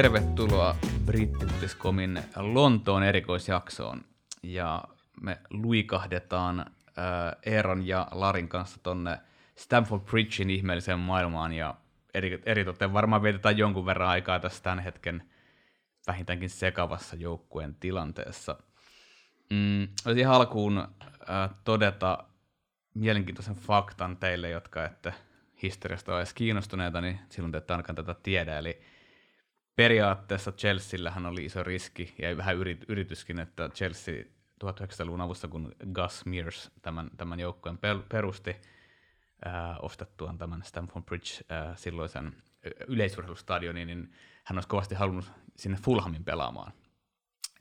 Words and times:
Tervetuloa 0.00 0.76
Brittiuutiskomin 1.06 2.22
Lontoon 2.36 3.02
erikoisjaksoon. 3.02 4.04
Ja 4.42 4.84
me 5.20 5.38
luikahdetaan 5.50 6.60
äh, 6.60 6.66
Eeron 7.46 7.86
ja 7.86 8.08
Larin 8.10 8.48
kanssa 8.48 8.80
tonne 8.82 9.18
Stamford 9.56 10.02
Bridgein 10.02 10.50
ihmeelliseen 10.50 10.98
maailmaan 10.98 11.52
ja 11.52 11.74
eri, 12.14 12.42
eritoten 12.46 12.92
varmaan 12.92 13.22
vietetään 13.22 13.58
jonkun 13.58 13.86
verran 13.86 14.08
aikaa 14.08 14.40
tässä 14.40 14.62
tämän 14.62 14.78
hetken 14.78 15.22
vähintäänkin 16.06 16.50
sekavassa 16.50 17.16
joukkueen 17.16 17.74
tilanteessa. 17.74 18.56
Mm, 19.50 19.88
olisin 20.06 20.28
alkuun 20.28 20.78
äh, 20.78 21.50
todeta 21.64 22.24
mielenkiintoisen 22.94 23.56
faktan 23.56 24.16
teille, 24.16 24.50
jotka 24.50 24.84
ette 24.84 25.14
historiasta 25.62 26.12
ole 26.12 26.20
edes 26.20 26.34
kiinnostuneita, 26.34 27.00
niin 27.00 27.20
silloin 27.28 27.52
te 27.52 27.58
ette 27.58 27.72
ainakaan 27.72 27.96
tätä 27.96 28.14
tiedä. 28.22 28.58
Eli 28.58 28.80
periaatteessa 29.80 30.52
Chelseallähän 30.52 31.26
oli 31.26 31.44
iso 31.44 31.62
riski 31.62 32.14
ja 32.18 32.36
vähän 32.36 32.56
yrit, 32.56 32.84
yrityskin, 32.88 33.40
että 33.40 33.68
Chelsea 33.68 34.24
1900-luvun 34.64 35.20
alussa, 35.20 35.48
kun 35.48 35.72
Gus 35.94 36.26
Mears 36.26 36.70
tämän, 36.82 37.10
tämän 37.16 37.40
joukkueen 37.40 37.78
perusti, 38.08 38.50
äh, 39.46 39.52
ostettuaan 39.82 40.38
tämän 40.38 40.62
Stamford 40.62 41.04
Bridge 41.04 41.30
äh, 41.52 41.76
silloisen 41.76 42.36
yleisurheilustadionin, 42.88 43.86
niin 43.86 44.12
hän 44.44 44.56
olisi 44.56 44.68
kovasti 44.68 44.94
halunnut 44.94 45.32
sinne 45.56 45.78
Fulhamin 45.84 46.24
pelaamaan. 46.24 46.72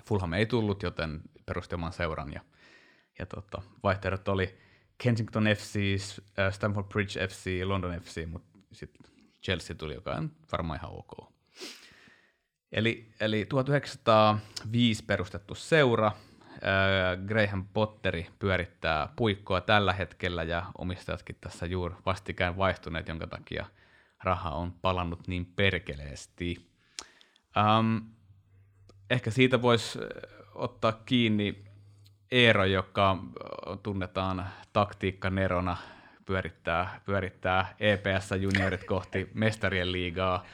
Fulham 0.05 0.33
ei 0.33 0.45
tullut, 0.45 0.83
joten 0.83 1.21
perusti 1.45 1.75
oman 1.75 1.93
seuran 1.93 2.33
ja, 2.33 2.41
ja 3.19 3.25
tota, 3.25 3.61
vaihtoehdot 3.83 4.27
oli 4.27 4.57
Kensington 4.97 5.45
FC, 5.57 5.79
Stamford 6.51 6.87
Bridge 6.87 7.27
FC, 7.27 7.61
London 7.63 8.01
FC, 8.01 8.25
mutta 8.25 8.59
sitten 8.71 9.11
Chelsea 9.43 9.75
tuli, 9.75 9.93
joka 9.93 10.15
on 10.15 10.31
varmaan 10.51 10.79
ihan 10.79 10.91
ok. 10.91 11.28
Eli, 12.71 13.11
eli 13.19 13.45
1905 13.45 15.03
perustettu 15.05 15.55
seura, 15.55 16.11
Graham 17.27 17.65
Potteri 17.73 18.27
pyörittää 18.39 19.09
puikkoa 19.15 19.61
tällä 19.61 19.93
hetkellä 19.93 20.43
ja 20.43 20.65
omistajatkin 20.77 21.37
tässä 21.41 21.65
juuri 21.65 21.95
vastikään 22.05 22.57
vaihtuneet, 22.57 23.07
jonka 23.07 23.27
takia 23.27 23.65
raha 24.23 24.49
on 24.49 24.71
palannut 24.71 25.27
niin 25.27 25.45
perkeleesti. 25.45 26.69
Um, 27.79 28.01
ehkä 29.09 29.31
siitä 29.31 29.61
voisi 29.61 29.99
ottaa 30.55 30.91
kiinni 30.91 31.63
Eero, 32.31 32.65
joka 32.65 33.17
tunnetaan 33.83 34.47
taktiikkanerona, 34.73 35.77
pyörittää, 36.25 37.01
pyörittää 37.05 37.75
EPS 37.79 38.31
juniorit 38.39 38.83
kohti 38.83 39.29
mestarien 39.33 39.91
liigaa, 39.91 40.45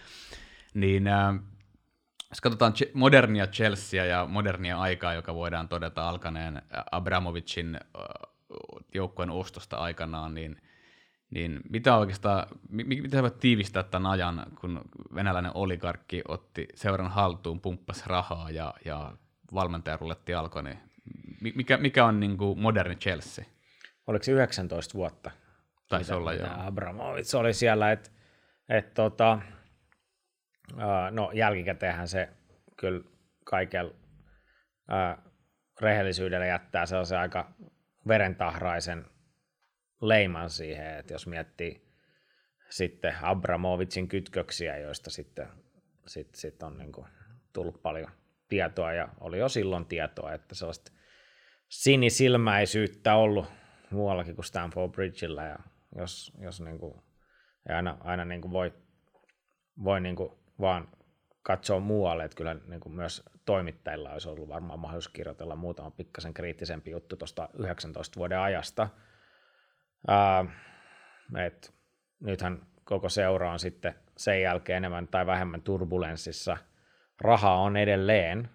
niin 0.73 1.07
äh, 1.07 1.35
jos 2.29 2.41
katsotaan 2.41 2.73
modernia 2.93 3.47
Chelsea 3.47 4.05
ja 4.05 4.25
modernia 4.25 4.79
aikaa, 4.79 5.13
joka 5.13 5.35
voidaan 5.35 5.67
todeta 5.67 6.09
alkaneen 6.09 6.61
Abramovicin 6.91 7.79
joukkueen 8.93 9.29
ostosta 9.29 9.77
aikanaan, 9.77 10.33
niin, 10.33 10.61
niin 11.29 11.61
mitä 11.69 11.97
oikeastaan, 11.97 12.47
mitä 12.69 13.21
voit 13.21 13.39
tiivistää 13.39 13.83
tämän 13.83 14.11
ajan, 14.11 14.45
kun 14.61 14.81
venäläinen 15.15 15.51
oligarkki 15.53 16.21
otti 16.27 16.67
seuran 16.75 17.11
haltuun, 17.11 17.61
pumppasi 17.61 18.03
rahaa 18.07 18.51
ja, 18.51 18.73
ja 18.85 19.11
valmentajarulletti 19.53 20.33
alkoi, 20.33 20.63
niin 20.63 20.79
mikä, 21.55 21.77
mikä 21.77 22.05
on 22.05 22.19
niin 22.19 22.37
kuin 22.37 22.59
moderni 22.59 22.95
Chelsea? 22.95 23.45
Oliko 24.07 24.23
se 24.23 24.31
19 24.31 24.93
vuotta? 24.93 25.31
Taisi 25.89 26.13
olla, 26.13 26.33
joo. 26.33 26.49
Abramovic 26.57 27.35
oli 27.35 27.53
siellä, 27.53 27.91
että 27.91 28.09
et, 28.69 28.93
tota, 28.93 29.39
no 31.11 31.31
jälkikäteenhän 31.33 32.07
se 32.07 32.29
kyllä 32.77 33.03
kaikella 33.43 33.95
rehellisyydellä 35.81 36.45
jättää 36.45 36.85
sellaisen 36.85 37.19
aika 37.19 37.53
verentahraisen 38.07 39.05
leiman 40.01 40.49
siihen, 40.49 40.97
että 40.97 41.13
jos 41.13 41.27
miettii 41.27 41.85
sitten 42.69 43.15
Abramovicin 43.21 44.07
kytköksiä, 44.07 44.77
joista 44.77 45.09
sitten 45.09 45.47
sit, 46.07 46.35
sit 46.35 46.63
on 46.63 46.77
niin 46.77 46.91
kuin 46.91 47.07
tullut 47.53 47.81
paljon 47.81 48.11
tietoa 48.49 48.93
ja 48.93 49.09
oli 49.19 49.39
jo 49.39 49.49
silloin 49.49 49.85
tietoa, 49.85 50.33
että 50.33 50.55
sellaista 50.55 50.91
sinisilmäisyyttä 51.69 53.15
ollut 53.15 53.45
muuallakin 53.91 54.35
kuin 54.35 54.45
Stanford 54.45 54.91
Bridgeillä 54.91 55.45
ja 55.45 55.59
jos, 55.95 56.33
jos 56.41 56.61
niin 56.61 56.79
kuin, 56.79 57.01
ja 57.69 57.75
aina, 57.75 57.97
aina 57.99 58.25
niin 58.25 58.41
kuin 58.41 58.51
voi, 58.51 58.73
voi 59.83 60.01
niin 60.01 60.15
kuin 60.15 60.31
vaan 60.59 60.87
katsoa 61.41 61.79
muualle, 61.79 62.25
että 62.25 62.37
kyllä 62.37 62.55
niin 62.67 62.79
kuin 62.79 62.95
myös 62.95 63.23
toimittajilla 63.45 64.11
olisi 64.11 64.29
ollut 64.29 64.49
varmaan 64.49 64.79
mahdollisuus 64.79 65.13
kirjoitella 65.13 65.55
muutama 65.55 65.91
pikkasen 65.91 66.33
kriittisempi 66.33 66.91
juttu 66.91 67.15
tuosta 67.15 67.49
19 67.53 68.15
vuoden 68.17 68.39
ajasta. 68.39 68.89
Ää, 70.07 70.45
et 71.45 71.73
nythän 72.19 72.61
koko 72.83 73.09
seura 73.09 73.51
on 73.51 73.59
sitten 73.59 73.95
sen 74.17 74.41
jälkeen 74.41 74.77
enemmän 74.77 75.07
tai 75.07 75.25
vähemmän 75.25 75.61
turbulenssissa. 75.61 76.57
Raha 77.21 77.55
on 77.55 77.77
edelleen, 77.77 78.49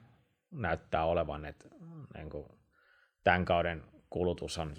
näyttää 0.51 1.05
olevan, 1.05 1.45
että 1.45 1.69
niin 2.15 2.31
kuin 2.31 2.49
tämän 3.25 3.45
kauden 3.45 3.85
kulutus 4.11 4.59
on, 4.59 4.75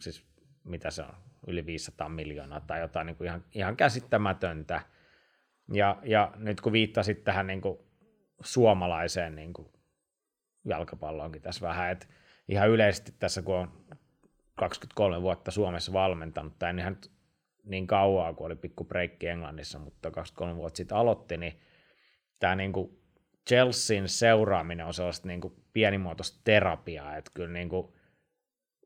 siis 0.00 0.24
mitä 0.64 0.90
se 0.90 1.02
on, 1.02 1.14
yli 1.46 1.66
500 1.66 2.08
miljoonaa 2.08 2.60
tai 2.60 2.80
jotain 2.80 3.06
niin 3.06 3.16
kuin 3.16 3.26
ihan, 3.26 3.44
ihan 3.54 3.76
käsittämätöntä– 3.76 4.80
ja, 5.72 5.96
ja 6.02 6.32
nyt 6.36 6.60
kun 6.60 6.72
viittasit 6.72 7.24
tähän 7.24 7.46
niin 7.46 7.60
kuin 7.60 7.78
suomalaiseen 8.40 9.34
niin 9.34 9.52
kuin 9.52 9.68
jalkapalloonkin 10.64 11.42
tässä 11.42 11.66
vähän, 11.66 11.90
että 11.90 12.06
ihan 12.48 12.68
yleisesti 12.68 13.12
tässä 13.18 13.42
kun 13.42 13.54
on 13.54 13.70
23 14.54 15.22
vuotta 15.22 15.50
Suomessa 15.50 15.92
valmentanut, 15.92 16.58
tai 16.58 16.74
ihan 16.78 16.96
niin 17.64 17.86
kauaa 17.86 18.34
kuin 18.34 18.46
oli 18.46 18.56
pikku 18.56 18.84
breikki 18.84 19.26
Englannissa, 19.26 19.78
mutta 19.78 20.10
23 20.10 20.56
vuotta 20.56 20.76
sitten 20.76 20.96
aloitti, 20.96 21.36
niin 21.36 21.60
tämä 22.38 22.54
niin 22.54 22.72
kuin 22.72 22.98
Chelsean 23.48 24.08
seuraaminen 24.08 24.86
on 24.86 24.94
sellaista 24.94 25.28
niin 25.28 25.40
kuin 25.40 25.54
pienimuotoista 25.72 26.40
terapiaa, 26.44 27.16
että 27.16 27.30
kyllä 27.34 27.52
niin 27.52 27.68
kuin 27.68 27.92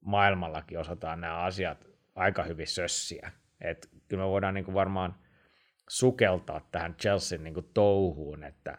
maailmallakin 0.00 0.78
osataan 0.78 1.20
nämä 1.20 1.36
asiat 1.36 1.86
aika 2.14 2.42
hyvin 2.42 2.66
sössiä. 2.66 3.32
Että 3.60 3.88
kyllä 4.08 4.22
me 4.22 4.28
voidaan 4.28 4.54
niin 4.54 4.64
kuin 4.64 4.74
varmaan– 4.74 5.14
sukeltaa 5.90 6.68
tähän 6.72 6.94
Chelsean 6.94 7.44
niin 7.44 7.54
kuin 7.54 7.70
touhuun, 7.74 8.44
että 8.44 8.78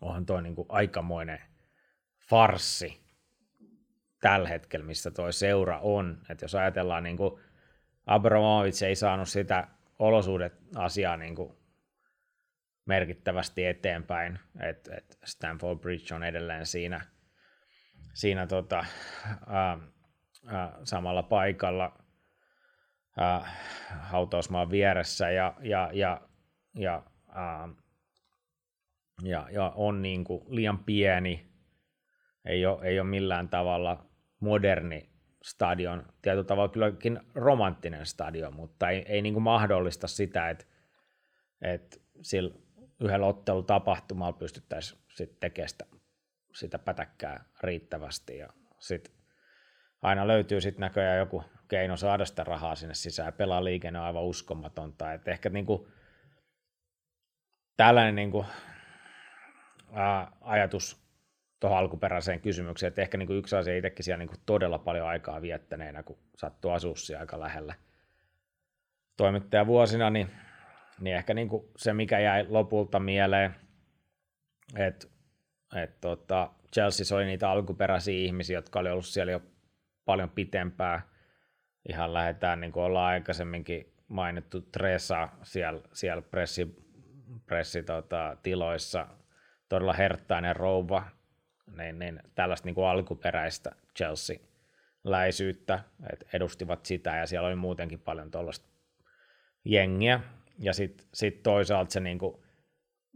onhan 0.00 0.26
toi 0.26 0.42
niin 0.42 0.54
kuin 0.54 0.66
aikamoinen 0.68 1.40
farsi 2.28 3.00
tällä 4.20 4.48
hetkellä, 4.48 4.86
missä 4.86 5.10
toi 5.10 5.32
seura 5.32 5.78
on. 5.78 6.18
Että 6.30 6.44
jos 6.44 6.54
ajatellaan, 6.54 7.02
niin 7.02 7.16
kuin 7.16 7.40
Abramovic 8.06 8.82
ei 8.82 8.94
saanut 8.94 9.28
sitä 9.28 9.68
olosuudet 9.98 10.54
asiaa 10.74 11.16
niin 11.16 11.34
kuin 11.34 11.56
merkittävästi 12.86 13.66
eteenpäin, 13.66 14.38
että 14.60 14.96
et 14.96 15.18
Stanford 15.24 15.78
Bridge 15.78 16.14
on 16.14 16.22
edelleen 16.22 16.66
siinä, 16.66 17.00
siinä 18.14 18.46
tota, 18.46 18.84
ää, 19.46 19.78
ää, 20.46 20.78
samalla 20.84 21.22
paikalla 21.22 22.07
äh, 23.20 23.56
hautausmaan 24.00 24.70
vieressä 24.70 25.30
ja, 25.30 25.54
ja, 25.60 25.90
ja, 25.92 26.20
ja, 26.74 27.02
äh, 27.28 27.76
ja, 29.22 29.48
ja 29.50 29.72
on 29.76 30.02
niin 30.02 30.24
kuin 30.24 30.44
liian 30.48 30.78
pieni, 30.78 31.48
ei 32.44 32.66
ole, 32.66 32.86
ei 32.86 33.00
ole 33.00 33.08
millään 33.08 33.48
tavalla 33.48 34.06
moderni 34.40 35.10
stadion, 35.42 36.06
tietyllä 36.22 36.44
tavalla 36.44 36.72
kylläkin 36.72 37.20
romanttinen 37.34 38.06
stadion, 38.06 38.56
mutta 38.56 38.90
ei, 38.90 39.04
ei 39.08 39.22
niin 39.22 39.34
kuin 39.34 39.42
mahdollista 39.42 40.08
sitä, 40.08 40.50
että, 40.50 40.64
että 41.62 41.96
sillä 42.22 42.54
yhdellä 43.00 43.26
ottelutapahtumalla 43.26 44.32
pystyttäisiin 44.32 45.00
sitten 45.14 45.40
tekemään 45.40 45.68
sitä, 45.68 45.84
sitä 46.54 46.78
pätäkkää 46.78 47.44
riittävästi. 47.62 48.38
Ja 48.38 48.48
sitten 48.78 49.14
aina 50.02 50.26
löytyy 50.26 50.60
sitten 50.60 50.80
näköjään 50.80 51.18
joku 51.18 51.44
keino 51.68 51.96
saada 51.96 52.24
sitä 52.24 52.44
rahaa 52.44 52.74
sinne 52.74 52.94
sisään. 52.94 53.32
Pelaa 53.32 53.64
liikenne 53.64 53.98
on 53.98 54.04
aivan 54.04 54.24
uskomatonta. 54.24 55.12
Et 55.12 55.28
ehkä 55.28 55.48
niinku, 55.48 55.88
tällainen 57.76 58.14
niinku, 58.14 58.46
ää, 59.92 60.32
ajatus 60.40 61.08
tuohon 61.60 61.78
alkuperäiseen 61.78 62.40
kysymykseen, 62.40 62.88
että 62.88 63.02
ehkä 63.02 63.18
niinku 63.18 63.32
yksi 63.32 63.56
asia 63.56 63.76
itsekin 63.76 64.04
siellä 64.04 64.18
niinku 64.18 64.36
todella 64.46 64.78
paljon 64.78 65.08
aikaa 65.08 65.42
viettäneenä, 65.42 66.02
kun 66.02 66.18
sattuu 66.36 66.70
asua 66.70 66.94
aika 67.18 67.40
lähellä 67.40 67.74
toimittajavuosina, 69.16 70.10
niin, 70.10 70.30
niin 71.00 71.16
ehkä 71.16 71.34
niinku 71.34 71.72
se, 71.76 71.92
mikä 71.92 72.18
jäi 72.18 72.46
lopulta 72.48 73.00
mieleen, 73.00 73.54
että 74.76 75.06
et 75.76 76.00
tota, 76.00 76.50
Chelsea 76.72 77.16
oli 77.16 77.24
niitä 77.24 77.50
alkuperäisiä 77.50 78.18
ihmisiä, 78.18 78.58
jotka 78.58 78.78
oli 78.78 78.90
ollut 78.90 79.06
siellä 79.06 79.32
jo 79.32 79.42
paljon 80.04 80.30
pitempään, 80.30 81.02
ihan 81.88 82.14
lähdetään, 82.14 82.60
niin 82.60 82.72
kuin 82.72 82.84
ollaan 82.84 83.12
aikaisemminkin 83.12 83.92
mainittu, 84.08 84.60
Tresa 84.60 85.28
siellä, 85.42 85.80
siellä 85.92 86.22
pressi 86.22 86.88
pressitiloissa 87.46 89.06
todella 89.68 89.92
herttainen 89.92 90.56
rouva, 90.56 91.06
niin, 91.76 91.98
niin 91.98 92.20
tällaista 92.34 92.66
niin 92.66 92.74
kuin 92.74 92.86
alkuperäistä 92.86 93.70
Chelsea-läisyyttä, 93.96 95.80
että 96.12 96.26
edustivat 96.32 96.86
sitä 96.86 97.16
ja 97.16 97.26
siellä 97.26 97.48
oli 97.48 97.56
muutenkin 97.56 98.00
paljon 98.00 98.30
tuollaista 98.30 98.68
jengiä. 99.64 100.20
Ja 100.58 100.72
sitten 100.72 101.06
sit 101.14 101.42
toisaalta 101.42 101.92
se 101.92 102.00
niin 102.00 102.18
kuin 102.18 102.42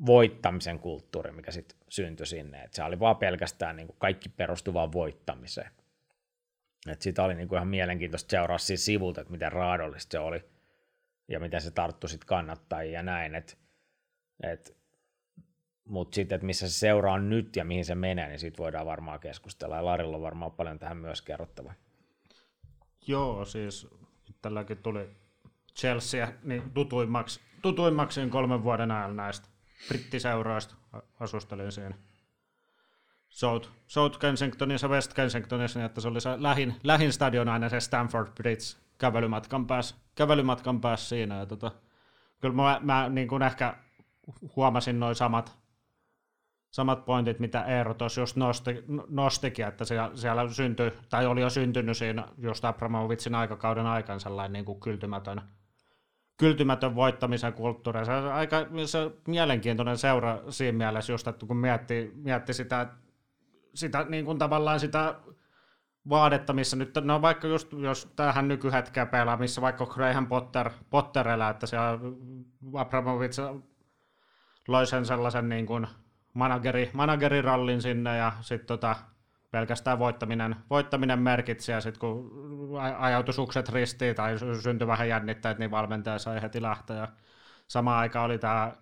voittamisen 0.07 0.79
kulttuuri, 0.79 1.33
mikä 1.33 1.51
sitten 1.51 1.79
syntyi 1.89 2.27
sinne. 2.27 2.63
Et 2.63 2.73
se 2.73 2.85
oli 2.85 3.01
vaan 3.01 3.17
pelkästään 3.17 3.77
niin 3.77 3.87
kuin 3.87 3.97
kaikki 3.99 4.29
perustuvaan 4.29 4.93
voittamiseen. 4.93 5.71
Et 6.87 7.03
sitä 7.03 7.25
oli 7.25 7.35
niin 7.35 7.49
kuin 7.49 7.57
ihan 7.57 7.69
mielenkiintoista 7.69 8.31
seuraa 8.31 8.59
siis 8.59 8.85
sivulta, 8.85 9.21
että 9.21 9.33
miten 9.33 9.53
raadollista 9.53 10.13
se 10.13 10.19
oli 10.19 10.45
ja 11.29 11.41
miten 11.41 11.61
se 11.61 11.71
tarttui 11.71 12.11
sitten 12.11 12.27
kannattajia 12.27 12.93
ja 12.93 13.03
näin. 13.03 13.35
Et, 13.35 13.59
et, 14.43 14.77
Mutta 15.85 16.15
sitten, 16.15 16.37
että 16.37 16.47
missä 16.47 16.69
se 16.69 16.79
seuraa 16.79 17.19
nyt 17.19 17.57
ja 17.57 17.65
mihin 17.65 17.85
se 17.85 17.95
menee, 17.95 18.29
niin 18.29 18.39
siitä 18.39 18.59
voidaan 18.59 18.87
varmaan 18.87 19.21
keskustella. 19.21 19.77
Ja 19.77 19.85
Larilla 19.85 20.17
on 20.17 20.23
varmaan 20.23 20.53
paljon 20.53 20.79
tähän 20.79 20.97
myös 20.97 21.23
kerrottavaa. 21.23 21.75
Joo, 23.07 23.45
siis 23.45 23.87
tälläkin 24.43 24.79
tuli 24.79 25.11
Chelsea 25.79 26.33
niin 26.43 26.71
tutuimmaksi, 26.71 27.41
tutuimmaksi 27.63 28.29
kolmen 28.29 28.65
vuoden 28.65 28.91
ajan 28.91 29.17
näistä 29.17 29.49
brittiseuroista 29.89 30.75
asustelin 31.21 31.73
siinä. 31.73 31.95
South, 33.33 33.69
South 33.87 34.19
Kensingtonissa 34.19 34.89
West 34.89 35.15
Kensingtonissa, 35.15 35.79
niin 35.79 35.87
että 35.87 36.01
se 36.01 36.09
oli 36.09 36.21
se 36.21 36.43
lähin, 36.43 36.75
lähin 36.83 37.13
stadion 37.13 37.49
aina 37.49 37.69
se 37.69 37.81
Stamford 37.81 38.29
Bridge 38.35 38.65
kävelymatkan 38.99 39.67
päässä, 39.67 39.97
kävelymatkan 40.15 40.81
päässä 40.81 41.09
siinä. 41.09 41.39
Ja 41.39 41.47
tota, 41.47 41.73
kyllä 42.41 42.55
mä, 42.55 42.81
mä 42.83 43.09
niin 43.09 43.29
kuin 43.29 43.43
ehkä 43.43 43.77
huomasin 44.57 45.01
noin 45.01 45.15
samat, 45.15 45.59
samat 46.71 47.05
pointit, 47.05 47.39
mitä 47.39 47.65
Eero 47.65 47.95
tuossa 47.95 48.21
just 48.21 48.37
nosti, 48.37 48.85
nostikin, 49.09 49.67
että 49.67 49.85
siellä, 49.85 50.11
siellä 50.15 50.49
syntyi, 50.49 50.93
tai 51.11 51.27
oli 51.27 51.41
jo 51.41 51.51
syntynyt 51.51 51.97
siinä 51.97 52.29
just 52.39 52.65
Abramovitsin 52.65 53.35
aikakauden 53.35 53.87
aikaan 53.87 54.21
sellainen 54.21 54.53
niin 54.53 54.65
kuin 54.65 54.81
kyltymätön, 54.81 55.43
kyltymätön 56.37 56.95
voittamisen 56.95 57.53
kulttuuri. 57.53 58.07
Se 58.07 58.13
on 58.13 58.33
aika 58.33 58.57
se 58.87 58.99
on 58.99 59.15
mielenkiintoinen 59.27 59.99
seura 59.99 60.39
siinä 60.49 60.79
mielessä 60.79 61.13
just, 61.13 61.27
että 61.27 61.47
kun 61.47 61.57
mietti, 61.57 62.13
mietti 62.15 62.55
sitä, 62.55 62.89
sitä 63.75 64.07
niin 64.09 64.25
kuin 64.25 64.39
tavallaan 64.39 64.81
sitä 64.81 65.15
vaadetta, 66.09 66.53
missä 66.53 66.77
nyt, 66.77 66.95
no 67.05 67.23
vaikka 67.23 67.49
just, 67.49 67.73
jos 67.73 68.13
tähän 68.17 68.49
nykyhetkeen 68.49 69.09
pelaa, 69.09 69.37
missä 69.37 69.63
vaikka 69.63 69.87
Graham 69.87 70.27
Potter, 70.27 70.71
Potter 70.91 71.29
elää, 71.29 71.51
että 71.51 71.67
siellä 71.67 71.99
Abramovic 72.75 73.37
loi 74.69 74.87
sen 74.87 75.07
sellaisen 75.07 75.49
niin 75.49 75.67
kuin 75.67 75.87
manageri, 76.35 76.91
managerirallin 76.93 77.83
sinne 77.83 78.17
ja 78.17 78.33
sitten 78.41 78.67
tota, 78.67 78.97
pelkästään 79.51 79.99
voittaminen, 79.99 80.57
voittaminen 80.71 81.19
merkitsi 81.19 81.73
ja 81.73 81.81
sitten 81.81 82.01
kun 82.01 82.31
ajautui 82.99 83.35
sukset 83.35 83.69
ristiin 83.69 84.17
tai 84.17 84.35
syntyi 84.63 84.87
vähän 84.87 85.09
jännitteet, 85.09 85.59
niin 85.59 85.71
valmentaja 85.71 86.19
sai 86.19 86.43
heti 86.43 86.63
lähteä. 86.63 86.97
Ja 86.97 87.09
samaan 87.69 87.99
aikaan 87.99 88.27
oli 88.27 88.39
tämä 88.39 88.73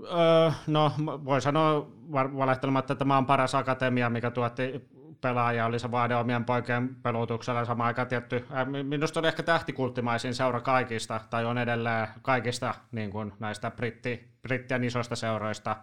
Öö, 0.00 0.50
no, 0.66 0.92
voi 1.06 1.40
sanoa 1.40 1.90
valehtelematta, 2.12 2.92
että 2.92 2.98
tämä 2.98 3.18
on 3.18 3.26
paras 3.26 3.54
akatemia, 3.54 4.10
mikä 4.10 4.30
tuotti 4.30 4.88
pelaajia, 5.20 5.66
oli 5.66 5.78
se 5.78 5.90
vaade 5.90 6.16
omien 6.16 6.44
poikien 6.44 6.94
pelutuksella 6.94 7.64
sama 7.64 7.86
aika 7.86 8.06
tietty. 8.06 8.46
Minusta 8.82 9.20
oli 9.20 9.28
ehkä 9.28 9.42
tähtikulttimaisin 9.42 10.34
seura 10.34 10.60
kaikista, 10.60 11.20
tai 11.30 11.44
on 11.44 11.58
edelleen 11.58 12.08
kaikista 12.22 12.74
niin 12.92 13.10
kuin 13.10 13.32
näistä 13.40 13.70
britti, 13.70 14.28
brittien 14.42 14.84
isoista 14.84 15.16
seuroista. 15.16 15.76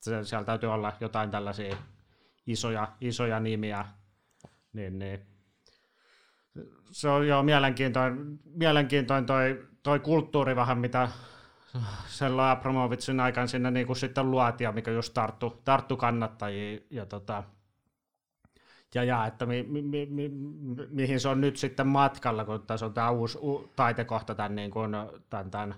Se, 0.00 0.24
siellä 0.24 0.44
täytyy 0.44 0.72
olla 0.72 0.92
jotain 1.00 1.30
tällaisia 1.30 1.76
isoja, 2.46 2.88
isoja 3.00 3.40
nimiä. 3.40 3.84
Niin, 4.72 4.98
niin. 4.98 5.20
Se 6.90 7.08
on 7.08 7.28
jo 7.28 7.42
mielenkiintoinen, 7.42 8.38
mielenkiintoinen 8.44 9.26
toi, 9.26 9.66
toi 9.82 10.00
kulttuuri 10.00 10.56
vähän, 10.56 10.78
mitä 10.78 11.08
Sella 12.06 12.50
Abramovitsin 12.50 13.20
aikaan 13.20 13.48
sinne 13.48 13.70
niin 13.70 13.86
kuin 13.86 13.96
sitten 13.96 14.30
luotiin, 14.30 14.74
mikä 14.74 14.90
just 14.90 15.14
tarttu, 15.14 15.60
tarttu 15.64 15.96
kannattajia. 15.96 16.80
Ja, 16.90 17.06
tota, 17.06 17.42
ja, 18.94 19.04
ja 19.04 19.26
että 19.26 19.46
mi, 19.46 19.62
mi, 19.62 19.82
mi, 19.82 20.06
mi, 20.06 20.30
mihin 20.90 21.20
se 21.20 21.28
on 21.28 21.40
nyt 21.40 21.56
sitten 21.56 21.86
matkalla, 21.86 22.44
kun 22.44 22.62
tässä 22.66 22.86
on 22.86 22.94
tämä 22.94 23.10
uusi 23.10 23.38
u, 23.38 23.72
taitekohta 23.76 24.34
tämän, 24.34 24.54
niin 24.54 24.70
kuin, 24.70 24.96
tämän, 25.30 25.50
tämän 25.50 25.74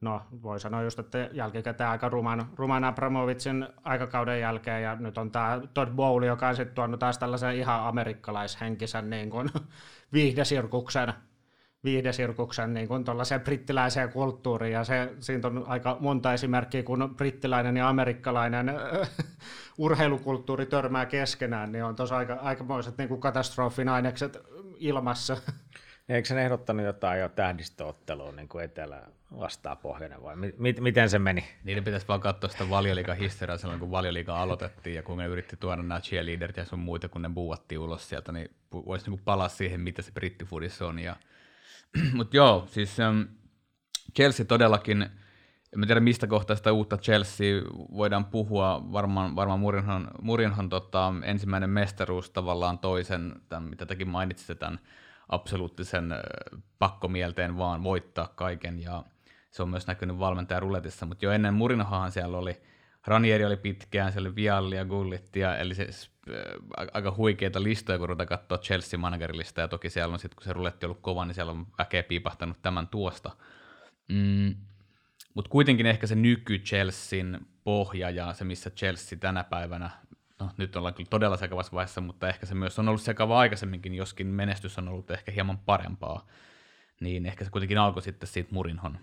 no 0.00 0.22
voi 0.42 0.60
sanoa 0.60 0.82
just, 0.82 0.98
että 0.98 1.28
jälkikäteen 1.32 1.90
aika 1.90 2.08
ruman, 2.08 2.48
ruman 2.56 2.84
Abramovitsin 2.84 3.66
aikakauden 3.84 4.40
jälkeen, 4.40 4.82
ja 4.82 4.96
nyt 4.96 5.18
on 5.18 5.30
tämä 5.30 5.60
Todd 5.74 5.90
Bowley, 5.94 6.28
joka 6.28 6.48
on 6.48 6.56
sitten 6.56 6.74
tuonut 6.74 7.00
taas 7.00 7.18
tällaisen 7.18 7.56
ihan 7.56 7.86
amerikkalaishenkisen 7.86 9.10
niin 9.10 9.30
kuin, 9.30 9.50
viihdesirkuksen, 10.12 11.12
viihdesirkuksen 11.84 12.74
niin 12.74 12.88
kuin 12.88 13.04
brittiläiseen 13.44 14.12
kulttuuriin, 14.12 14.72
ja 14.72 14.84
se, 14.84 15.12
siitä 15.20 15.48
on 15.48 15.64
aika 15.66 15.96
monta 16.00 16.32
esimerkkiä, 16.32 16.82
kun 16.82 17.14
brittiläinen 17.16 17.76
ja 17.76 17.88
amerikkalainen 17.88 18.72
urheilukulttuuri 19.78 20.66
törmää 20.66 21.06
keskenään, 21.06 21.72
niin 21.72 21.84
on 21.84 21.96
tuossa 21.96 22.16
aika, 22.16 22.34
aikamoiset 22.34 22.98
niin 22.98 23.08
kuin 23.08 23.20
katastrofin 23.20 23.88
ainekset 23.88 24.38
ilmassa. 24.76 25.36
Eikö 26.08 26.28
sen 26.28 26.38
ehdottanut 26.38 26.86
jotain 26.86 27.20
jo 27.20 27.28
tähdistöottelua 27.28 28.32
niin 28.32 28.48
kuin 28.48 28.64
etelä 28.64 29.02
vastaa 29.38 29.76
pohjoinen 29.76 30.22
vai 30.22 30.36
mi- 30.36 30.76
miten 30.80 31.10
se 31.10 31.18
meni? 31.18 31.44
Niiden 31.64 31.84
pitäisi 31.84 32.08
vaan 32.08 32.20
katsoa 32.20 32.50
sitä 32.50 32.70
valioliikan 32.70 33.16
historiaa 33.16 33.58
silloin, 33.58 33.80
kun 33.80 33.90
valioliiga 33.90 34.42
aloitettiin 34.42 34.96
ja 34.96 35.02
kun 35.02 35.18
ne 35.18 35.26
yritti 35.26 35.56
tuoda 35.56 35.76
nämä 35.76 36.00
cheerleaderit 36.00 36.56
ja 36.56 36.64
sun 36.64 36.78
muita, 36.78 37.08
kun 37.08 37.22
ne 37.22 37.30
buuvattiin 37.34 37.78
ulos 37.78 38.08
sieltä, 38.08 38.32
niin 38.32 38.50
voisi 38.72 39.10
niin 39.10 39.20
palaa 39.24 39.48
siihen, 39.48 39.80
mitä 39.80 40.02
se 40.02 40.12
brittifudissa 40.12 40.86
on. 40.86 40.98
Ja... 40.98 41.16
Mutta 42.16 42.36
joo, 42.36 42.66
siis 42.70 42.96
um, 42.98 43.26
Chelsea 44.16 44.46
todellakin, 44.46 45.02
en 45.02 45.86
tiedä 45.86 46.00
mistä 46.00 46.26
kohtaa 46.26 46.56
sitä 46.56 46.72
uutta 46.72 46.96
Chelsea 46.96 47.62
voidaan 47.94 48.24
puhua, 48.24 48.92
varmaan, 48.92 49.36
varmaan 49.36 49.60
Murinhan, 49.60 50.10
Murinhan 50.22 50.68
tota, 50.68 51.14
ensimmäinen 51.24 51.70
mestaruus 51.70 52.30
tavallaan 52.30 52.78
toisen, 52.78 53.34
tämän, 53.48 53.62
mitä 53.70 53.86
tekin 53.86 54.08
mainitsitte, 54.08 54.54
tämän 54.54 54.80
absoluuttisen 55.28 56.14
pakkomielteen 56.78 57.56
vaan 57.58 57.84
voittaa 57.84 58.32
kaiken. 58.36 58.80
Ja 58.82 59.04
se 59.50 59.62
on 59.62 59.68
myös 59.68 59.86
näkynyt 59.86 60.18
valmentajan 60.18 60.62
ruletissa, 60.62 61.06
mutta 61.06 61.24
jo 61.24 61.30
ennen 61.30 61.54
Murinohahan 61.54 62.12
siellä 62.12 62.38
oli, 62.38 62.62
Ranieri 63.06 63.44
oli 63.44 63.56
pitkään, 63.56 64.12
siellä 64.12 64.26
oli 64.26 64.36
Vialli 64.36 64.76
ja 64.76 64.84
Gullittia, 64.84 65.56
eli 65.56 65.74
se, 65.74 65.88
äh, 66.30 66.86
aika 66.92 67.14
huikeita 67.16 67.62
listoja, 67.62 67.98
kun 67.98 68.08
ruvetaan 68.08 68.28
katsoa 68.28 68.58
Chelsea 68.58 68.98
managerilista, 68.98 69.60
ja 69.60 69.68
toki 69.68 69.90
siellä 69.90 70.12
on 70.12 70.18
sitten, 70.18 70.36
kun 70.36 70.44
se 70.44 70.52
ruletti 70.52 70.86
ollut 70.86 71.00
kova, 71.00 71.24
niin 71.24 71.34
siellä 71.34 71.52
on 71.52 71.66
väkeä 71.78 72.02
piipahtanut 72.02 72.62
tämän 72.62 72.88
tuosta. 72.88 73.30
Mm, 74.08 74.54
mutta 75.34 75.48
kuitenkin 75.48 75.86
ehkä 75.86 76.06
se 76.06 76.14
nyky 76.14 76.58
Chelsean 76.58 77.46
pohja 77.64 78.10
ja 78.10 78.32
se, 78.32 78.44
missä 78.44 78.70
Chelsea 78.70 79.18
tänä 79.18 79.44
päivänä, 79.44 79.90
no 80.40 80.50
nyt 80.56 80.76
ollaan 80.76 80.94
kyllä 80.94 81.08
todella 81.10 81.36
sekavassa 81.36 81.72
vaiheessa, 81.72 82.00
mutta 82.00 82.28
ehkä 82.28 82.46
se 82.46 82.54
myös 82.54 82.78
on 82.78 82.88
ollut 82.88 83.02
sekava 83.02 83.38
aikaisemminkin, 83.38 83.94
joskin 83.94 84.26
menestys 84.26 84.78
on 84.78 84.88
ollut 84.88 85.10
ehkä 85.10 85.32
hieman 85.32 85.58
parempaa, 85.58 86.26
niin 87.00 87.26
ehkä 87.26 87.44
se 87.44 87.50
kuitenkin 87.50 87.78
alkoi 87.78 88.02
sitten 88.02 88.28
siitä 88.28 88.54
Murinhon 88.54 88.98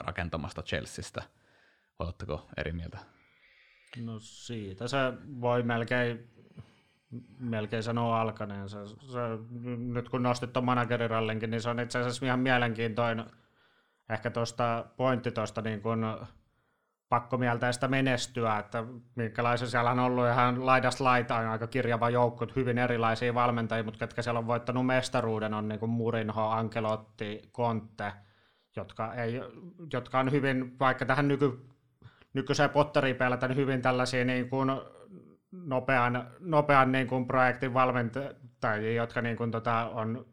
rakentamasta 0.00 0.62
Chelseastä. 0.62 1.22
Oletteko 2.00 2.46
eri 2.56 2.72
mieltä? 2.72 2.98
No 4.04 4.18
siitä 4.18 4.88
se 4.88 4.98
voi 5.40 5.62
melkein, 5.62 6.30
melkein 7.38 7.82
sanoa 7.82 8.20
alkaneen. 8.20 8.68
Se, 8.68 8.78
se, 8.86 9.20
nyt 9.78 10.08
kun 10.08 10.22
nostit 10.22 10.52
tuon 10.52 10.64
managerirallinkin, 10.64 11.50
niin 11.50 11.62
se 11.62 11.70
on 11.70 11.80
itse 11.80 11.98
asiassa 11.98 12.26
ihan 12.26 12.40
mielenkiintoinen 12.40 13.26
ehkä 14.10 14.30
tuosta 14.30 14.84
pointti 14.96 15.30
tuosta 15.30 15.62
niin 15.62 15.82
kun 15.82 16.26
pakkomielteistä 17.08 17.88
menestyä, 17.88 18.58
että 18.58 18.84
minkälaisia 19.14 19.68
siellä 19.68 19.90
on 19.90 19.98
ollut 19.98 20.26
ihan 20.26 20.66
laidasta 20.66 21.04
laitaan 21.04 21.48
aika 21.48 21.66
kirjava 21.66 22.10
joukko, 22.10 22.46
hyvin 22.56 22.78
erilaisia 22.78 23.34
valmentajia, 23.34 23.84
mutta 23.84 23.98
ketkä 23.98 24.22
siellä 24.22 24.38
on 24.38 24.46
voittanut 24.46 24.86
mestaruuden 24.86 25.54
on 25.54 25.68
niin 25.68 25.80
kuin 25.80 25.90
Murinho, 25.90 26.48
Ankelotti, 26.48 27.42
Conte– 27.52 28.12
jotka, 28.76 29.14
ei, 29.14 29.40
jotka 29.92 30.18
on 30.18 30.30
hyvin, 30.30 30.78
vaikka 30.78 31.06
tähän 31.06 31.28
nyky, 31.28 31.66
nykyiseen 32.34 32.70
Potteriin 32.70 33.16
pelätä, 33.16 33.48
niin 33.48 33.56
hyvin 33.56 33.82
tällaisia 33.82 34.24
niin 34.24 34.48
kuin 34.48 34.70
nopean, 35.52 36.30
nopean 36.40 36.92
niin 36.92 37.06
kuin 37.06 37.26
projektin 37.26 37.74
valmentajia, 37.74 38.92
jotka 38.94 39.20
niin 39.20 39.36
kuin 39.36 39.50
tota, 39.50 39.90
on 39.90 40.26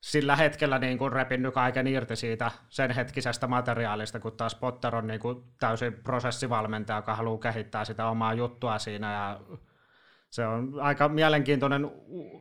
sillä 0.00 0.36
hetkellä 0.36 0.78
niin 0.78 0.98
kuin 0.98 1.12
repinnyt 1.12 1.54
kaiken 1.54 1.86
irti 1.86 2.16
siitä 2.16 2.50
sen 2.68 2.90
hetkisestä 2.90 3.46
materiaalista, 3.46 4.20
kun 4.20 4.36
taas 4.36 4.54
Potter 4.54 4.96
on 4.96 5.06
niin 5.06 5.20
kuin 5.20 5.44
täysin 5.60 5.92
prosessivalmentaja, 5.92 6.98
joka 6.98 7.14
haluaa 7.14 7.38
kehittää 7.38 7.84
sitä 7.84 8.06
omaa 8.06 8.34
juttua 8.34 8.78
siinä 8.78 9.12
ja 9.12 9.40
se 10.36 10.46
on 10.46 10.80
aika 10.80 11.08
mielenkiintoinen 11.08 11.90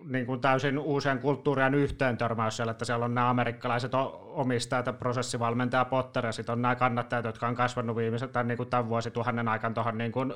niin 0.06 0.26
kuin 0.26 0.42
täysin 0.42 0.80
uusien 0.80 1.20
kulttuurien 1.20 1.76
yhteen 1.76 2.18
törmäys 2.18 2.58
siellä, 2.58 2.72
että 2.72 2.86
siellä 2.86 3.06
on 3.06 3.16
nämä 3.16 3.30
amerikkalaiset 3.30 3.92
omistajat 4.22 4.86
ja 4.86 4.94
prosessivalmentaja 4.94 5.86
Potter 5.86 6.26
ja 6.26 6.32
sitten 6.32 6.54
on 6.54 6.62
nämä 6.62 6.76
kannattajat, 6.76 7.26
jotka 7.26 7.48
on 7.48 7.56
kasvanut 7.56 7.96
viimeisen 7.96 8.30
tämän, 8.30 8.48
niin 8.48 8.58
kuin 8.58 8.70
tämän 8.70 8.90
vuosituhannen 8.90 9.48
aikana 9.48 9.74
tuohon 9.74 9.98
niin 9.98 10.12
kuin 10.12 10.34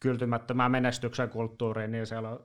kyltymättömään 0.00 0.70
menestyksen 0.70 1.28
kulttuuriin, 1.28 1.92
niin 1.92 2.06
siellä 2.06 2.28
on, 2.28 2.40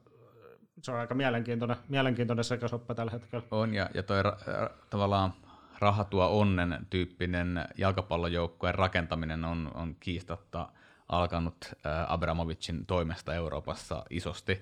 se 0.81 0.91
on 0.91 0.99
aika 0.99 1.15
mielenkiintoinen, 1.15 1.77
mielenkiintoinen 1.89 2.43
sekasoppa 2.43 2.95
tällä 2.95 3.11
hetkellä. 3.11 3.45
On, 3.51 3.73
ja, 3.73 3.89
ja 3.93 4.03
toi 4.03 4.23
ra- 4.23 4.69
tavallaan 4.89 5.33
rahatua 5.79 6.27
onnen 6.27 6.77
tyyppinen 6.89 7.65
jalkapallojoukkueen 7.77 8.75
rakentaminen 8.75 9.45
on, 9.45 9.71
on 9.73 9.95
kiistatta 9.99 10.69
alkanut 11.09 11.73
Abramovicin 12.07 12.85
toimesta 12.85 13.33
Euroopassa 13.33 14.05
isosti. 14.09 14.61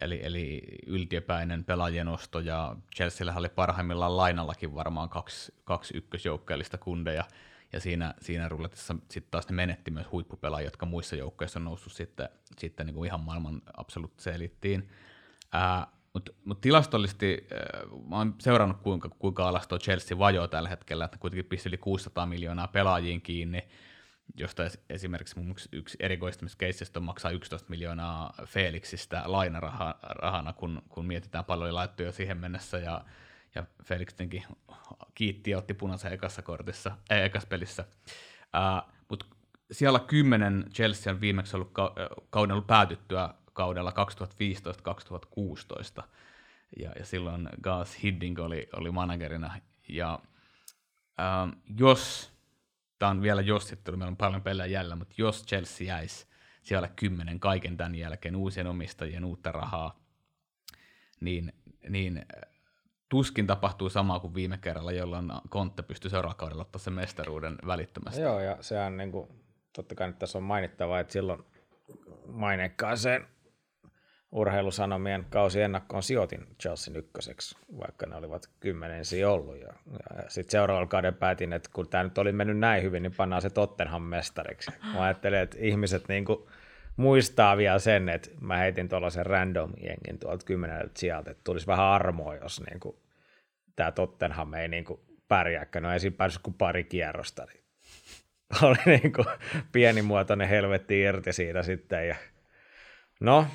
Eli, 0.00 0.20
eli 0.22 0.62
yltiöpäinen 0.86 1.64
pelaajien 1.64 2.08
osto 2.08 2.40
ja 2.40 2.76
Chelsealla 2.96 3.34
oli 3.34 3.48
parhaimmillaan 3.48 4.16
lainallakin 4.16 4.74
varmaan 4.74 5.08
kaksi, 5.08 5.54
kaksi 5.64 5.96
ykkösjoukkeellista 5.96 6.78
kundeja, 6.78 7.24
ja 7.72 7.80
siinä, 7.80 8.14
siinä 8.20 8.48
rulletissa 8.48 8.94
sitten 9.10 9.30
taas 9.30 9.48
ne 9.48 9.54
menetti 9.54 9.90
myös 9.90 10.06
huippupelaajia, 10.12 10.66
jotka 10.66 10.86
muissa 10.86 11.16
joukkoissa 11.16 11.58
on 11.58 11.64
noussut 11.64 11.92
sitten, 11.92 12.28
sitten 12.58 12.86
niin 12.86 12.94
kuin 12.94 13.06
ihan 13.06 13.20
maailman 13.20 13.62
absoluuttiseen 13.76 14.36
elittiin. 14.36 14.88
Mutta 16.12 16.32
mut 16.44 16.60
tilastollisesti 16.60 17.46
äh, 17.52 18.08
mä 18.08 18.16
oon 18.16 18.34
seurannut, 18.38 18.80
kuinka, 18.80 19.08
kuinka 19.08 19.48
alas 19.48 19.68
tuo 19.68 19.78
Chelsea 19.78 20.18
vajoo 20.18 20.48
tällä 20.48 20.68
hetkellä, 20.68 21.04
että 21.04 21.18
kuitenkin 21.18 21.44
pisti 21.44 21.68
yli 21.68 21.78
600 21.78 22.26
miljoonaa 22.26 22.68
pelaajiin 22.68 23.20
kiinni, 23.20 23.62
josta 24.36 24.62
esimerkiksi 24.90 25.38
mun 25.38 25.54
yksi 25.72 25.96
erikoistumiskeissistä 26.00 27.00
maksaa 27.00 27.30
11 27.30 27.70
miljoonaa 27.70 28.34
Felixistä 28.46 29.22
lainarahana, 29.26 30.52
kun, 30.52 30.82
kun 30.88 31.06
mietitään 31.06 31.44
paljon 31.44 31.66
oli 31.66 31.72
laittu 31.72 32.02
jo 32.02 32.12
siihen 32.12 32.38
mennessä, 32.38 32.78
ja, 32.78 33.04
ja 33.54 33.64
Felix 33.84 34.08
tietenkin 34.08 34.44
kiitti 35.14 35.50
ja 35.50 35.58
otti 35.58 35.74
punaisen 35.74 36.12
ekassa 36.12 36.42
kortissa, 36.42 36.96
äh, 37.12 37.24
ekassa 37.24 37.48
pelissä. 37.48 37.84
Äh, 38.54 38.82
Mutta 39.08 39.26
siellä 39.70 39.98
kymmenen 39.98 40.64
Chelsea 40.72 41.12
on 41.12 41.20
viimeksi 41.20 41.56
ollut 41.56 41.72
kauden 42.30 42.52
ollut 42.52 42.66
päätyttyä 42.66 43.34
kaudella 43.52 43.92
2015-2016, 46.00 46.02
ja, 46.78 46.92
ja 46.98 47.04
silloin 47.04 47.48
Gas 47.62 48.02
Hiddink 48.02 48.38
oli, 48.38 48.68
oli 48.72 48.90
managerina, 48.90 49.60
ja 49.88 50.18
ähm, 51.20 51.50
jos, 51.78 52.32
tämä 53.00 53.10
on 53.10 53.22
vielä 53.22 53.40
jos, 53.40 53.68
sitten 53.68 53.98
meillä 53.98 54.10
on 54.10 54.16
paljon 54.16 54.42
pelejä 54.42 54.66
jäljellä, 54.66 54.96
mutta 54.96 55.14
jos 55.18 55.46
Chelsea 55.46 55.86
jäisi 55.86 56.26
siellä 56.62 56.88
kymmenen 56.88 57.40
kaiken 57.40 57.76
tämän 57.76 57.94
jälkeen 57.94 58.36
uusien 58.36 58.66
omistajien 58.66 59.24
uutta 59.24 59.52
rahaa, 59.52 60.00
niin, 61.20 61.52
niin 61.88 62.26
tuskin 63.08 63.46
tapahtuu 63.46 63.90
samaa 63.90 64.20
kuin 64.20 64.34
viime 64.34 64.58
kerralla, 64.58 64.92
jolloin 64.92 65.32
Kontte 65.48 65.82
pystyi 65.82 66.10
seuraavalla 66.10 66.62
ottaa 66.62 66.78
sen 66.78 66.92
mestaruuden 66.92 67.58
välittömästi. 67.66 68.20
Joo, 68.20 68.40
ja 68.40 68.56
sehän 68.60 68.96
niin 68.96 69.12
kuin, 69.12 69.28
totta 69.72 69.94
kai 69.94 70.06
nyt 70.06 70.18
tässä 70.18 70.38
on 70.38 70.44
mainittava, 70.44 71.00
että 71.00 71.12
silloin 71.12 71.44
maineikkaaseen 72.26 73.26
urheilusanomien 74.32 75.26
kausi 75.30 75.62
ennakkoon 75.62 76.02
sijoitin 76.02 76.46
Chelsea 76.60 76.94
ykköseksi, 76.98 77.56
vaikka 77.80 78.06
ne 78.06 78.16
olivat 78.16 78.50
kymmenensi 78.60 79.24
ollut. 79.24 79.60
Ja, 79.60 79.72
ja 80.16 80.30
sitten 80.30 80.50
seuraavalla 80.50 80.88
kauden 80.88 81.14
päätin, 81.14 81.52
että 81.52 81.70
kun 81.72 81.88
tämä 81.88 82.04
nyt 82.04 82.18
oli 82.18 82.32
mennyt 82.32 82.58
näin 82.58 82.82
hyvin, 82.82 83.02
niin 83.02 83.14
pannaan 83.16 83.42
se 83.42 83.50
Tottenham 83.50 84.02
mestariksi. 84.02 84.70
Mä 84.92 85.02
ajattelin, 85.02 85.38
että 85.38 85.56
ihmiset 85.60 86.08
niin 86.08 86.24
kuin 86.24 86.48
muistaa 86.96 87.56
vielä 87.56 87.78
sen, 87.78 88.08
että 88.08 88.30
mä 88.40 88.56
heitin 88.56 88.88
tuollaisen 88.88 89.26
random 89.26 89.72
jengin 89.82 90.18
tuolta 90.18 90.46
kymmeneltä 90.46 90.92
sieltä, 90.96 91.30
että 91.30 91.44
tulisi 91.44 91.66
vähän 91.66 91.86
armoa, 91.86 92.34
jos 92.34 92.62
niin 92.70 92.80
kuin, 92.80 92.96
tämä 93.76 93.92
Tottenham 93.92 94.54
ei 94.54 94.68
niin 94.68 94.84
kuin 94.84 95.00
pärjääkään. 95.28 95.82
No 95.82 95.92
ei 95.92 96.00
siinä 96.00 96.16
päässyt 96.16 96.42
kuin 96.42 96.54
pari 96.54 96.84
kierrosta. 96.84 97.44
Niin 97.44 97.60
oli 98.62 98.78
niin 98.86 99.12
kuin 99.12 99.26
pienimuotoinen 99.72 100.48
helvetti 100.48 101.00
irti 101.00 101.32
siitä 101.32 101.62
sitten. 101.62 102.08
Ja 102.08 102.16
no, 103.20 103.46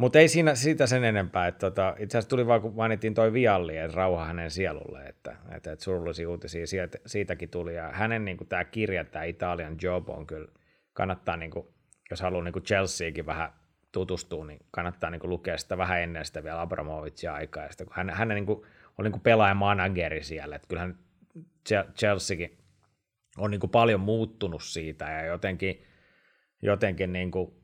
mutta 0.00 0.18
ei 0.18 0.28
siinä 0.28 0.54
siitä 0.54 0.86
sen 0.86 1.04
enempää. 1.04 1.46
Että 1.46 1.58
tota, 1.58 1.94
itse 1.98 2.18
asiassa 2.18 2.28
tuli 2.28 2.46
vaan, 2.46 2.60
kun 2.60 2.74
mainittiin 2.74 3.14
toi 3.14 3.32
Vialli, 3.32 3.76
että 3.76 3.96
rauha 3.96 4.24
hänen 4.24 4.50
sielulle, 4.50 5.02
että, 5.02 5.36
että, 5.56 5.72
että 5.72 5.84
surullisia 5.84 6.30
uutisia 6.30 6.66
siitä, 6.66 6.98
siitäkin 7.06 7.48
tuli. 7.48 7.74
Ja 7.74 7.90
hänen 7.92 8.24
niin 8.24 8.38
tämä 8.48 8.64
kirja, 8.64 9.04
tämä 9.04 9.24
Italian 9.24 9.76
Job 9.82 10.08
on 10.08 10.26
kyllä, 10.26 10.48
kannattaa, 10.92 11.36
niin 11.36 11.50
kuin, 11.50 11.66
jos 12.10 12.20
haluaa 12.20 12.44
niin 12.44 12.62
Chelseakin 12.62 13.26
vähän 13.26 13.52
tutustua, 13.92 14.46
niin 14.46 14.58
kannattaa 14.70 15.10
niin 15.10 15.20
kuin, 15.20 15.30
lukea 15.30 15.58
sitä 15.58 15.78
vähän 15.78 16.00
ennen 16.02 16.24
sitä 16.24 16.44
vielä 16.44 16.60
Abramovicin 16.60 17.30
aikaa. 17.30 17.70
Sitä, 17.70 17.84
kun 17.84 17.94
hän, 17.96 18.10
hän 18.10 18.28
niin 18.28 18.46
kuin, 18.46 18.62
oli 18.98 19.10
niin 19.10 19.20
pelaajamanageri 19.20 20.22
siellä, 20.22 20.56
että 20.56 20.68
kyllähän 20.68 20.98
Chelseakin 21.98 22.58
on 23.38 23.50
niin 23.50 23.60
kuin, 23.60 23.70
paljon 23.70 24.00
muuttunut 24.00 24.62
siitä 24.62 25.04
ja 25.10 25.24
jotenkin, 25.24 25.82
jotenkin 26.62 27.12
niin 27.12 27.30
kuin, 27.30 27.54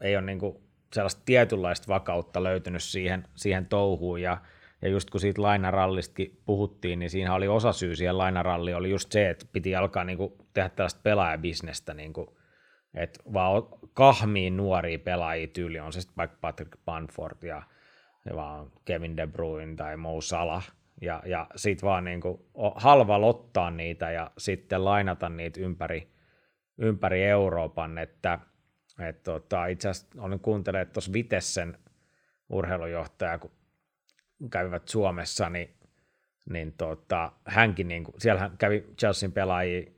ei 0.00 0.16
ole 0.16 0.26
niin 0.26 0.38
kuin, 0.38 0.63
sellaista 0.94 1.22
tietynlaista 1.24 1.88
vakautta 1.88 2.42
löytynyt 2.42 2.82
siihen, 2.82 3.24
siihen 3.34 3.66
touhuun. 3.66 4.22
Ja, 4.22 4.38
ja 4.82 4.88
just 4.88 5.10
kun 5.10 5.20
siitä 5.20 5.42
lainarallistakin 5.42 6.40
puhuttiin, 6.44 6.98
niin 6.98 7.10
siinä 7.10 7.34
oli 7.34 7.48
osa 7.48 7.72
syy 7.72 7.96
siihen 7.96 8.18
lainaralliin 8.18 8.76
oli 8.76 8.90
just 8.90 9.12
se, 9.12 9.30
että 9.30 9.46
piti 9.52 9.76
alkaa 9.76 10.04
niin 10.04 10.18
kuin 10.18 10.32
tehdä 10.52 10.68
tällaista 10.68 11.00
pelaajabisnestä, 11.02 11.94
niin 11.94 12.12
kuin, 12.12 12.28
että 12.94 13.20
vaan 13.32 13.62
kahmiin 13.94 14.56
nuoria 14.56 14.98
pelaajia 14.98 15.46
tyyli, 15.46 15.80
on 15.80 15.92
se 15.92 16.00
sitten 16.00 16.16
vaikka 16.16 16.38
Patrick 16.40 16.72
Banford 16.84 17.42
ja, 17.42 17.62
ja 18.26 18.36
vaan 18.36 18.70
Kevin 18.84 19.16
De 19.16 19.26
Bruyne 19.26 19.76
tai 19.76 19.96
Mo 19.96 20.20
Salah, 20.20 20.72
ja, 21.00 21.22
ja 21.26 21.46
sitten 21.56 21.86
vaan 21.86 22.04
niin 22.04 22.20
kuin 22.20 22.38
halva 22.74 23.20
lottaa 23.20 23.70
niitä 23.70 24.10
ja 24.10 24.30
sitten 24.38 24.84
lainata 24.84 25.28
niitä 25.28 25.60
ympäri, 25.60 26.08
ympäri 26.78 27.24
Euroopan, 27.24 27.98
että– 27.98 28.38
et 28.98 29.22
tota, 29.22 29.66
itse 29.66 29.88
asiassa 29.88 30.22
olin 30.22 30.40
kuuntelemaan 30.40 30.92
tuossa 30.92 31.12
Vitessen 31.12 31.78
urheilujohtaja, 32.48 33.38
kun 33.38 33.50
kävivät 34.50 34.88
Suomessa, 34.88 35.50
niin, 35.50 35.74
niin 36.50 36.72
tota, 36.72 37.32
hänkin, 37.44 37.88
niin 37.88 38.04
kuin, 38.04 38.20
siellä 38.20 38.40
hän 38.40 38.58
kävi 38.58 38.84
Chelsean 38.98 39.32
pelaajia, 39.32 39.90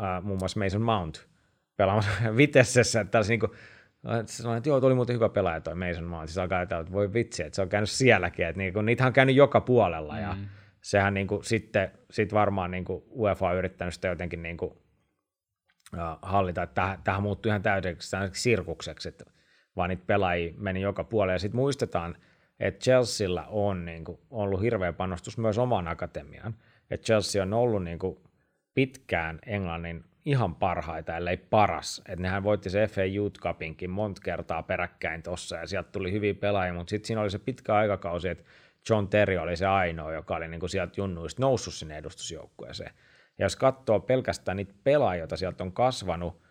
äh, 0.00 0.22
muun 0.22 0.38
muassa 0.38 0.60
Mason 0.60 0.82
Mount 0.82 1.28
pelaamassa 1.76 2.10
Vitessessä, 2.36 3.00
että 3.00 3.20
niin 3.28 3.40
kuin, 3.40 3.52
sanoin, 4.26 4.58
että 4.58 4.68
joo, 4.68 4.80
tuli 4.80 4.94
muuten 4.94 5.14
hyvä 5.14 5.28
pelaaja 5.28 5.60
toi 5.60 5.74
Mason 5.74 6.04
Mount, 6.04 6.28
siis 6.28 6.38
alkaa 6.38 6.58
ajatella, 6.58 6.80
että 6.80 6.92
voi 6.92 7.12
vitsi, 7.12 7.42
että 7.42 7.56
se 7.56 7.62
on 7.62 7.68
käynyt 7.68 7.90
sielläkin, 7.90 8.46
että 8.46 8.58
niin 8.58 8.72
kuin, 8.72 8.86
niitä 8.86 9.06
on 9.06 9.12
käynyt 9.12 9.36
joka 9.36 9.60
puolella, 9.60 10.14
mm. 10.14 10.20
ja 10.20 10.36
sehän 10.82 11.14
niin 11.14 11.26
kuin, 11.26 11.44
sitten 11.44 11.90
sit 12.10 12.32
varmaan 12.34 12.70
niin 12.70 12.84
kuin 12.84 13.04
UEFA 13.10 13.48
on 13.48 13.56
yrittänyt 13.56 13.94
sitä 13.94 14.08
jotenkin 14.08 14.42
niin 14.42 14.56
kuin, 14.56 14.72
hallita, 16.22 16.66
tähän, 16.66 16.98
tähän 17.04 17.22
muuttui 17.22 17.50
ihan 17.50 17.62
täydeksi 17.62 18.16
sirkukseksi, 18.32 19.08
että 19.08 19.24
vaan 19.76 19.88
niitä 19.88 20.04
pelaajia 20.06 20.54
meni 20.56 20.80
joka 20.80 21.04
puolelle. 21.04 21.32
Ja 21.32 21.38
sitten 21.38 21.60
muistetaan, 21.60 22.16
että 22.60 22.80
Chelsealla 22.80 23.46
on 23.48 23.84
niin 23.84 24.04
kuin, 24.04 24.18
ollut 24.30 24.62
hirveä 24.62 24.92
panostus 24.92 25.38
myös 25.38 25.58
omaan 25.58 25.88
akatemiaan. 25.88 26.54
Että 26.90 27.04
Chelsea 27.04 27.42
on 27.42 27.52
ollut 27.52 27.84
niin 27.84 27.98
kuin, 27.98 28.18
pitkään 28.74 29.38
Englannin 29.46 30.04
ihan 30.24 30.54
parhaita, 30.54 31.16
ellei 31.16 31.36
paras. 31.36 32.02
Että 32.08 32.22
nehän 32.22 32.42
voitti 32.42 32.70
se 32.70 32.86
FA 32.86 33.02
Youth 33.02 33.40
Cupinkin 33.40 33.90
monta 33.90 34.22
kertaa 34.24 34.62
peräkkäin 34.62 35.22
tuossa, 35.22 35.56
ja 35.56 35.66
sieltä 35.66 35.92
tuli 35.92 36.12
hyviä 36.12 36.34
pelaajia, 36.34 36.74
mutta 36.74 36.90
sitten 36.90 37.06
siinä 37.06 37.20
oli 37.20 37.30
se 37.30 37.38
pitkä 37.38 37.74
aikakausi, 37.74 38.28
että 38.28 38.44
John 38.90 39.08
Terry 39.08 39.36
oli 39.36 39.56
se 39.56 39.66
ainoa, 39.66 40.12
joka 40.12 40.36
oli 40.36 40.48
niin 40.48 40.60
kuin 40.60 40.70
sieltä 40.70 40.92
junnuista 40.96 41.42
noussut 41.42 41.74
sinne 41.74 41.98
edustusjoukkueeseen. 41.98 42.94
Ja 43.40 43.44
jos 43.44 43.56
katsoo 43.56 44.00
pelkästään 44.00 44.56
niitä 44.56 44.74
pelaajia, 44.84 45.20
joita 45.20 45.36
sieltä 45.36 45.64
on 45.64 45.72
kasvanut, 45.72 46.42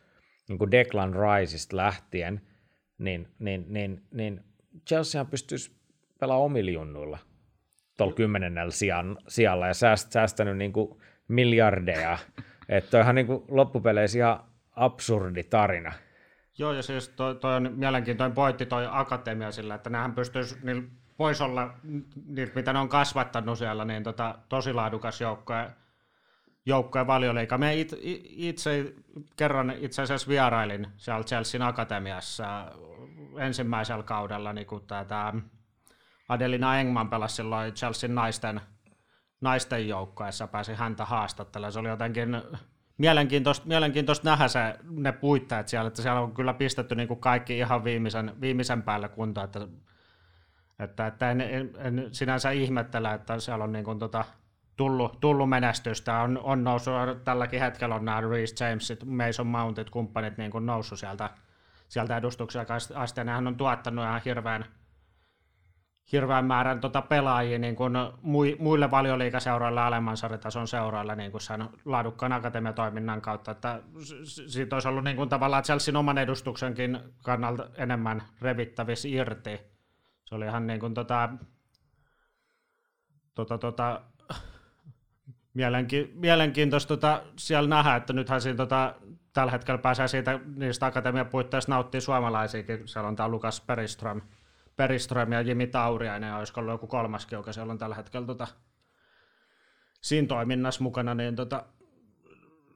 niin 0.48 0.58
kuin 0.58 0.72
Declan 0.72 1.14
Riceista 1.14 1.78
lähtien, 1.78 2.42
niin, 2.98 3.28
niin, 3.40 3.66
niin, 3.68 4.02
niin 4.12 4.44
Chelsea 4.88 5.26
pystyisi 5.26 5.72
pelaamaan 6.20 6.46
omilla 6.46 6.72
junnuilla 6.72 7.18
tuolla 7.98 8.14
kymmenennellä 8.14 8.72
sijalla 9.28 9.68
ja 9.68 9.74
sääst, 9.74 10.12
säästänyt 10.12 10.58
niin 10.58 10.74
kuin 10.74 11.00
miljardeja. 11.28 12.18
Että 12.70 12.92
toihan 12.92 13.16
niin 13.16 13.28
kuin 13.28 13.44
loppupeleissä 13.48 14.18
ihan 14.18 14.44
absurdi 14.72 15.44
tarina. 15.44 15.94
Joo, 16.58 16.74
ja 16.74 16.84
siis 16.84 17.10
toi, 17.10 17.36
toi 17.36 17.56
on 17.56 17.74
mielenkiintoinen 17.76 18.36
pointti 18.36 18.66
toi 18.66 18.88
akatemia 18.92 19.52
sillä, 19.52 19.76
että 19.76 19.90
nämähän 19.90 20.16
pystyisi, 20.16 20.58
niin 20.64 20.92
voisi 21.20 21.44
olla, 21.44 21.74
mitä 22.56 22.74
ne 22.74 22.80
on 22.80 22.90
kasvattanut 22.90 23.58
siellä, 23.58 23.86
niin 23.86 24.04
tota, 24.04 24.36
tosi 24.50 24.74
laadukas 24.74 25.22
joukko 25.22 25.54
joukkojen 26.66 27.08
valioliiga. 27.08 27.58
Me 27.58 27.80
it, 27.80 27.96
itse 28.24 28.94
kerran 29.36 29.74
itse 29.78 30.02
asiassa 30.02 30.28
vierailin 30.28 30.88
siellä 30.98 31.24
Chelsean 31.24 31.62
Akatemiassa 31.62 32.72
ensimmäisellä 33.38 34.04
kaudella, 34.04 34.54
niin 34.54 34.68
kun 34.68 34.86
tämä 34.88 35.34
Adelina 36.30 36.80
Engman 36.80 37.10
pelasi 37.10 37.36
silloin 37.36 37.74
Chelsean 37.74 38.16
naisten, 38.16 38.62
naisten 39.42 39.88
joukkoessa, 39.88 40.48
pääsi 40.48 40.74
häntä 40.74 41.06
haastattelemaan. 41.06 41.74
Se 41.74 41.80
oli 41.80 41.90
jotenkin 41.90 42.42
mielenkiintoista, 42.98 43.68
mielenkiintoista 43.68 44.30
nähdä 44.30 44.48
se, 44.48 44.76
ne 44.90 45.12
puitteet 45.12 45.68
siellä, 45.68 45.88
että 45.88 46.02
siellä 46.02 46.22
on 46.22 46.34
kyllä 46.34 46.54
pistetty 46.54 46.96
niin 46.96 47.08
kuin 47.08 47.20
kaikki 47.20 47.58
ihan 47.58 47.84
viimeisen, 47.84 48.34
viimeisen 48.42 48.84
päälle 48.84 49.10
kuntoon, 49.10 49.46
että, 49.46 49.68
että, 50.80 51.08
että 51.08 51.32
en, 51.32 51.42
en, 51.42 51.70
en, 51.78 52.10
sinänsä 52.12 52.52
ihmettele, 52.52 53.14
että 53.14 53.40
siellä 53.40 53.64
on 53.64 53.72
niin 53.72 53.86
kuin 53.86 54.00
tota, 54.00 54.26
tullut, 54.80 55.20
tullut 55.20 55.50
menestystä, 55.50 56.18
on, 56.18 56.40
on 56.44 56.64
noussut, 56.64 56.94
tälläkin 57.24 57.60
hetkellä 57.60 57.96
on 57.96 58.06
nämä 58.06 58.22
Reece 58.22 58.66
Jamesit, 58.66 59.04
Mason 59.06 59.48
Mountit, 59.48 59.90
kumppanit 59.90 60.38
niin 60.38 60.52
kuin 60.52 60.66
noussut 60.66 61.00
sieltä, 61.00 61.30
sieltä 61.88 62.18
edustuksia 62.18 62.66
asti, 62.96 63.20
ja 63.20 63.24
nehän 63.24 63.48
on 63.48 63.58
tuottanut 63.58 64.06
ihan 64.06 64.22
hirveän, 64.26 64.66
hirveän 66.12 66.46
määrän 66.46 66.80
tota 66.80 67.02
pelaajia 67.02 67.60
niin 67.60 67.76
kuin 67.76 67.94
muille 68.60 68.92
valioliikaseuroille 68.92 69.82
alemman 69.82 70.18
sarjatason 70.18 70.68
seuroille 70.68 71.16
niin 71.16 71.32
kuin 71.32 71.42
sen 71.42 71.70
laadukkaan 71.86 72.34
akatemiatoiminnan 72.34 73.22
kautta. 73.22 73.52
Että 73.52 73.82
siitä 74.48 74.76
olisi 74.76 74.88
ollut 74.88 75.04
niin 75.04 75.18
kuin 75.18 75.30
tavallaan 75.30 75.64
Chelsean 75.64 75.96
oman 75.96 76.18
edustuksenkin 76.18 77.00
kannalta 77.24 77.70
enemmän 77.78 78.22
revittävissä 78.42 79.08
irti. 79.08 79.60
Se 80.26 80.36
oli 80.36 80.46
ihan 80.46 80.68
niin 80.68 80.80
kuin 80.80 80.94
tota, 80.94 81.30
tota, 83.36 83.58
tota, 83.58 84.02
mielenki- 85.54 86.12
mielenkiintoista 86.14 86.88
tota, 86.88 87.24
siellä 87.38 87.70
nähdä, 87.70 87.96
että 87.96 88.14
nythän 88.14 88.42
siinä 88.42 88.58
tota, 88.58 88.96
tällä 89.34 89.52
hetkellä 89.52 89.78
pääsee 89.78 90.08
siitä 90.08 90.40
niistä 90.56 90.86
akatemiapuitteista 90.86 91.72
nauttii 91.72 92.02
suomalaisiakin. 92.02 92.88
Siellä 92.88 93.08
on 93.08 93.16
tämä 93.16 93.30
Lukas 93.30 93.62
Periström, 93.62 94.22
Periström 94.76 95.32
ja 95.32 95.42
Jimi 95.42 95.68
Tauriainen, 95.68 96.28
ja 96.28 96.38
olisiko 96.38 96.62
ollut 96.62 96.74
joku 96.74 96.88
kolmaskin, 96.88 97.36
joka 97.36 97.54
siellä 97.54 97.72
on 97.72 97.78
tällä 97.78 97.96
hetkellä 97.96 98.28
tota, 98.28 98.48
siinä 100.02 100.28
toiminnassa 100.28 100.84
mukana, 100.84 101.16
niin 101.16 101.36
tota, 101.36 101.66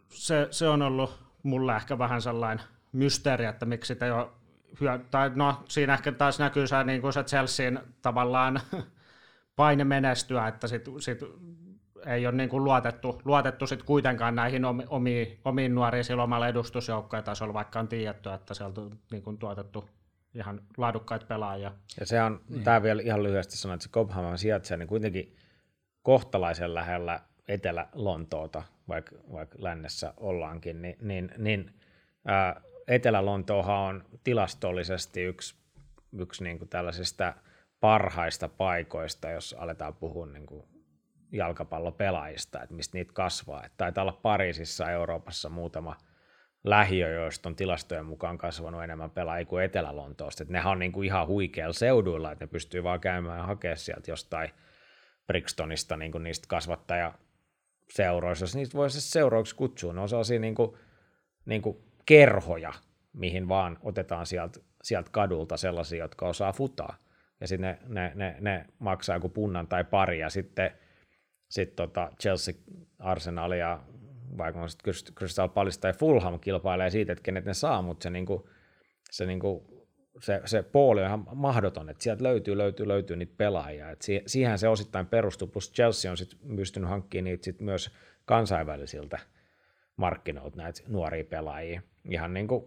se, 0.10 0.48
se, 0.52 0.68
on 0.68 0.82
ollut 0.82 1.20
mulle 1.44 1.76
ehkä 1.76 1.98
vähän 1.98 2.22
sellainen 2.22 2.66
mysteeri, 2.92 3.46
että 3.46 3.66
miksi 3.66 3.88
sitä 3.88 4.06
jo 4.06 4.34
hyö, 4.82 5.00
tai 5.12 5.32
no 5.36 5.64
siinä 5.68 5.94
ehkä 5.94 6.12
taas 6.12 6.40
näkyy 6.40 6.68
se, 6.68 6.84
niin 6.84 7.02
kuin 7.02 7.14
se 7.14 7.24
Chelsean 7.24 7.80
tavallaan 8.02 8.60
paine 9.56 9.84
menestyä, 9.84 10.48
että 10.48 10.68
sit, 10.68 10.86
sit 11.00 11.20
ei 12.06 12.28
ole 12.28 12.36
niin 12.36 12.50
kuin 12.50 12.64
luotettu, 12.64 13.22
luotettu 13.26 13.68
sit 13.68 13.84
kuitenkaan 13.84 14.36
näihin 14.36 14.66
omiin, 14.90 15.40
omiin 15.46 15.76
nuoriin 15.76 16.04
silloin 16.04 16.24
omalla 16.24 16.48
edustusjoukkojen 16.48 17.24
tasolla, 17.24 17.54
vaikka 17.54 17.80
on 17.80 17.88
tiedetty, 17.88 18.30
että 18.30 18.54
sieltä 18.54 18.82
on 18.82 18.92
niin 19.12 19.24
kuin 19.24 19.38
tuotettu 19.38 19.90
ihan 20.36 20.62
laadukkaita 20.78 21.26
pelaajia. 21.26 21.72
Ja 22.00 22.06
se 22.06 22.22
on, 22.22 22.42
niin. 22.50 22.64
tämä 22.64 22.84
vielä 22.84 23.02
ihan 23.02 23.24
lyhyesti 23.24 23.58
sanoa, 23.58 23.74
että 23.74 23.84
se 23.84 23.90
Cobham 23.90 24.38
sijaitsee 24.38 24.78
niin 24.78 24.88
kuitenkin 24.88 25.36
kohtalaisen 26.04 26.74
lähellä 26.74 27.20
Etelä-Lontoota, 27.48 28.64
vaikka, 28.88 29.16
vaikka 29.32 29.58
lännessä 29.62 30.14
ollaankin, 30.18 30.82
niin, 30.82 30.98
niin, 31.02 31.32
niin 31.38 31.74
ää, 32.26 32.62
Etelä-Lontoohan 32.88 33.80
on 33.80 34.04
tilastollisesti 34.24 35.22
yksi, 35.22 35.56
yksi 36.20 36.44
niin 36.44 36.58
kuin 36.58 36.70
tällaisista 36.70 37.34
parhaista 37.80 38.50
paikoista, 38.50 39.30
jos 39.30 39.56
aletaan 39.60 39.96
puhua 39.96 40.26
niin 40.26 40.46
kuin 40.46 40.73
jalkapallopelaajista, 41.34 42.62
että 42.64 42.76
mistä 42.76 42.98
niitä 42.98 43.14
kasvaa. 43.14 43.66
Että 43.66 43.78
taitaa 43.78 44.02
olla 44.02 44.20
Pariisissa 44.22 44.92
Euroopassa 44.92 45.50
muutama 45.50 45.98
lähiö, 46.64 47.10
joista 47.10 47.50
on 47.50 47.56
tilastojen 47.56 48.06
mukaan 48.06 48.38
kasvanut 48.38 48.84
enemmän 48.84 49.12
pelaajia 49.12 49.46
kuin 49.46 49.64
Etelä-Lontoosta. 49.64 50.44
Että 50.44 50.54
nehän 50.54 50.72
on 50.72 50.80
niin 50.80 50.92
kuin 50.92 51.06
ihan 51.06 51.28
huikealla 51.28 51.74
seuduilla, 51.74 52.32
että 52.32 52.46
ne 52.46 52.50
pystyy 52.50 52.84
vaan 52.84 53.00
käymään 53.00 53.38
ja 53.38 53.44
hakemaan 53.44 53.78
sieltä 53.78 54.12
jostain 54.12 54.50
Brixtonista 55.28 55.98
niin 55.98 56.12
kuin 56.12 56.24
niistä 56.24 56.48
kasvattajaseuroista, 56.48 58.44
jos 58.44 58.56
niistä 58.56 58.78
voisi 58.78 59.02
seuroiksi 59.02 59.56
kutsua. 59.56 59.94
Ne 59.94 60.02
on 60.02 60.10
sellaisia 60.10 60.40
niin 60.40 60.56
kuin, 60.56 60.78
niin 61.46 61.62
kuin 61.62 61.78
kerhoja, 62.06 62.74
mihin 63.14 63.50
vaan 63.50 63.78
otetaan 63.82 64.26
sieltä, 64.26 64.60
sieltä 64.84 65.10
kadulta 65.12 65.58
sellaisia, 65.58 66.04
jotka 66.04 66.28
osaa 66.28 66.52
futaa. 66.52 66.96
Ja 67.42 67.48
sitten 67.48 67.80
ne, 67.88 68.02
ne, 68.02 68.12
ne, 68.16 68.38
ne 68.40 68.66
maksaa 68.80 69.16
joku 69.16 69.30
punnan 69.30 69.68
tai 69.68 69.84
pari, 69.84 70.20
ja 70.20 70.30
sitten 70.30 70.72
sitten 71.54 71.76
tota 71.76 72.12
Chelsea, 72.22 72.54
Arsenal 73.00 73.52
ja 73.52 73.80
vaikka 74.38 74.62
on 74.62 74.70
sitten 74.70 74.94
Crystal 75.16 75.50
Palace 75.50 75.80
tai 75.80 75.94
Fulham 75.94 76.40
kilpailee 76.40 76.90
siitä, 76.90 77.12
että 77.12 77.24
kenet 77.24 77.46
ne 77.46 77.54
saa, 77.54 77.82
mutta 77.82 78.04
se, 78.04 78.10
niinku, 78.10 78.50
se, 79.12 79.26
niinku, 79.26 79.84
se, 80.20 80.42
se 80.46 80.64
pooli 80.64 81.02
on 81.02 81.08
ihan 81.08 81.26
mahdoton, 81.34 81.90
että 81.90 82.04
sieltä 82.04 82.24
löytyy, 82.24 82.58
löytyy, 82.58 82.88
löytyy 82.88 83.16
niitä 83.16 83.34
pelaajia. 83.38 83.90
Et 83.90 84.02
siihen 84.26 84.60
se 84.60 84.68
osittain 84.68 85.06
perustuu, 85.06 85.48
plus 85.48 85.74
Chelsea 85.74 86.12
on 86.12 86.18
sitten 86.18 86.56
pystynyt 86.56 86.90
hankkimaan 86.90 87.24
niitä 87.24 87.46
sit 87.46 87.62
myös 87.62 87.96
kansainvälisiltä 88.26 89.20
markkinoilta 89.96 90.58
näitä 90.58 90.84
nuoria 90.88 91.26
pelaajia. 91.26 91.82
Ihan 92.10 92.34
niin 92.34 92.48
kuin 92.48 92.66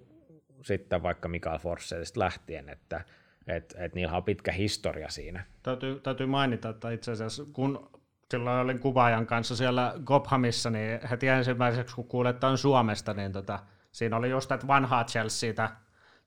sitten 0.62 1.02
vaikka 1.02 1.28
Mikael 1.28 1.58
Forsellista 1.58 2.20
lähtien, 2.20 2.68
että 2.68 3.04
et, 3.46 3.74
et 3.78 3.94
niillä 3.94 4.16
on 4.16 4.24
pitkä 4.24 4.52
historia 4.52 5.08
siinä. 5.08 5.44
Täytyy, 5.62 6.00
täytyy 6.00 6.26
mainita, 6.26 6.68
että 6.68 6.90
itse 6.90 7.12
asiassa 7.12 7.44
kun 7.52 7.90
silloin 8.30 8.60
olin 8.60 8.78
kuvaajan 8.78 9.26
kanssa 9.26 9.56
siellä 9.56 9.94
Gobhamissa, 10.04 10.70
niin 10.70 11.00
heti 11.10 11.28
ensimmäiseksi 11.28 11.94
kun 11.94 12.08
kuulet, 12.08 12.36
että 12.36 12.46
on 12.46 12.58
Suomesta, 12.58 13.14
niin 13.14 13.32
tota, 13.32 13.58
siinä 13.92 14.16
oli 14.16 14.30
just 14.30 14.52
että 14.52 14.66
vanhaa 14.66 15.04
Chelseatä, 15.04 15.70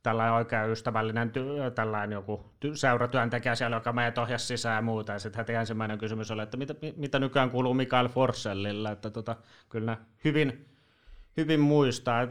tällainen 0.03 0.33
oikein 0.33 0.69
ystävällinen 0.69 1.31
ty- 1.31 1.71
tällainen 1.71 2.15
joku 2.15 2.45
ty- 2.65 2.75
seuratyöntekijä 2.75 3.55
siellä, 3.55 3.75
joka 3.75 3.93
meidät 3.93 4.17
ohjasi 4.17 4.45
sisään 4.45 4.75
ja 4.75 4.81
muuta. 4.81 5.13
Ja 5.13 5.19
sitten 5.19 5.37
heti 5.39 5.53
ensimmäinen 5.53 5.97
kysymys 5.97 6.31
oli, 6.31 6.41
että 6.41 6.57
mitä, 6.57 6.75
mitä 6.95 7.19
nykyään 7.19 7.49
kuuluu 7.49 7.73
Mikael 7.73 8.07
Forsellille, 8.07 8.91
että 8.91 9.09
tota, 9.09 9.35
kyllä 9.69 9.97
hyvin, 10.23 10.65
hyvin 11.37 11.59
muistaa. 11.59 12.21
Et 12.21 12.29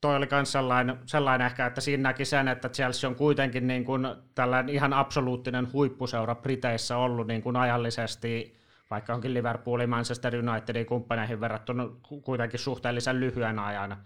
toi 0.00 0.16
oli 0.16 0.28
myös 0.30 0.52
sellainen, 0.52 0.98
sellainen 1.06 1.46
ehkä, 1.46 1.66
että 1.66 1.80
siinä 1.80 2.02
näki 2.02 2.24
sen, 2.24 2.48
että 2.48 2.68
Chelsea 2.68 3.10
on 3.10 3.16
kuitenkin 3.16 3.66
niin 3.66 3.84
kuin 3.84 4.06
tällainen 4.34 4.74
ihan 4.74 4.92
absoluuttinen 4.92 5.72
huippuseura 5.72 6.34
Briteissä 6.34 6.96
ollut 6.96 7.26
niin 7.26 7.42
kuin 7.42 7.56
ajallisesti 7.56 8.61
vaikka 8.92 9.14
onkin 9.14 9.34
Liverpoolin, 9.34 9.90
Manchester 9.90 10.32
Unitedin 10.36 10.86
kumppaneihin 10.86 11.40
verrattuna 11.40 11.88
kuitenkin 12.24 12.60
suhteellisen 12.60 13.20
lyhyen 13.20 13.58
ajan 13.58 13.96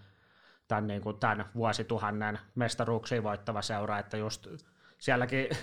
tämän, 0.67 0.87
niin 0.87 1.01
kuin 1.01 1.19
tämän 1.19 1.45
vuosituhannen 1.55 2.39
mestaruuksiin 2.55 3.23
voittava 3.23 3.61
seura, 3.61 3.99
että 3.99 4.17
just 4.17 4.47
sielläkin 4.97 5.47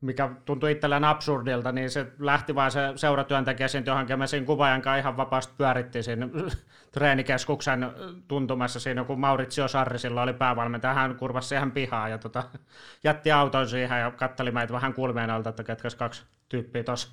mikä 0.00 0.30
tuntui 0.44 0.72
itselleen 0.72 1.04
absurdilta, 1.04 1.72
niin 1.72 1.90
se 1.90 2.06
lähti 2.18 2.54
vaan 2.54 2.70
se 2.70 2.80
seuratyöntekijä 2.96 3.68
siitä 3.68 3.90
johonkin, 3.90 4.18
me 4.18 4.26
siinä 4.26 4.46
kuvaajan 4.46 4.82
kanssa 4.82 4.98
ihan 4.98 5.16
vapaasti 5.16 5.54
pyörittiin 5.58 6.04
siinä 6.04 6.28
treenikeskuksen 6.92 7.92
tuntumassa 8.28 8.80
siinä, 8.80 9.04
kun 9.04 9.20
Mauritsio 9.20 9.68
Sarri 9.68 9.98
silloin 9.98 10.24
oli 10.24 10.32
päävalmentaja, 10.32 10.94
hän 10.94 11.16
kurvasi 11.16 11.48
siihen 11.48 11.72
pihaan 11.72 12.10
ja 12.10 12.18
tota, 12.18 12.42
jätti 13.04 13.32
auton 13.32 13.68
siihen 13.68 14.00
ja 14.00 14.10
katteli 14.10 14.50
meitä 14.50 14.72
vähän 14.72 14.94
kulmeen 14.94 15.30
alta, 15.30 15.50
että 15.50 15.64
ketkäs 15.64 15.94
kaksi 15.94 16.24
tyyppiä 16.48 16.84
tuossa 16.84 17.12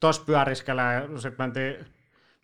tuossa 0.00 0.24
pyöriskelee 0.24 0.94
ja 0.94 1.20
sitten 1.20 1.46
mentiin, 1.46 1.86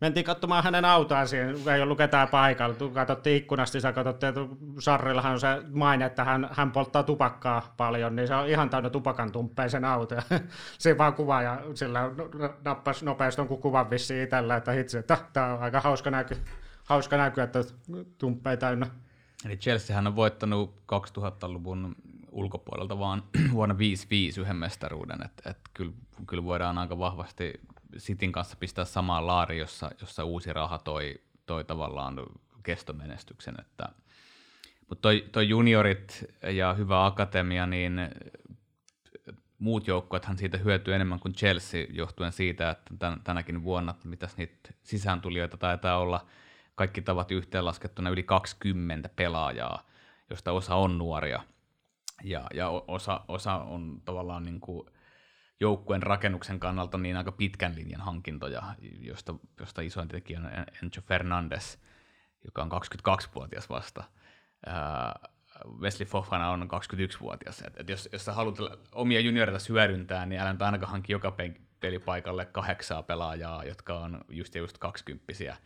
mentiin 0.00 0.24
katsomaan 0.24 0.64
hänen 0.64 0.84
autoaan 0.84 1.28
siinä, 1.28 1.74
ei 1.74 1.82
ollut 1.82 1.98
ketään 1.98 2.28
paikalla. 2.28 2.76
Katsottiin 2.94 3.36
ikkunasta, 3.36 3.80
sä 3.80 3.92
katsottiin, 3.92 4.28
että 4.28 4.40
Sarrillahan 4.78 5.32
on 5.32 5.40
se 5.40 5.48
maine, 5.70 6.04
että 6.04 6.24
hän, 6.24 6.48
hän 6.52 6.72
polttaa 6.72 7.02
tupakkaa 7.02 7.74
paljon, 7.76 8.16
niin 8.16 8.28
se 8.28 8.34
on 8.34 8.48
ihan 8.48 8.70
täynnä 8.70 8.90
tupakan 8.90 9.32
tumppeisen 9.32 9.84
auto. 9.84 10.14
Ja 10.14 10.22
se 10.78 10.98
vaan 10.98 11.14
kuva 11.14 11.42
ja 11.42 11.60
sillä 11.74 12.10
nappasi 12.64 13.04
nopeasti 13.04 13.40
jonkun 13.40 13.60
kuvan 13.60 13.90
vissiin 13.90 14.24
itsellä, 14.24 14.56
että 14.56 14.72
hitsi, 14.72 14.98
että 14.98 15.18
tämä 15.32 15.54
on 15.54 15.62
aika 15.62 15.80
hauska 15.80 16.10
näky, 16.10 16.36
hauska 16.84 17.16
näky 17.16 17.40
että 17.40 17.64
tumppeja 18.18 18.56
täynnä. 18.56 18.86
Eli 19.44 19.56
Chelseahän 19.56 20.06
on 20.06 20.16
voittanut 20.16 20.74
2000-luvun 20.92 21.96
ulkopuolelta 22.33 22.99
vaan 22.99 23.23
vuonna 23.53 23.75
5-5 23.75 24.40
yhden 24.40 24.57
mestaruuden, 24.57 25.25
että 25.25 25.51
et 25.51 25.59
kyllä, 25.75 25.92
kyllä 26.27 26.45
voidaan 26.45 26.79
aika 26.79 26.99
vahvasti 26.99 27.53
Sitin 27.97 28.33
kanssa 28.33 28.57
pistää 28.57 28.85
samaan 28.85 29.27
laari, 29.27 29.59
jossa, 29.59 29.90
jossa 30.01 30.25
uusi 30.25 30.53
raha 30.53 30.79
toi, 30.79 31.21
toi 31.47 31.64
tavallaan 31.64 32.27
kestomenestyksen, 32.62 33.55
että 33.61 33.88
mutta 34.88 35.03
toi, 35.03 35.29
toi 35.33 35.49
juniorit 35.49 36.25
ja 36.42 36.75
hyvä 36.75 37.07
akatemia, 37.07 37.66
niin 37.66 38.01
muut 39.59 39.87
joukkueethan 39.87 40.38
siitä 40.38 40.59
hyötyy 40.59 40.95
enemmän 40.95 41.21
kuin 41.21 41.35
Chelsea, 41.35 41.87
johtuen 41.90 42.33
siitä, 42.33 42.71
että 42.71 42.95
tän, 42.99 43.21
tänäkin 43.25 43.62
vuonna, 43.62 43.95
mitäs 44.05 44.37
niitä 44.37 44.71
sisääntulijoita 44.83 45.57
taitaa 45.57 45.99
olla, 45.99 46.27
kaikki 46.75 47.03
tavat 47.03 47.31
yhteenlaskettuna 47.31 48.11
yli 48.11 48.23
20 48.23 49.09
pelaajaa, 49.16 49.87
josta 50.31 50.53
osa 50.53 50.75
on 50.75 50.99
nuoria 50.99 51.42
ja, 52.24 52.46
ja 52.54 52.68
osa, 52.68 53.20
osa 53.28 53.54
on 53.54 54.02
tavallaan 54.04 54.42
niin 54.42 54.61
kuin 54.61 54.87
joukkueen 55.61 56.02
rakennuksen 56.02 56.61
kannalta 56.61 56.98
niin 56.98 57.16
aika 57.16 57.32
pitkän 57.32 57.74
linjan 57.74 58.00
hankintoja, 58.00 58.62
josta, 59.00 59.35
josta 59.61 59.82
isoin 59.82 60.08
tekijä 60.08 60.40
on 60.40 60.50
Enzo 60.82 61.00
Fernandes, 61.00 61.78
joka 62.44 62.62
on 62.62 62.70
22-vuotias 62.72 63.68
vasta. 63.68 64.04
Wesley 65.80 66.06
Fofana 66.06 66.50
on 66.50 66.62
21-vuotias. 66.62 67.62
Et, 67.62 67.80
et 67.80 67.88
jos, 67.88 68.08
jos 68.12 68.24
sä 68.24 68.32
haluat 68.32 68.58
omia 68.92 69.20
junioreita 69.20 69.64
hyödyntää, 69.68 70.26
niin 70.26 70.40
älä 70.40 70.56
ainakaan 70.61 70.92
hankki 70.92 71.12
joka 71.12 71.37
pelipaikalle 71.80 72.44
kahdeksaa 72.46 73.02
pelaajaa, 73.02 73.64
jotka 73.64 73.98
on 73.98 74.20
just 74.28 74.54
just 74.54 74.78
kaksikymppisiä. 74.78 75.56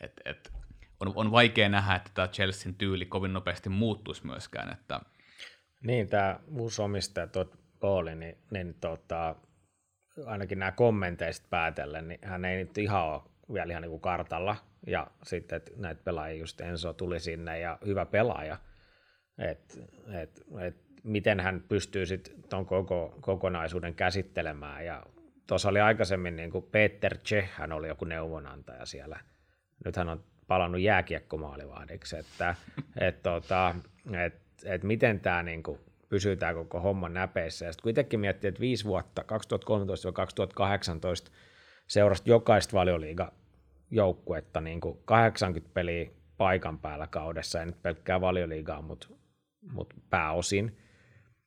Et, 0.00 0.20
et 0.24 0.52
on, 1.00 1.12
on 1.14 1.32
vaikea 1.32 1.68
nähdä, 1.68 1.94
että 1.94 2.10
tämä 2.14 2.28
Chelsean 2.28 2.74
tyyli 2.74 3.06
kovin 3.06 3.32
nopeasti 3.32 3.68
muuttuisi 3.68 4.26
myöskään. 4.26 4.72
Että... 4.72 5.00
Niin, 5.84 6.08
tämä 6.08 6.40
uusi 6.56 6.82
omistaja, 6.82 7.26
tuo 7.26 7.46
Pauli, 7.80 8.14
niin, 8.14 8.38
niin 8.50 8.74
tota, 8.80 9.36
ainakin 10.26 10.58
nämä 10.58 10.72
kommenteista 10.72 11.46
päätellen, 11.50 12.08
niin 12.08 12.20
hän 12.24 12.44
ei 12.44 12.56
nyt 12.56 12.78
ihan 12.78 13.04
ole 13.04 13.22
vielä 13.52 13.72
ihan 13.72 13.82
niin 13.82 13.90
kuin 13.90 14.00
kartalla. 14.00 14.56
Ja 14.86 15.06
sitten, 15.22 15.56
että 15.56 15.72
näitä 15.76 16.00
pelaajia, 16.04 16.40
just 16.40 16.60
Enso 16.60 16.92
tuli 16.92 17.20
sinne 17.20 17.58
ja 17.58 17.78
hyvä 17.86 18.06
pelaaja. 18.06 18.56
Et, 19.38 19.78
et, 20.22 20.44
et, 20.60 20.76
miten 21.02 21.40
hän 21.40 21.64
pystyy 21.68 22.06
sitten 22.06 22.42
tuon 22.50 22.66
koko, 22.66 23.18
kokonaisuuden 23.20 23.94
käsittelemään. 23.94 24.84
Ja 24.84 25.02
tuossa 25.46 25.68
oli 25.68 25.80
aikaisemmin 25.80 26.36
niin 26.36 26.50
kuin 26.50 26.64
Peter 26.72 27.18
Che, 27.18 27.48
hän 27.52 27.72
oli 27.72 27.88
joku 27.88 28.04
neuvonantaja 28.04 28.86
siellä. 28.86 29.20
Nyt 29.84 29.96
hän 29.96 30.08
on 30.08 30.24
palannut 30.46 30.80
jääkiekkomaalivahdiksi, 30.80 32.16
että 32.16 32.54
et, 33.00 33.22
tota, 33.22 33.74
et, 34.24 34.43
et 34.64 34.82
miten 34.82 35.20
tämä 35.20 35.42
niin 35.42 35.62
kuin 35.62 35.78
pysyy 36.08 36.36
tämä 36.36 36.54
koko 36.54 36.80
homma 36.80 37.08
näpeissä. 37.08 37.64
Ja 37.64 37.72
sitten 37.72 37.82
kuitenkin 37.82 38.20
miettii, 38.20 38.48
että 38.48 38.60
viisi 38.60 38.84
vuotta, 38.84 39.22
2013-2018, 39.22 39.26
seurasi 41.86 42.22
jokaista 42.26 42.72
valioliiga 42.72 43.32
joukkuetta 43.90 44.60
niin 44.60 44.80
kuin 44.80 44.98
80 45.04 45.74
peliä 45.74 46.10
paikan 46.36 46.78
päällä 46.78 47.06
kaudessa, 47.06 47.60
ei 47.60 47.66
nyt 47.66 47.82
pelkkää 47.82 48.20
valioliigaa, 48.20 48.82
mutta 48.82 49.06
mut 49.72 49.94
pääosin. 50.10 50.76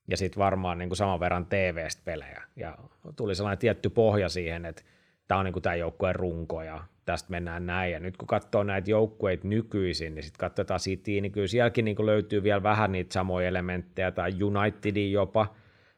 Ja 0.10 0.17
sitten 0.17 0.39
varmaan 0.39 0.78
niin 0.78 0.96
saman 0.96 1.20
verran 1.20 1.46
TV-stä 1.46 2.02
pelejä. 2.06 2.43
Ja 2.56 2.78
tuli 3.15 3.36
sellainen 3.36 3.58
tietty 3.58 3.89
pohja 3.89 4.30
siihen, 4.30 4.65
että 4.65 4.84
tämä 5.28 5.40
on 5.40 5.46
niin 5.46 5.54
kuin 5.54 5.63
tämä 5.63 5.76
joukkueen 5.76 6.16
runko 6.16 6.63
ja 6.63 6.84
tästä 7.06 7.32
mennään 7.32 7.66
näin. 7.66 7.92
Ja 7.92 8.00
nyt 8.00 8.18
kun 8.18 8.28
katsoo 8.28 8.63
näitä 8.63 8.92
joukkueita 8.92 9.48
nykyisin, 9.48 10.16
niin 10.16 10.24
sitten 10.24 10.40
katsotaan 10.40 10.80
City, 10.80 11.22
niin 11.22 11.32
kyllä 11.32 11.48
sielläkin 11.48 11.86
niin 11.86 12.06
löytyy 12.06 12.44
vielä 12.44 12.63
vähän 12.63 12.92
niitä 12.92 13.13
samoja 13.13 13.48
elementtejä, 13.48 14.12
tai 14.12 14.44
Unitedin 14.44 15.12
jopa, 15.12 15.56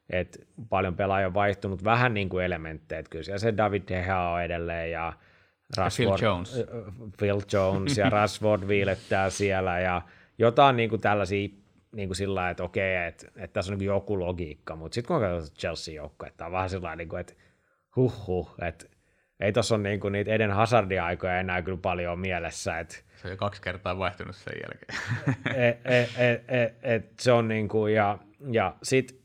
että 0.09 0.39
paljon 0.69 0.95
pelaajia 0.95 1.27
on 1.27 1.33
vaihtunut 1.33 1.83
vähän 1.83 2.13
niin 2.13 2.29
kuin 2.29 2.45
elementtejä, 2.45 2.99
että 2.99 3.09
kyllä 3.09 3.23
siellä 3.23 3.39
se 3.39 3.57
David 3.57 3.83
De 3.89 4.03
Gea 4.03 4.29
on 4.29 4.41
edelleen, 4.41 4.91
ja 4.91 5.13
Rashford, 5.77 6.17
Phil 6.19 6.27
Jones. 6.27 6.65
Phil 7.17 7.41
Jones 7.53 7.97
ja 7.97 8.09
Rashford 8.09 8.67
viilettää 8.67 9.29
siellä, 9.29 9.79
ja 9.79 10.01
jotain 10.37 10.75
niin 10.75 10.89
kuin 10.89 11.01
tällaisia 11.01 11.49
niin 11.91 12.09
kuin 12.09 12.15
sillä 12.15 12.49
että 12.49 12.63
okei, 12.63 13.07
että, 13.07 13.27
että 13.35 13.53
tässä 13.53 13.71
on 13.71 13.77
niin 13.77 13.87
joku 13.87 14.19
logiikka, 14.19 14.75
mutta 14.75 14.95
sitten 14.95 15.07
kun 15.07 15.21
katsotaan 15.21 15.57
Chelsea-joukko, 15.57 16.25
että 16.25 16.45
on 16.45 16.51
vähän 16.51 16.69
sillä 16.69 16.95
niin 16.95 17.09
kuin, 17.09 17.19
että 17.19 17.33
huh, 17.95 18.27
huh 18.27 18.55
että 18.61 18.85
ei 19.39 19.53
tuossa 19.53 19.75
ole 19.75 19.83
niinku 19.83 20.09
niitä 20.09 20.31
Eden 20.31 20.51
Hazardia 20.51 21.05
aikoja 21.05 21.39
enää 21.39 21.61
kyllä 21.61 21.77
paljon 21.81 22.19
mielessä. 22.19 22.79
Et, 22.79 23.05
se 23.15 23.27
on 23.27 23.31
jo 23.31 23.37
kaksi 23.37 23.61
kertaa 23.61 23.99
vaihtunut 23.99 24.35
sen 24.35 24.53
jälkeen. 24.63 25.23
et, 25.55 25.79
et, 25.85 26.09
et, 26.17 26.43
et, 26.47 26.73
et, 26.81 27.19
se 27.19 27.31
on 27.31 27.47
niinku, 27.47 27.87
ja, 27.87 28.17
ja 28.51 28.75
sitten 28.83 29.17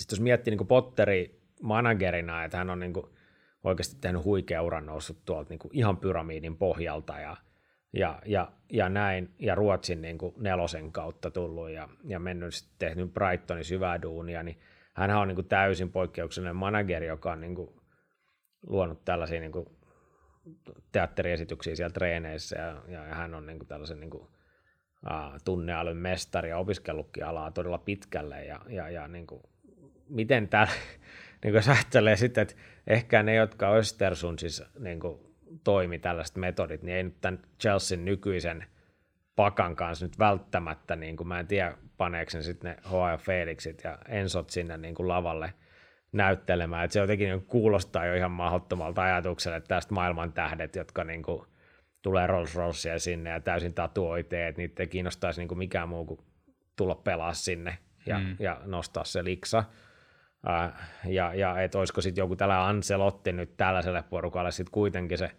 sit 0.00 0.10
jos 0.10 0.20
miettii 0.20 0.50
niinku 0.50 0.64
Potteri 0.64 1.40
managerina, 1.62 2.44
että 2.44 2.56
hän 2.56 2.70
on 2.70 2.80
niinku 2.80 3.14
oikeasti 3.64 3.96
tehnyt 4.00 4.24
huikea 4.24 4.62
uran 4.62 4.86
noussut 4.86 5.24
tuolta 5.24 5.48
niinku 5.50 5.70
ihan 5.72 5.96
pyramidin 5.96 6.56
pohjalta 6.56 7.20
ja, 7.20 7.36
ja, 7.92 8.22
ja, 8.26 8.52
ja 8.72 8.88
näin, 8.88 9.34
ja 9.38 9.54
Ruotsin 9.54 10.02
niinku 10.02 10.34
nelosen 10.36 10.92
kautta 10.92 11.30
tullut 11.30 11.70
ja, 11.70 11.88
ja 12.04 12.18
mennyt 12.18 12.54
sitten 12.54 12.88
tehnyt 12.88 13.14
Brightonin 13.14 13.64
syvää 13.64 14.02
duunia, 14.02 14.42
niin 14.42 14.58
hän 14.94 15.10
on 15.10 15.28
niinku 15.28 15.42
täysin 15.42 15.92
poikkeuksellinen 15.92 16.56
manageri, 16.56 17.06
joka 17.06 17.32
on 17.32 17.40
niinku 17.40 17.77
luonut 18.66 19.04
tällaisia 19.04 19.40
niin 19.40 19.52
kuin, 19.52 19.66
teatteriesityksiä 20.92 21.76
siellä 21.76 21.92
treeneissä 21.92 22.58
ja, 22.58 22.82
ja 22.88 23.14
hän 23.14 23.34
on 23.34 23.46
niin 23.46 23.58
kuin, 23.58 23.68
tällaisen 23.68 24.00
niin 24.00 24.10
kuin, 24.10 24.28
tunneälyn 25.44 25.96
mestari 25.96 26.48
ja 26.48 26.58
opiskellutkin 26.58 27.24
alaa 27.24 27.50
todella 27.50 27.78
pitkälle 27.78 28.44
ja, 28.44 28.60
ja, 28.68 28.90
ja 28.90 29.08
niin 29.08 29.26
kuin, 29.26 29.42
miten 30.08 30.48
tämä, 30.48 30.66
niin 31.44 31.52
kuin 31.52 31.70
ajattelee 31.70 32.16
sitten, 32.16 32.42
että 32.42 32.54
ehkä 32.86 33.22
ne, 33.22 33.34
jotka 33.34 33.72
Östersundissa 33.72 34.66
niin 34.78 35.00
kuin, 35.00 35.20
toimi 35.64 35.98
tällaiset 35.98 36.36
metodit, 36.36 36.82
niin 36.82 36.96
ei 36.96 37.02
nyt 37.02 37.20
tämän 37.20 37.42
Chelsean 37.60 38.04
nykyisen 38.04 38.64
pakan 39.36 39.76
kanssa 39.76 40.06
nyt 40.06 40.18
välttämättä, 40.18 40.96
niin 40.96 41.16
kuin 41.16 41.28
mä 41.28 41.40
en 41.40 41.46
tiedä, 41.46 41.74
paneeko 41.96 42.30
sen 42.30 42.42
sitten 42.42 42.70
ne 42.70 42.76
H.A. 42.90 43.16
Felixit 43.16 43.80
ja 43.84 43.98
Ensot 44.08 44.50
sinne 44.50 44.76
niin 44.76 44.94
kuin 44.94 45.08
lavalle– 45.08 45.54
näyttelemään. 46.12 46.84
että 46.84 46.92
se 46.92 47.00
jotenkin 47.00 47.28
niin 47.28 47.46
kuulostaa 47.46 48.06
jo 48.06 48.14
ihan 48.14 48.30
mahdottomalta 48.30 49.02
ajatukselta, 49.02 49.56
että 49.56 49.68
tästä 49.68 49.94
maailman 49.94 50.32
tähdet, 50.32 50.76
jotka 50.76 51.04
niin 51.04 51.22
kuin 51.22 51.42
tulee 52.02 52.26
Rolls 52.26 52.54
Roycea 52.54 52.98
sinne 52.98 53.30
ja 53.30 53.40
täysin 53.40 53.74
tatuoiteet, 53.74 54.48
että 54.48 54.60
niitä 54.60 54.82
ei 54.82 54.86
kiinnostaisi 54.86 55.40
niin 55.40 55.48
kuin 55.48 55.58
mikään 55.58 55.88
muu 55.88 56.04
kuin 56.04 56.20
tulla 56.76 56.94
pelaa 56.94 57.32
sinne 57.32 57.78
ja, 58.06 58.18
mm. 58.18 58.36
ja 58.38 58.60
nostaa 58.64 59.04
se 59.04 59.24
liksa. 59.24 59.64
Uh, 60.46 60.72
ja, 61.12 61.34
ja 61.34 61.60
että 61.60 61.78
olisiko 61.78 62.00
sitten 62.00 62.22
joku 62.22 62.36
tällä 62.36 62.66
Anselotti 62.66 63.32
nyt 63.32 63.56
tällaiselle 63.56 64.04
porukalle 64.10 64.50
sitten 64.50 64.72
kuitenkin 64.72 65.18
se 65.18 65.30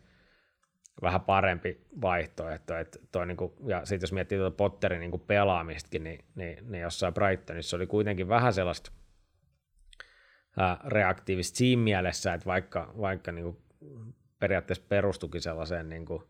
vähän 1.02 1.22
parempi 1.22 1.82
vaihtoehto. 2.02 2.78
Että 2.78 3.00
toi 3.12 3.26
niinku, 3.26 3.56
ja 3.66 3.86
sitten 3.86 4.04
jos 4.08 4.14
miettii 4.14 4.38
tuota 4.38 4.58
Potterin 4.58 5.00
niinku 5.00 5.18
pelaamistakin, 5.18 6.04
niin, 6.04 6.26
niin, 6.36 6.72
niin 6.72 6.82
jossain 6.82 7.14
Brightonissa 7.14 7.78
oli 7.78 7.88
kuitenkin 7.88 8.28
vähän 8.28 8.54
sellaista 8.54 8.92
reaktiivista 10.86 11.58
siinä 11.58 11.82
mielessä, 11.82 12.34
että 12.34 12.46
vaikka, 12.46 12.94
vaikka 13.02 13.32
niin 13.32 13.44
kuin 13.44 13.58
periaatteessa 14.40 14.86
perustukin 14.90 15.42
sellaiseen 15.42 15.90
niin 15.90 16.06
kuin 16.06 16.24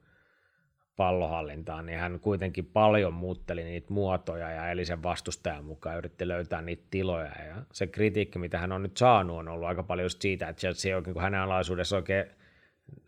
pallohallintaan, 0.95 1.85
niin 1.85 1.99
hän 1.99 2.19
kuitenkin 2.19 2.65
paljon 2.65 3.13
muutteli 3.13 3.63
niitä 3.63 3.93
muotoja 3.93 4.51
ja 4.51 4.71
eli 4.71 4.85
sen 4.85 5.03
vastustajan 5.03 5.65
mukaan 5.65 5.97
yritti 5.97 6.27
löytää 6.27 6.61
niitä 6.61 6.83
tiloja. 6.91 7.31
Ja 7.47 7.55
se 7.73 7.87
kritiikki, 7.87 8.39
mitä 8.39 8.57
hän 8.57 8.71
on 8.71 8.83
nyt 8.83 8.97
saanut, 8.97 9.37
on 9.37 9.47
ollut 9.47 9.67
aika 9.67 9.83
paljon 9.83 10.05
just 10.05 10.21
siitä, 10.21 10.49
että 10.49 10.59
Chelsea 10.59 10.89
ei 10.89 10.95
oikein, 10.95 11.13
kun 11.13 11.23
hänen 11.23 11.39
alaisuudessa 11.39 11.95
oikein 11.95 12.25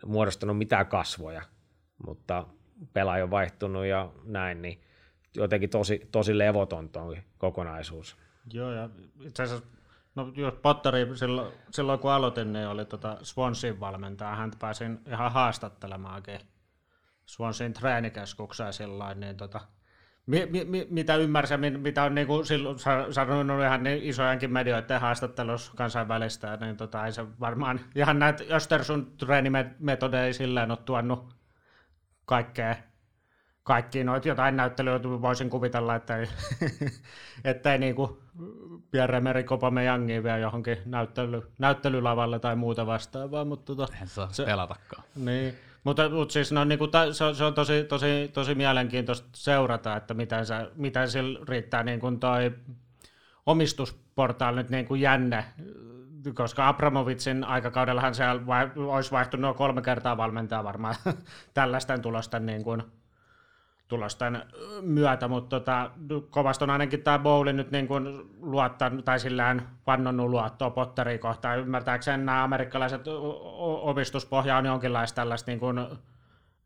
muodostanut 0.06 0.58
mitään 0.58 0.88
kasvoja, 0.88 1.42
mutta 2.08 2.48
pelaaja 2.94 3.24
on 3.24 3.32
vaihtunut 3.32 3.86
ja 3.86 4.12
näin, 4.24 4.62
niin 4.62 4.82
jotenkin 5.36 5.70
tosi, 5.70 6.08
tosi 6.12 6.38
levoton 6.38 6.90
tuo 6.90 7.16
kokonaisuus. 7.38 8.18
Joo, 8.54 8.72
ja 8.72 8.90
itse 9.22 9.44
asiassa 9.44 9.68
No 10.16 10.32
jos 10.36 10.54
Potteri 10.54 11.18
silloin, 11.18 11.54
silloin 11.72 12.00
kun 12.00 12.12
aloitin, 12.12 12.54
niin 12.54 12.68
oli 12.68 12.86
tota 12.86 13.18
Swansin 13.22 13.80
valmentaja. 13.80 14.36
Häntä 14.36 14.58
pääsin 14.60 15.00
ihan 15.08 15.32
haastattelemaankin 15.32 16.40
Swansin 17.26 17.74
treenikeskukseen 17.74 18.74
silloin, 18.74 19.20
niin 19.20 19.38
tota, 19.38 19.62
mi, 20.26 20.46
mi, 20.66 20.88
mitä 20.90 21.16
ymmärsin, 21.16 21.80
mitä 21.80 22.04
on 22.04 22.16
niinku 22.16 22.44
silloin 22.44 22.80
sanonut 23.12 23.62
ihan 23.62 23.84
niin 23.84 24.04
isojenkin 24.04 24.54
medioiden 24.54 25.02
haastattelussa 25.02 25.72
kansainvälistä, 25.76 26.58
niin 26.58 26.78
tota, 26.78 27.06
ei 27.06 27.12
se 27.12 27.26
varmaan 27.40 27.80
ihan 27.96 28.20
näitä 28.20 28.44
Östersund 28.52 29.06
treenimetodeja 29.18 30.34
silleen 30.34 30.72
ole 30.72 30.80
tuonut 30.86 31.36
kaikkea 32.26 32.76
kaikkiin 33.64 34.06
noita 34.06 34.28
jotain 34.28 34.56
näyttelyitä 34.56 35.10
voisin 35.10 35.50
kuvitella, 35.50 35.96
että 35.96 36.18
ei, 36.18 36.28
että 37.44 37.74
ei 37.74 37.80
niin 37.80 37.96
kuin 37.96 38.18
Pierre-Emerick 38.92 39.52
Aubameyangia 39.52 40.24
vielä 40.24 40.38
johonkin 40.38 40.78
näyttely, 40.86 41.52
näyttelylavalle 41.58 42.40
tai 42.40 42.56
muuta 42.56 42.86
vastaavaa. 42.86 43.46
Mutta 43.46 43.76
tota, 43.76 43.94
en 44.02 44.08
saa 44.08 44.28
se, 44.32 44.46
pelatakaan. 44.46 45.04
Niin, 45.16 45.56
mutta, 45.84 46.10
mutta 46.10 46.34
siis 46.34 46.52
no, 46.52 46.64
niin 46.64 46.80
kuin, 46.80 46.92
se, 47.12 47.34
se, 47.34 47.44
on 47.44 47.54
tosi, 47.54 47.84
tosi, 47.84 48.32
tosi 48.34 48.56
mielenkiintoista 48.56 49.30
seurata, 49.34 49.96
että 49.96 50.14
miten, 50.14 50.46
se, 50.46 50.56
miten 50.76 51.10
sillä 51.10 51.40
riittää 51.48 51.84
niin 51.84 52.00
kuin 52.00 52.20
toi 52.20 52.52
omistusportaali 53.46 54.58
nyt 54.58 54.70
niin 54.70 54.86
kuin 54.86 55.02
jänne, 55.02 55.46
koska 56.34 56.68
Abramovitsin 56.68 57.44
aikakaudellahan 57.44 58.16
se 58.16 58.24
olisi 58.76 59.12
vaihtunut 59.12 59.58
kolme 59.58 59.82
kertaa 59.82 60.18
valmentaa 60.18 60.64
varmaan 60.64 60.96
tällaisten 61.54 62.02
tulosten 62.02 62.46
niin 62.46 62.64
kuin, 62.64 62.84
tulosten 63.92 64.42
myötä, 64.82 65.28
mutta 65.28 65.60
tota, 65.60 65.92
kovasti 66.30 66.64
on 66.64 66.70
ainakin 66.70 67.04
tämä 67.04 67.20
Bowli 67.20 67.54
nyt 67.54 67.72
niin 67.72 67.88
kuin 67.88 68.06
luottanut, 68.42 69.06
tai 69.06 69.20
sillään 69.20 69.70
vannonnut 69.88 70.30
luottoa 70.30 70.70
Potteriin 70.70 71.20
kohtaan. 71.20 71.60
Ymmärtääkseni 71.60 72.24
nämä 72.24 72.44
amerikkalaiset 72.44 73.02
omistuspohja 73.82 74.58
on 74.58 74.66
jonkinlaista 74.66 75.16
tällaista 75.16 75.52
niin 75.52 75.60
kuin, 75.60 75.80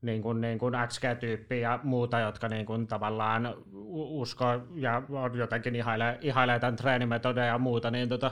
niin 0.02 0.22
kuin, 0.22 0.42
niin 0.42 0.60
kuin 0.60 0.74
XG-tyyppiä 0.88 1.60
ja 1.60 1.80
muuta, 1.84 2.20
jotka 2.20 2.48
niin 2.48 2.66
kuin 2.66 2.88
tavallaan 2.88 3.56
usko 3.94 4.46
ja 4.76 5.02
jotenkin 5.34 5.76
ihailee, 5.76 6.18
ihailee 6.22 6.60
tämän 6.60 6.76
treenimetodeja 6.76 7.48
ja 7.48 7.58
muuta, 7.58 7.92
niin 7.92 8.10
tota, 8.10 8.32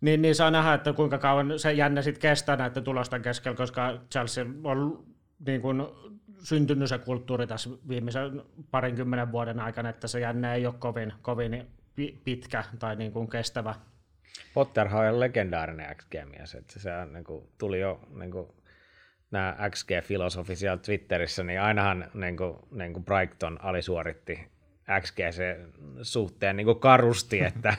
niin, 0.00 0.22
niin 0.22 0.34
saa 0.34 0.50
nähdä, 0.50 0.74
että 0.74 0.92
kuinka 0.92 1.18
kauan 1.18 1.58
se 1.58 1.72
jänne 1.72 2.02
sitten 2.02 2.22
kestää 2.22 2.56
näiden 2.56 2.84
tulosten 2.84 3.22
keskellä, 3.22 3.56
koska 3.56 3.98
Chelsea 4.10 4.44
on 4.64 5.04
niin 5.46 5.60
kuin 5.60 5.82
syntynyt 6.42 6.88
se 6.88 6.98
kulttuuri 6.98 7.46
tässä 7.46 7.70
viimeisen 7.88 8.42
parinkymmenen 8.70 9.32
vuoden 9.32 9.60
aikana, 9.60 9.88
että 9.88 10.08
se 10.08 10.20
jänne 10.20 10.54
ei 10.54 10.66
ole 10.66 10.74
kovin, 10.78 11.12
kovin 11.22 11.66
pitkä 12.24 12.64
tai 12.78 12.96
niin 12.96 13.12
kuin 13.12 13.28
kestävä. 13.28 13.74
Potterhan 14.54 15.08
on 15.08 15.20
legendaarinen 15.20 15.96
XG-mies, 15.96 16.54
että 16.54 16.80
se 16.80 16.96
on, 16.96 17.12
niin 17.12 17.24
kuin, 17.24 17.48
tuli 17.58 17.80
jo 17.80 18.00
niin 18.18 18.30
kuin, 18.30 18.48
nämä 19.30 19.56
XG-filosofi 19.70 20.56
siellä 20.56 20.78
Twitterissä, 20.78 21.42
niin 21.42 21.60
ainahan 21.60 22.10
niin 22.14 22.36
kuin, 22.36 22.56
niin 22.70 22.92
kuin 22.92 23.04
Brighton 23.04 23.64
alisuoritti 23.64 24.52
XGC 25.00 25.42
suhteen 26.02 26.56
niin 26.56 26.64
kuin 26.64 26.80
karusti, 26.80 27.40
että 27.44 27.74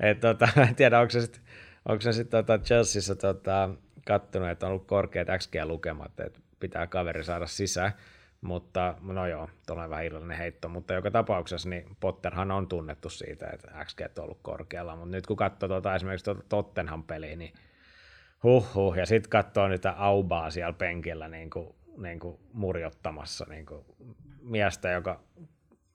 et, 0.00 0.20
tota, 0.20 0.48
en 0.68 0.74
tiedä, 0.74 1.00
onko 1.00 1.10
se 1.10 1.20
sitten 1.20 1.42
onko 1.88 2.00
se 2.00 2.12
sitten 2.12 2.44
tota 2.44 2.64
Chelseassa 2.64 3.16
tota, 3.16 3.70
kattonut, 4.06 4.48
että 4.48 4.66
on 4.66 4.72
ollut 4.72 4.86
korkeat 4.86 5.28
XG-lukemat, 5.28 6.20
että 6.20 6.40
pitää 6.60 6.86
kaveri 6.86 7.24
saada 7.24 7.46
sisään, 7.46 7.92
mutta 8.40 8.94
no 9.00 9.26
joo, 9.26 9.48
tuolla 9.66 9.84
on 9.84 9.90
vähän 9.90 10.04
irrallinen 10.04 10.38
heitto, 10.38 10.68
mutta 10.68 10.94
joka 10.94 11.10
tapauksessa 11.10 11.68
niin 11.68 11.96
Potterhan 12.00 12.50
on 12.50 12.68
tunnettu 12.68 13.10
siitä, 13.10 13.46
että 13.52 13.84
XG 13.84 14.00
on 14.18 14.24
ollut 14.24 14.38
korkealla, 14.42 14.96
mutta 14.96 15.10
nyt 15.10 15.26
kun 15.26 15.36
katsoo 15.36 15.68
tuota, 15.68 15.94
esimerkiksi 15.94 16.24
tuota 16.24 16.42
Tottenham 16.48 17.02
peliä, 17.02 17.36
niin 17.36 17.52
Huhhuh, 18.42 18.96
ja 18.96 19.06
sitten 19.06 19.30
katsoo 19.30 19.68
niitä 19.68 19.92
Aubaa 19.92 20.50
siellä 20.50 20.72
penkillä 20.72 21.28
niin 21.28 21.50
kuin, 21.50 21.74
niin 21.96 22.20
kuin 22.20 22.40
murjottamassa 22.52 23.46
niin 23.48 23.66
kuin 23.66 23.84
miestä, 24.42 24.90
joka, 24.90 25.20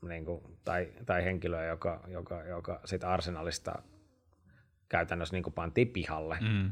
niin 0.01 0.25
kuin, 0.25 0.43
tai, 0.65 0.93
tai 1.05 1.23
henkilöä, 1.23 1.65
joka, 1.65 2.03
joka, 2.07 2.43
joka 2.43 2.81
sit 2.85 3.03
Arsenalista 3.03 3.81
käytännössä 4.89 5.35
niin 5.35 5.43
kuin 5.43 5.53
pantiin 5.53 5.87
pihalle. 5.87 6.37
Mm. 6.41 6.71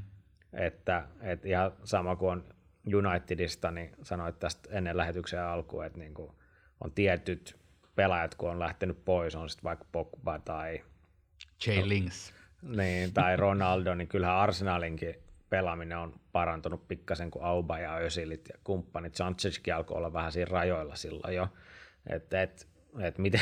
Että, 0.53 1.07
et 1.21 1.45
ihan 1.45 1.71
sama 1.83 2.15
kuin 2.15 2.31
on 2.31 2.45
Unitedista, 2.95 3.71
niin 3.71 3.91
sanoit 4.03 4.39
tästä 4.39 4.69
ennen 4.71 4.97
lähetyksen 4.97 5.43
alkuun, 5.43 5.85
että 5.85 5.99
niin 5.99 6.13
kuin 6.13 6.31
on 6.83 6.91
tietyt 6.91 7.57
pelaajat, 7.95 8.35
kun 8.35 8.49
on 8.49 8.59
lähtenyt 8.59 9.05
pois, 9.05 9.35
on 9.35 9.49
sitten 9.49 9.63
vaikka 9.63 9.85
Pogba 9.91 10.39
tai 10.39 10.83
Jay 11.67 11.89
Links. 11.89 12.33
Niin, 12.61 13.13
tai 13.13 13.37
Ronaldo, 13.37 13.95
niin 13.95 14.07
kyllähän 14.07 14.35
Arsenalinkin 14.35 15.15
pelaaminen 15.49 15.97
on 15.97 16.19
parantunut 16.31 16.87
pikkasen 16.87 17.31
kuin 17.31 17.45
Auba 17.45 17.79
ja 17.79 17.95
Ösilit 17.95 18.49
ja 18.49 18.55
kumppanit. 18.63 19.15
Sanchezkin 19.15 19.75
alkoi 19.75 19.97
olla 19.97 20.13
vähän 20.13 20.31
siinä 20.31 20.51
rajoilla 20.51 20.95
silloin 20.95 21.35
jo. 21.35 21.47
Että 22.09 22.41
et, 22.41 22.67
et 22.99 23.17
miten, 23.17 23.41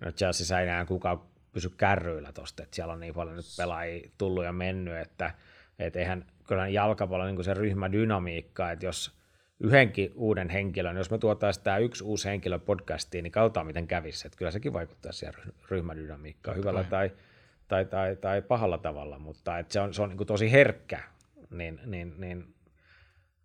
no 0.00 0.12
Chelsea 0.12 0.58
ei 0.58 0.68
enää 0.68 0.84
kukaan 0.84 1.22
pysy 1.52 1.68
kärryillä 1.68 2.32
tosta, 2.32 2.62
että 2.62 2.76
siellä 2.76 2.92
on 2.92 3.00
niin 3.00 3.14
paljon 3.14 3.36
nyt 3.36 3.54
pelaajia 3.56 4.10
tullut 4.18 4.44
ja 4.44 4.52
mennyt, 4.52 4.96
että 4.96 5.34
et 5.78 5.96
eihän 5.96 6.26
kyllä 6.46 6.68
jalkapallo 6.68 7.26
niin 7.26 7.44
se 7.44 7.54
ryhmädynamiikka, 7.54 8.70
että 8.70 8.86
jos 8.86 9.18
yhdenkin 9.60 10.12
uuden 10.14 10.50
henkilön, 10.50 10.96
jos 10.96 11.10
me 11.10 11.18
tuotaisiin 11.18 11.64
tämä 11.64 11.78
yksi 11.78 12.04
uusi 12.04 12.28
henkilö 12.28 12.58
podcastiin, 12.58 13.22
niin 13.22 13.32
katsotaan 13.32 13.66
miten 13.66 13.86
kävisi, 13.86 14.26
että 14.26 14.38
kyllä 14.38 14.50
sekin 14.50 14.72
vaikuttaa 14.72 15.12
siihen 15.12 15.34
ryhmädynamiikkaan 15.70 16.56
hyvällä 16.56 16.84
tai, 16.84 17.10
tai, 17.68 17.84
tai, 17.84 18.16
tai, 18.16 18.42
pahalla 18.42 18.78
tavalla, 18.78 19.18
mutta 19.18 19.58
että 19.58 19.72
se 19.72 19.80
on, 19.80 19.94
se 19.94 20.02
on 20.02 20.08
niin 20.08 20.26
tosi 20.26 20.52
herkkä 20.52 21.00
niin, 21.50 21.80
niin, 21.86 22.14
niin 22.18 22.53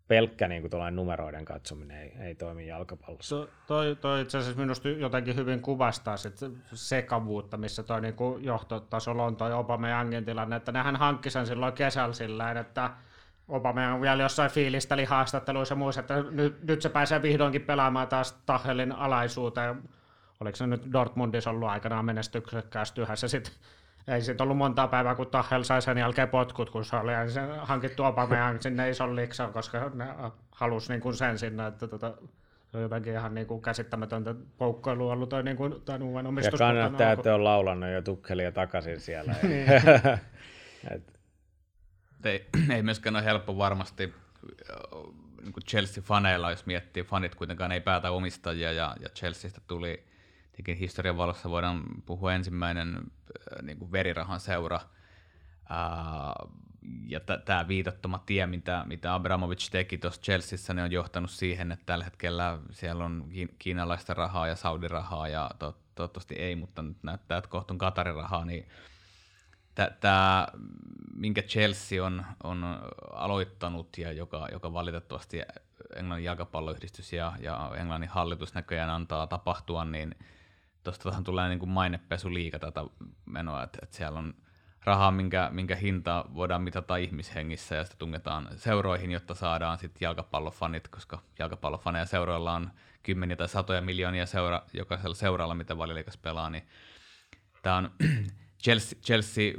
pelkkä 0.10 0.48
niin 0.48 0.62
kuin 0.62 0.96
numeroiden 0.96 1.46
katsominen 1.46 1.98
ei, 1.98 2.14
ei 2.22 2.36
toimi 2.36 2.68
jalkapallossa. 2.68 3.36
To, 3.36 3.50
toi, 3.68 3.96
toi 3.96 4.22
itse 4.22 4.38
asiassa 4.38 4.62
minusta 4.62 4.90
jotenkin 4.90 5.36
hyvin 5.36 5.62
kuvastaa 5.62 6.18
sit 6.18 6.40
sekavuutta, 6.74 7.58
missä 7.58 7.84
toi 7.84 8.02
niin 8.02 8.16
johtotasolla 8.40 9.26
on 9.26 9.36
toi 9.36 9.54
Obameyangin 9.54 10.26
tilanne, 10.26 10.56
että 10.56 10.72
nehän 10.72 10.96
hankki 10.96 11.30
sen 11.30 11.48
silloin 11.48 11.74
kesällä 11.74 12.14
sillä 12.14 12.52
että 12.52 12.90
Obama 13.48 14.02
vielä 14.02 14.24
jossain 14.24 14.52
fiilisteli 14.52 15.06
haastatteluissa 15.06 15.74
ja 15.74 15.78
muissa, 15.78 16.02
että 16.02 16.24
nyt, 16.32 16.64
nyt 16.64 16.82
se 16.82 16.90
pääsee 16.90 17.22
vihdoinkin 17.22 17.62
pelaamaan 17.62 18.08
taas 18.08 18.42
Tahelin 18.46 18.92
alaisuuteen. 18.92 19.84
Oliko 20.40 20.56
se 20.56 20.68
nyt 20.68 20.94
Dortmundissa 20.94 21.50
ollut 21.50 21.70
aikanaan 21.70 22.06
menestyksekkäästi 22.06 23.02
yhdessä 23.02 23.28
sitten 23.28 23.54
ei 24.08 24.22
siitä 24.22 24.44
ollut 24.44 24.58
monta 24.58 24.88
päivää, 24.88 25.16
kun 25.16 25.28
Tahel 25.28 25.64
sai 25.64 25.82
sen 25.82 25.98
jälkeen 25.98 26.30
potkut, 26.30 26.70
kun 26.70 26.86
se 26.86 26.96
oli 26.96 27.12
hankittu 27.60 28.04
Aubameyang 28.04 28.62
sinne 28.62 28.90
ison 28.90 29.16
liksaan, 29.16 29.54
koska 29.54 29.92
ne 29.94 30.06
halusi 30.52 30.92
niin 30.92 31.02
kuin 31.02 31.16
sen 31.16 31.38
sinne, 31.38 31.68
että 31.68 31.88
tota, 31.88 32.14
se 32.72 32.78
on 32.78 32.84
jotenkin 32.84 33.14
ihan 33.14 33.34
niin 33.34 33.48
kuin 33.48 33.62
käsittämätöntä 33.62 34.36
poukkoilua 34.58 35.14
ollut 35.14 35.30
toi, 35.30 35.44
niin 35.44 35.58
kuin, 35.58 35.82
tai 35.82 36.00
uuden 36.02 36.26
Ja 36.44 36.52
kannattajat 36.58 37.26
on 37.26 37.44
laulannut 37.44 37.90
jo 37.90 38.02
tukkelia 38.02 38.52
takaisin 38.52 39.00
siellä. 39.00 39.36
niin. 39.44 39.68
Et. 40.96 41.20
Ei, 42.26 42.48
ei 42.76 42.84
myöskään 42.84 43.16
ole 43.16 43.26
helppo 43.26 43.58
varmasti 43.58 44.14
niin 45.42 45.54
kuin 45.54 45.64
Chelsea-faneilla, 45.70 46.50
jos 46.50 46.66
miettii, 46.66 47.04
fanit 47.04 47.36
kuitenkaan 47.36 47.72
ei 47.72 47.82
päätä 47.82 48.12
omistajia, 48.12 48.72
ja, 48.72 48.96
ja 49.00 49.10
Chelseastä 49.10 49.62
tuli 49.68 50.04
tietenkin 50.64 50.82
historian 50.82 51.18
valossa 51.18 51.50
voidaan 51.50 51.84
puhua 52.06 52.34
ensimmäinen 52.34 52.96
äh, 52.98 53.62
niin 53.62 53.78
kuin 53.78 53.92
verirahan 53.92 54.40
seura, 54.40 54.80
äh, 55.72 56.50
ja 57.08 57.20
tämä 57.20 57.68
viitattoma 57.68 58.24
tie, 58.26 58.48
mitä, 58.48 58.84
mitä 58.88 59.14
Abramovic 59.14 59.70
teki 59.72 59.98
tuossa 59.98 60.22
Chelseassa, 60.22 60.74
ne 60.74 60.84
on 60.84 60.92
johtanut 60.92 61.32
siihen, 61.32 61.72
että 61.72 61.86
tällä 61.86 62.04
hetkellä 62.04 62.60
siellä 62.72 63.06
on 63.06 63.30
kiinalaista 63.60 64.14
rahaa 64.14 64.48
ja 64.48 64.56
Saudi-rahaa, 64.56 65.28
ja 65.28 65.52
to, 65.60 65.78
toivottavasti 65.96 66.36
ei, 66.36 66.56
mutta 66.56 66.82
nyt 66.82 67.04
näyttää, 67.04 67.38
että 67.38 67.50
kohta 67.50 67.74
on 67.74 67.78
Katarin 67.78 68.16
rahaa, 68.16 68.46
niin 68.46 68.68
tämä, 70.00 70.48
minkä 71.16 71.42
Chelsea 71.42 72.06
on, 72.06 72.26
on 72.44 72.66
aloittanut 73.14 73.98
ja 73.98 74.12
joka, 74.12 74.48
joka 74.52 74.74
valitettavasti 74.74 75.42
Englannin 75.96 76.26
jalkapalloyhdistys 76.26 77.14
ja, 77.14 77.34
ja 77.40 77.72
Englannin 77.78 78.10
hallitus 78.10 78.54
näköjään 78.54 78.90
antaa 78.90 79.28
tapahtua, 79.28 79.86
niin 79.86 80.16
tuosta 80.84 81.22
tulee 81.24 81.50
niin 81.50 81.60
kuin 81.60 81.70
mainepesu 81.70 82.34
liika 82.34 82.60
tätä 82.60 82.86
menoa, 83.26 83.64
että, 83.64 83.80
että 83.84 83.98
siellä 83.98 84.20
on 84.20 84.34
rahaa, 84.84 85.12
minkä, 85.12 85.50
minkä 85.52 85.76
hinta 85.76 86.26
voidaan 86.34 86.62
mitata 86.62 86.96
ihmishengissä 86.96 87.76
ja 87.76 87.84
sitä 87.84 87.96
tungetaan 87.98 88.48
seuroihin, 88.56 89.12
jotta 89.12 89.36
saadaan 89.36 89.80
sitten 89.80 90.06
jalkapallofanit, 90.06 90.88
koska 90.88 91.22
jalkapallofaneja 91.40 92.06
seuroilla 92.06 92.54
on 92.54 92.72
kymmeniä 93.04 93.36
tai 93.36 93.50
satoja 93.50 93.82
miljoonia 93.82 94.26
seura, 94.26 94.62
jokaisella 94.74 95.16
seuralla, 95.16 95.56
mitä 95.56 95.78
valioliikas 95.78 96.18
pelaa, 96.18 96.50
niin 96.50 96.64
tämä 97.62 97.76
on 97.76 97.92
Chelsea, 98.64 99.00
Chelsea 99.00 99.54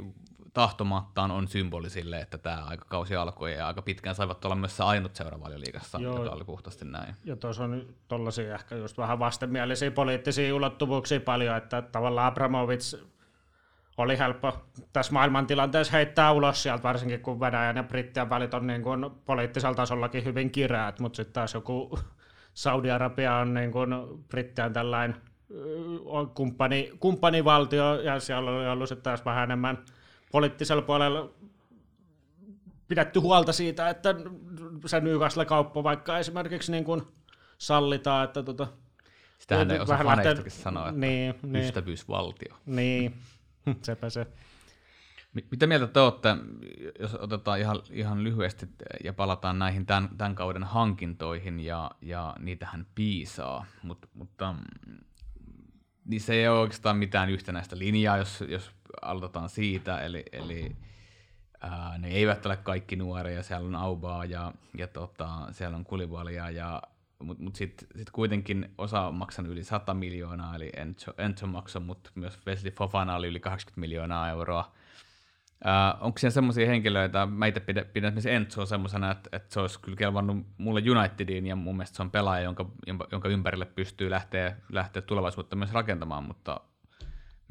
tahtomattaan 0.53 1.31
on 1.31 1.47
symboli 1.47 1.89
sille, 1.89 2.19
että 2.19 2.37
tämä 2.37 2.63
aikakausi 2.65 3.15
alkoi 3.15 3.53
ja 3.53 3.67
aika 3.67 3.81
pitkään 3.81 4.15
saivat 4.15 4.45
olla 4.45 4.55
myös 4.55 4.77
se 4.77 4.83
ainut 4.83 5.15
seuraavalioliigassa, 5.15 5.99
joka 5.99 6.29
oli 6.29 6.43
puhtaasti 6.43 6.85
näin. 6.85 7.15
Ja 7.23 7.35
tuossa 7.35 7.63
on 7.63 7.85
tuollaisia 8.07 8.55
ehkä 8.55 8.75
just 8.75 8.97
vähän 8.97 9.19
vastenmielisiä 9.19 9.91
poliittisia 9.91 10.55
ulottuvuuksia 10.55 11.19
paljon, 11.19 11.57
että 11.57 11.81
tavallaan 11.81 12.27
Abramovic 12.27 12.99
oli 13.97 14.17
helppo 14.17 14.57
tässä 14.93 15.13
maailmantilanteessa 15.13 15.93
heittää 15.93 16.31
ulos 16.31 16.63
sieltä, 16.63 16.83
varsinkin 16.83 17.19
kun 17.19 17.39
Venäjän 17.39 17.75
ja 17.75 17.83
Brittien 17.83 18.29
välit 18.29 18.53
on 18.53 18.67
niin 18.67 18.81
kuin 18.83 19.09
poliittisella 19.25 19.75
tasollakin 19.75 20.25
hyvin 20.25 20.51
kireät, 20.51 20.99
mutta 20.99 21.17
sitten 21.17 21.33
taas 21.33 21.53
joku 21.53 21.99
Saudi-Arabia 22.53 23.35
on 23.35 23.53
niin 23.53 23.71
kuin 23.71 23.89
Brittien 24.29 24.73
tällainen 24.73 25.15
kumppani, 26.33 26.91
kumppanivaltio, 26.99 28.01
ja 28.01 28.19
siellä 28.19 28.51
on 28.51 28.67
ollut 28.67 28.89
sitten 28.89 29.03
taas 29.03 29.25
vähän 29.25 29.43
enemmän 29.43 29.77
poliittisella 30.31 30.81
puolella 30.81 31.29
pidetty 32.87 33.19
huolta 33.19 33.53
siitä, 33.53 33.89
että 33.89 34.15
se 34.85 34.99
Newcastle-kauppa 34.99 35.83
vaikka 35.83 36.19
esimerkiksi 36.19 36.71
niin 36.71 36.83
kuin 36.83 37.01
sallitaan, 37.57 38.23
että 38.25 38.43
tota, 38.43 38.67
Sitähän 39.39 39.67
ne 39.67 39.81
osa 39.81 39.97
faneistakin 39.97 40.51
sanoa, 40.51 40.89
että 40.89 40.99
niin, 40.99 41.35
niin, 41.43 41.65
ystävyysvaltio. 41.65 42.55
Niin, 42.65 43.15
sepä 43.81 44.09
se. 44.09 44.27
Mitä 45.51 45.67
mieltä 45.67 45.87
te 45.87 45.99
olette, 45.99 46.29
jos 46.99 47.15
otetaan 47.15 47.59
ihan, 47.59 47.81
ihan 47.91 48.23
lyhyesti 48.23 48.69
ja 49.03 49.13
palataan 49.13 49.59
näihin 49.59 49.85
tämän, 49.85 50.09
tämän 50.17 50.35
kauden 50.35 50.63
hankintoihin 50.63 51.59
ja, 51.59 51.91
ja 52.01 52.35
niitähän 52.39 52.85
piisaa, 52.95 53.65
Mut, 53.83 54.09
mutta 54.13 54.55
niin 56.05 56.21
se 56.21 56.33
ei 56.33 56.47
ole 56.47 56.59
oikeastaan 56.59 56.97
mitään 56.97 57.29
yhtenäistä 57.29 57.77
linjaa, 57.77 58.17
jos, 58.17 58.43
jos 58.47 58.71
aloitetaan 59.01 59.49
siitä, 59.49 59.99
eli, 59.99 60.23
eli 60.31 60.75
ää, 61.61 61.97
ne 61.97 62.07
eivät 62.07 62.45
ole 62.45 62.57
kaikki 62.57 62.95
nuoria, 62.95 63.43
siellä 63.43 63.67
on 63.67 63.75
Aubaa 63.75 64.25
ja, 64.25 64.53
ja 64.77 64.87
tota, 64.87 65.29
siellä 65.51 65.77
on 65.77 65.83
Kulivalia, 65.83 66.49
ja, 66.49 66.81
mutta 67.23 67.43
mut 67.43 67.55
sitten 67.55 67.87
sit 67.97 68.09
kuitenkin 68.09 68.71
osa 68.77 69.01
on 69.01 69.15
maksanut 69.15 69.51
yli 69.51 69.63
100 69.63 69.93
miljoonaa, 69.93 70.55
eli 70.55 70.69
Enzo, 70.75 71.13
Enzo 71.17 71.47
mutta 71.79 72.11
myös 72.15 72.39
Wesley 72.47 72.71
Fofana 72.71 73.15
oli 73.15 73.27
yli 73.27 73.39
80 73.39 73.79
miljoonaa 73.79 74.29
euroa. 74.29 74.71
Uh, 75.65 76.05
onko 76.05 76.19
siellä 76.19 76.33
semmoisia 76.33 76.67
henkilöitä, 76.67 77.25
mä 77.25 77.45
itse 77.45 77.59
pidän, 77.59 77.85
pidän 77.93 78.07
esimerkiksi 78.07 78.31
Enzoa 78.31 78.65
semmoisena, 78.65 79.11
että, 79.11 79.29
että 79.33 79.53
se 79.53 79.59
olisi 79.59 79.79
kyllä 79.79 79.97
kelvannut 79.97 80.37
mulle 80.57 80.83
Unitediin, 80.91 81.47
ja 81.47 81.55
mun 81.55 81.77
mielestä 81.77 81.95
se 81.95 82.01
on 82.01 82.11
pelaaja, 82.11 82.43
jonka, 82.43 82.65
jonka 83.11 83.29
ympärille 83.29 83.65
pystyy 83.65 84.09
lähteä, 84.09 84.57
lähteä 84.69 85.01
tulevaisuutta 85.01 85.55
myös 85.55 85.73
rakentamaan, 85.73 86.23
mutta 86.23 86.61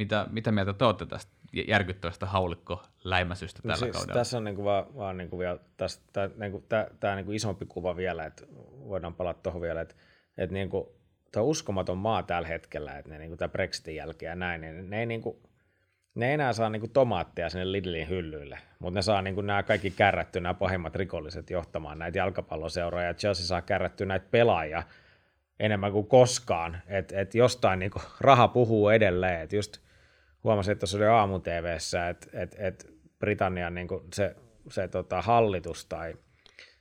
mitä, 0.01 0.27
mitä 0.31 0.53
mieltä 0.53 0.73
te 0.73 0.85
olette 0.85 1.07
tästä 1.07 1.33
järkyttävästä 1.69 2.27
haulikko-läimäsystä 2.27 3.63
tällä 3.63 3.75
no 3.75 3.79
siis 3.79 3.97
kaudella? 3.97 4.19
Tässä 4.19 4.37
on 4.37 4.45
niin 4.45 4.57
kuin 4.57 4.65
vaan, 4.65 4.97
vaan 4.97 5.17
niin 5.17 5.31
kuin 5.31 5.41
vielä, 5.41 5.59
tästä, 5.77 6.05
tämä, 6.13 6.31
niin 6.37 6.53
kuin, 6.53 6.65
tämä, 6.69 6.87
tämä 7.01 7.17
niin 7.17 7.25
kuin 7.25 7.37
isompi 7.37 7.67
kuva 7.67 7.97
vielä, 7.97 8.25
että 8.25 8.43
voidaan 8.89 9.15
palata 9.15 9.41
tuohon 9.43 9.63
vielä, 9.63 9.81
että, 9.81 9.95
että 10.39 10.55
niin 10.55 10.71
kuin, 10.71 10.87
tämä 11.33 11.45
uskomaton 11.45 11.99
maa 11.99 12.23
tällä 12.23 12.49
hetkellä, 12.49 12.99
että 12.99 13.11
ne, 13.11 13.19
niin 13.19 13.31
kuin 13.31 13.39
tämä 13.39 13.49
Brexitin 13.49 13.97
jälkeen 13.97 14.31
ja 14.31 14.37
näin, 14.37 14.61
niin 14.61 14.91
ne 14.91 15.01
ei 15.01 15.07
niin 15.07 15.23
kuin, 15.23 15.37
ne 16.15 16.29
ei 16.29 16.35
enää 16.35 16.53
saa 16.53 16.71
niinku 16.71 16.89
tomaatteja 16.89 17.51
sinne 17.51 17.73
Lidlin 17.73 18.09
hyllyille, 18.09 18.59
mutta 18.79 18.99
ne 18.99 19.03
saa 19.03 19.23
niinku 19.23 19.41
nämä 19.41 19.63
kaikki 19.63 19.91
kärrätty, 19.91 20.41
nämä 20.41 20.55
pahimmat 20.55 20.97
rikolliset 20.97 21.51
johtamaan 21.51 21.99
näitä 21.99 22.19
jalkapalloseuroja, 22.19 23.07
ja 23.07 23.15
Chelsea 23.15 23.47
saa 23.47 23.63
kärrätty 23.63 24.07
näitä 24.07 24.27
pelaajia 24.31 24.83
enemmän 25.61 25.93
kuin 25.93 26.07
koskaan, 26.07 26.83
että 26.87 27.21
et 27.21 27.35
jostain 27.35 27.79
niinku 27.79 28.03
raha 28.21 28.49
puhuu 28.49 28.89
edelleen, 28.89 29.41
että 29.41 29.57
just 29.57 29.79
huomasin, 30.45 30.73
että 30.73 30.81
tuossa 30.81 30.99
oli 30.99 31.07
aamu 31.07 31.41
TVssä, 31.41 32.09
että 32.09 32.27
et, 32.33 32.57
et 32.59 32.87
Britannian 33.19 33.75
niinku 33.75 34.07
se, 34.15 34.37
se 34.71 34.89
tota, 34.89 35.23
hallitus 35.23 35.87
tai 35.87 36.15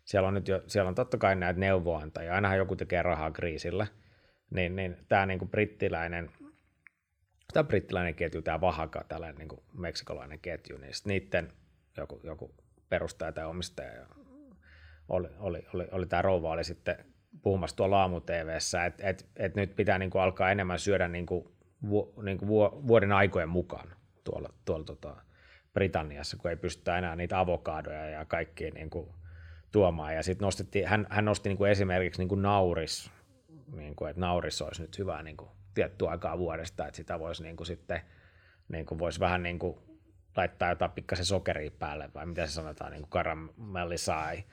siellä 0.06 0.28
on 0.28 0.34
nyt 0.34 0.48
jo, 0.48 0.63
siellä 0.67 0.89
on 0.89 0.95
totta 0.95 1.17
kai 1.17 1.36
näitä 1.36 1.60
neuvoantajia, 1.60 2.36
ainahan 2.36 2.58
joku 2.58 2.76
tekee 2.76 3.02
rahaa 3.02 3.32
kriisillä, 3.32 3.88
niin, 4.50 4.76
niin 4.76 4.98
tämä 5.08 5.26
niinku 5.26 5.45
brittiläinen 5.45 6.32
tämä 7.54 7.63
brittiläinen 7.63 8.15
ketju, 8.15 8.41
tämä 8.41 8.62
Vahaka, 8.62 9.06
tällainen 9.08 9.38
niin 9.38 9.48
kuin 9.48 9.62
meksikolainen 9.74 10.39
ketju, 10.39 10.78
niin 10.78 10.93
niiden 11.06 11.54
joku, 11.98 12.19
joku 12.24 12.56
perustaja 12.89 13.32
tai 13.32 13.45
omistaja 13.45 14.06
oli, 15.10 15.28
oli, 15.39 15.65
oli, 15.74 15.88
oli 15.91 16.06
tämä 16.06 16.22
rouva 16.22 16.52
oli 16.52 16.63
sitten 16.63 17.06
puhumassa 17.41 17.76
tuolla 17.76 18.02
aamu 18.02 18.19
TVssä, 18.19 18.86
että 18.86 19.10
et, 19.10 19.30
et 19.36 19.56
nyt 19.56 19.76
pitää 19.76 19.98
niin 19.98 20.10
kuin 20.10 20.22
alkaa 20.22 20.52
enemmän 20.52 20.80
syödä 20.80 21.08
niin 21.08 21.26
kuin, 21.26 21.59
vu, 21.89 22.13
niin 22.23 22.37
kuin 22.37 22.49
vuoden 22.87 23.11
aikojen 23.11 23.49
mukaan 23.49 23.89
tuolla, 24.23 24.53
tuolla 24.65 24.85
tota 24.85 25.15
Britanniassa, 25.73 26.37
kun 26.37 26.49
ei 26.51 26.57
pystytä 26.57 26.97
enää 26.97 27.15
niitä 27.15 27.39
avokaadoja 27.39 28.09
ja 28.09 28.25
kaikkia 28.25 28.71
niin 28.73 28.89
kuin 28.89 29.09
tuomaan. 29.71 30.15
Ja 30.15 30.23
sitten 30.23 30.45
nostettiin, 30.45 30.87
hän, 30.87 31.07
hän 31.09 31.25
nosti 31.25 31.49
niin 31.49 31.57
kuin 31.57 31.71
esimerkiksi 31.71 32.21
niin 32.21 32.29
kuin 32.29 32.41
nauris, 32.41 33.11
niin 33.75 33.95
kuin, 33.95 34.09
että 34.09 34.19
nauris 34.19 34.61
olisi 34.61 34.81
nyt 34.81 34.97
hyvä 34.97 35.23
niin 35.23 35.37
kuin 35.37 35.49
tiettyä 35.73 36.09
aikaa 36.09 36.37
vuodesta, 36.37 36.87
että 36.87 36.97
sitä 36.97 37.19
voisi 37.19 37.43
niin 37.43 37.55
kuin 37.55 37.67
sitten 37.67 38.01
niin 38.69 38.85
kuin 38.85 38.99
voisi 38.99 39.19
vähän 39.19 39.43
niin 39.43 39.59
kuin 39.59 39.77
laittaa 40.37 40.69
jotain 40.69 40.91
pikkasen 40.91 41.25
sokeria 41.25 41.71
päälle, 41.71 42.09
vai 42.13 42.25
mitä 42.25 42.45
se 42.45 42.53
sanotaan, 42.53 42.91
niin 42.91 43.01
kuin 43.01 43.09
karamellisai, 43.09 44.43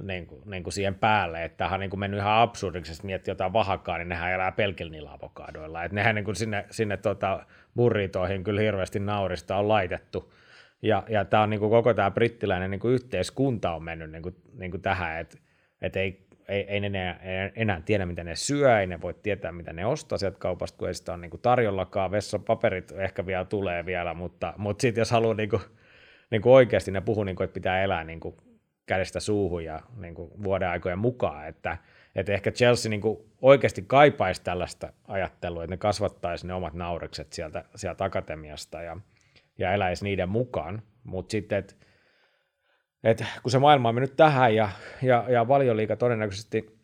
niin 0.00 0.26
kuin, 0.26 0.42
niin 0.44 0.62
kuin 0.62 0.72
siihen 0.72 0.94
päälle, 0.94 1.44
että 1.44 1.56
tämähän 1.56 1.76
on 1.76 1.80
niin 1.80 1.90
kuin 1.90 2.00
mennyt 2.00 2.20
ihan 2.20 2.42
absurdiksi, 2.42 2.92
että 2.92 3.06
miettii 3.06 3.32
jotain 3.32 3.52
vahakaa, 3.52 3.98
niin 3.98 4.08
nehän 4.08 4.32
elää 4.32 4.52
pelkillä 4.52 4.92
niillä 4.92 5.12
avokadoilla, 5.12 5.84
että 5.84 5.94
nehän 5.94 6.14
niin 6.14 6.24
kuin 6.24 6.36
sinne, 6.36 6.66
sinne 6.70 6.96
tuota 6.96 7.46
burritoihin 7.76 8.44
kyllä 8.44 8.60
hirveästi 8.60 9.00
naurista 9.00 9.56
on 9.56 9.68
laitettu, 9.68 10.32
ja, 10.82 11.02
ja 11.08 11.24
tämä 11.24 11.42
on 11.42 11.50
niin 11.50 11.60
kuin 11.60 11.70
koko 11.70 11.94
tämä 11.94 12.10
brittiläinen 12.10 12.70
niin 12.70 12.80
kuin 12.80 12.94
yhteiskunta 12.94 13.74
on 13.74 13.82
mennyt 13.82 14.10
niin 14.10 14.22
kuin, 14.22 14.36
niin 14.58 14.70
kuin 14.70 14.82
tähän, 14.82 15.20
että, 15.20 15.38
että 15.82 16.00
ei 16.00 16.26
ei, 16.48 16.64
ei 16.68 16.80
ne 16.80 16.86
enää, 16.86 17.20
enää 17.56 17.82
tiedä, 17.84 18.06
mitä 18.06 18.24
ne 18.24 18.36
syö, 18.36 18.80
ei 18.80 18.86
ne 18.86 19.00
voi 19.00 19.14
tietää, 19.22 19.52
mitä 19.52 19.72
ne 19.72 19.86
ostaa 19.86 20.18
sieltä 20.18 20.38
kaupasta, 20.38 20.78
kun 20.78 20.88
ei 20.88 20.94
sitä 20.94 21.12
ole 21.12 21.20
niin 21.20 21.30
kuin 21.30 21.40
tarjollakaan. 21.40 22.10
Vessapaperit 22.10 22.92
ehkä 22.92 23.26
vielä 23.26 23.44
tulee 23.44 23.86
vielä, 23.86 24.14
mutta, 24.14 24.54
mutta 24.56 24.82
sitten 24.82 25.00
jos 25.00 25.10
haluaa 25.10 25.34
niin 25.34 25.48
kuin, 25.48 25.62
niin 26.30 26.42
kuin 26.42 26.52
oikeasti, 26.52 26.90
ne 26.90 27.00
puhuu, 27.00 27.24
niin 27.24 27.36
kuin, 27.36 27.44
että 27.44 27.54
pitää 27.54 27.82
elää 27.82 28.04
niin 28.04 28.20
kuin 28.20 28.36
kädestä 28.86 29.20
suuhun 29.20 29.64
ja 29.64 29.80
niin 29.96 30.14
kuin 30.14 30.30
vuoden 30.42 30.68
aikojen 30.68 30.98
mukaan, 30.98 31.48
että, 31.48 31.78
että 32.14 32.32
ehkä 32.32 32.50
Chelsea 32.50 32.90
niin 32.90 33.00
kuin 33.00 33.18
oikeasti 33.42 33.84
kaipaisi 33.86 34.42
tällaista 34.42 34.92
ajattelua, 35.08 35.64
että 35.64 35.72
ne 35.72 35.78
kasvattaisi 35.78 36.46
ne 36.46 36.54
omat 36.54 36.74
naurekset 36.74 37.32
sieltä, 37.32 37.64
sieltä 37.74 38.04
akatemiasta 38.04 38.82
ja, 38.82 38.96
ja 39.58 39.72
eläisi 39.72 40.04
niiden 40.04 40.28
mukaan, 40.28 40.82
mutta 41.04 41.32
sitten, 41.32 41.58
että 41.58 41.74
et 43.04 43.24
kun 43.42 43.50
se 43.50 43.58
maailma 43.58 43.88
on 43.88 43.94
mennyt 43.94 44.16
tähän 44.16 44.54
ja, 44.54 44.68
ja, 45.02 45.24
ja 45.28 45.48
valioliika 45.48 45.96
todennäköisesti 45.96 46.82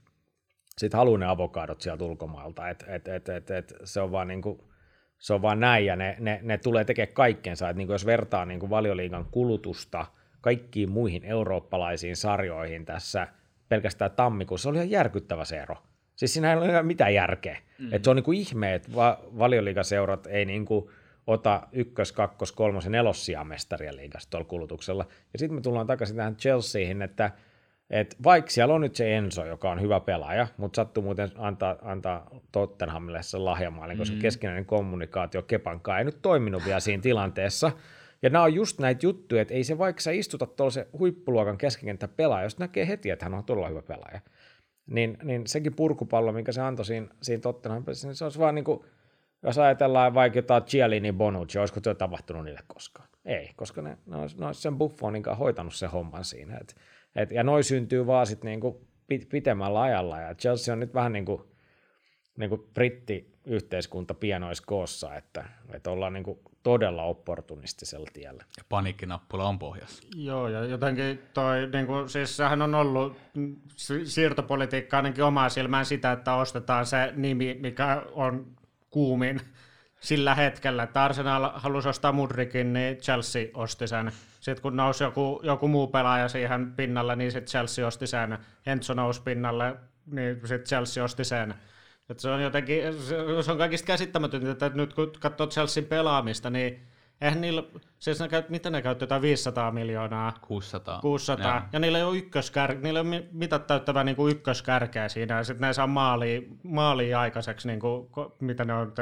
sit 0.79 0.95
haluaa 0.95 1.19
ne 1.19 1.27
avokadot 1.27 1.81
sieltä 1.81 2.05
ulkomailta, 2.05 2.69
että 2.69 2.95
et, 2.95 3.09
et, 3.09 3.29
et, 3.29 3.51
et 3.51 3.75
se 3.85 4.01
on 4.01 4.13
vaan 4.13 4.29
niinku, 4.29 4.71
se 5.19 5.35
on 5.35 5.43
vaan 5.43 5.61
näin 5.61 5.87
ja 5.87 5.97
ne, 5.97 6.17
ne, 6.19 6.41
ne 6.43 6.59
tulee 6.59 6.85
tekemään 6.85 7.15
kaikkensa, 7.15 7.69
että 7.69 7.79
niinku 7.79 7.93
jos 7.93 8.07
vertaa 8.07 8.47
niinku 8.47 8.71
valioliigan 8.71 9.27
kulutusta 9.31 10.07
kaikkiin 10.41 10.91
muihin 10.91 11.25
eurooppalaisiin 11.25 12.17
sarjoihin 12.17 12.85
tässä 12.85 13.29
pelkästään 13.69 14.11
tammikuussa, 14.11 14.63
se 14.63 14.69
oli 14.69 14.77
ihan 14.77 14.91
järkyttävä 14.91 15.45
se 15.45 15.61
ero. 15.61 15.77
Siis 16.17 16.33
siinä 16.33 16.53
ei 16.53 16.59
ole 16.59 16.83
mitään 16.83 17.15
järkeä. 17.15 17.59
Mm. 17.79 17.93
Et 17.93 18.05
se 18.05 18.11
on 18.11 18.17
niinku 18.17 18.33
ihme, 18.33 18.75
että 18.75 18.95
va- 18.95 19.19
valioliigaseurat 19.39 20.27
ei 20.27 20.45
niinku, 20.45 20.91
ota 21.27 21.69
ykkös, 21.73 22.13
kakkos, 22.13 22.53
kolmos 22.53 22.85
ja 22.85 22.91
nelossijaa 22.91 23.45
mestarien 23.45 23.97
liigasta 23.97 24.31
tuolla 24.31 24.49
kulutuksella. 24.49 25.07
Ja 25.33 25.39
sitten 25.39 25.55
me 25.55 25.61
tullaan 25.61 25.87
takaisin 25.87 26.17
tähän 26.17 26.37
Chelseahin, 26.37 27.03
että 27.03 27.31
et 27.91 28.17
vaikka 28.25 28.51
siellä 28.51 28.75
on 28.75 28.81
nyt 28.81 28.97
se 28.97 29.17
Enzo, 29.17 29.45
joka 29.45 29.71
on 29.71 29.81
hyvä 29.81 30.01
pelaaja, 30.01 30.47
mutta 30.57 30.77
sattuu 30.77 31.03
muuten 31.03 31.31
antaa, 31.37 31.77
antaa 31.83 32.31
Tottenhamille 32.53 33.23
sen 33.23 33.45
lahjamaalin, 33.45 33.99
koska 33.99 34.17
mm. 34.17 34.21
keskinäinen 34.21 34.67
kommunikaatio 34.67 35.43
Kepankaan 35.43 35.99
ei 35.99 36.05
nyt 36.05 36.23
toiminut 36.23 36.65
vielä 36.65 36.81
siinä 36.81 37.03
tilanteessa. 37.03 37.73
Ja 38.23 38.31
nämä 38.31 38.45
on 38.45 38.55
just 38.55 38.79
näitä 38.79 39.07
juttuja, 39.07 39.43
että 39.43 39.55
ei 39.55 39.65
se 39.65 39.79
vaikka 39.79 40.03
sä 40.03 40.11
istuta 40.11 40.47
tuolla 40.47 40.71
se 40.71 40.89
huippuluokan 40.99 41.59
keskikenttä 41.59 42.09
pelaaja, 42.09 42.45
jos 42.45 42.59
näkee 42.59 42.89
heti, 42.89 43.11
että 43.11 43.25
hän 43.25 43.35
on 43.35 43.45
todella 43.45 43.69
hyvä 43.69 43.83
pelaaja, 43.83 44.21
niin, 44.87 45.19
niin 45.23 45.47
sekin 45.47 45.75
purkupallo, 45.75 46.33
minkä 46.33 46.53
se 46.53 46.61
antoi 46.61 46.85
siinä, 46.85 47.09
siinä 47.23 47.41
Tottenhamissa, 47.41 48.09
niin 48.09 48.17
se 48.17 48.25
olisi 48.25 48.39
vaan 48.39 48.55
niin 48.55 48.65
kuin 48.65 48.85
jos 49.43 49.59
ajatellaan 49.59 50.15
vaikka 50.15 50.39
jotain 50.39 50.63
Cialini 50.63 51.13
Bonucci, 51.13 51.59
olisiko 51.59 51.81
työ 51.81 51.95
tapahtunut 51.95 52.45
niille 52.45 52.61
koskaan? 52.67 53.09
Ei, 53.25 53.51
koska 53.57 53.83
ne, 53.83 53.99
ne 54.07 54.17
olisi, 54.17 54.41
ne 54.41 54.47
olisi 54.47 54.61
sen 54.61 54.79
Buffonin 54.79 55.23
kanssa 55.23 55.39
hoitanut 55.39 55.75
sen 55.75 55.91
homman 55.91 56.25
siinä. 56.25 56.59
Et, 56.61 56.77
et, 57.17 57.31
ja 57.31 57.45
noi 57.45 57.63
syntyy 57.63 58.07
vaan 58.07 58.27
sitten 58.27 58.49
niinku 58.49 58.89
pit, 59.07 59.29
pitemmällä 59.29 59.81
ajalla. 59.81 60.21
Ja 60.21 60.35
Chelsea 60.35 60.73
on 60.73 60.81
nyt 60.81 60.95
vähän 60.95 61.13
niin 61.13 61.25
kuin 61.25 61.43
niinku 62.39 62.71
britti-yhteiskunta 62.75 64.15
pienoiskoossa, 64.15 65.17
että, 65.17 65.45
että 65.73 65.91
ollaan 65.91 66.13
niinku 66.13 66.43
todella 66.63 67.03
opportunistisella 67.03 68.11
tiellä. 68.13 68.45
Ja 68.57 68.65
paniikkinappula 68.69 69.49
on 69.49 69.59
pohjassa. 69.59 70.03
Joo, 70.17 70.49
ja 70.49 70.65
jotenkin 70.65 71.23
toi, 71.35 71.69
niin 71.73 71.87
kuin, 71.87 72.09
siis 72.09 72.37
sehän 72.37 72.63
on 72.63 72.75
ollut 72.75 73.17
siirtopolitiikka 74.05 74.97
ainakin 74.97 75.25
omaa 75.25 75.49
silmään 75.49 75.87
sitä, 75.87 76.13
että 76.13 76.35
ostetaan 76.35 76.87
se 76.87 77.13
nimi, 77.17 77.59
mikä 77.61 78.03
on 78.13 78.47
kuumin 78.91 79.41
sillä 80.01 80.35
hetkellä, 80.35 80.83
että 80.83 81.05
Arsenal 81.05 81.51
halusi 81.55 81.89
ostaa 81.89 82.13
Mudrikin, 82.13 82.73
niin 82.73 82.97
Chelsea 82.97 83.47
osti 83.55 83.89
sen. 83.89 84.13
Sitten 84.41 84.63
kun 84.63 84.77
nousi 84.77 85.05
joku, 85.05 85.41
joku 85.43 85.69
muu 85.69 85.87
pelaaja 85.87 86.29
siihen 86.29 86.73
pinnalle, 86.73 87.17
niin 87.17 87.33
sitten 87.33 87.51
Chelsea 87.51 87.87
osti 87.87 88.07
sen. 88.07 88.39
Enzo 88.67 88.95
nousi 88.95 89.23
pinnalle, 89.23 89.77
niin 90.07 90.41
sitten 90.41 90.67
Chelsea 90.69 91.05
osti 91.05 91.25
sen. 91.25 91.55
Että 92.09 92.23
se 92.23 92.31
on 92.31 92.43
jotenkin, 92.43 92.83
se 93.43 93.53
on 93.53 93.59
kaikista 93.59 93.87
käsittämätöntä, 93.87 94.51
että 94.51 94.69
nyt 94.69 94.95
kun 94.95 95.13
katsoo 95.21 95.47
Chelsean 95.47 95.87
pelaamista, 95.87 96.51
niin 96.51 96.89
Eihän 97.21 97.41
niillä, 97.41 97.63
siis 97.99 98.21
ne 98.21 98.29
käyt, 98.29 98.49
mitä 98.49 98.71
ne 98.71 98.83
käytti, 98.83 99.03
jotain 99.03 99.23
500 99.23 99.71
miljoonaa? 99.71 100.33
600. 100.41 101.01
600. 101.01 101.55
Ja, 101.55 101.63
ja 101.73 101.79
niillä 101.79 101.99
ei 101.99 102.05
ole 102.05 102.19
ykköskär, 102.19 102.75
niillä 102.75 103.01
on 103.01 103.11
mitat 103.33 103.67
täyttävää 103.67 104.05
niin 104.05 104.17
kuin 104.17 104.37
ykköskärkeä 104.37 105.09
siinä, 105.09 105.37
ja 105.37 105.45
sitten 105.45 105.69
ne 105.69 105.73
saa 105.73 105.87
maalia, 105.87 106.41
maalia 106.63 107.21
aikaiseksi, 107.21 107.69
niin 107.69 107.81
kuin, 107.81 108.09
mitä 108.41 108.65
ne 108.65 108.75
on, 108.75 108.93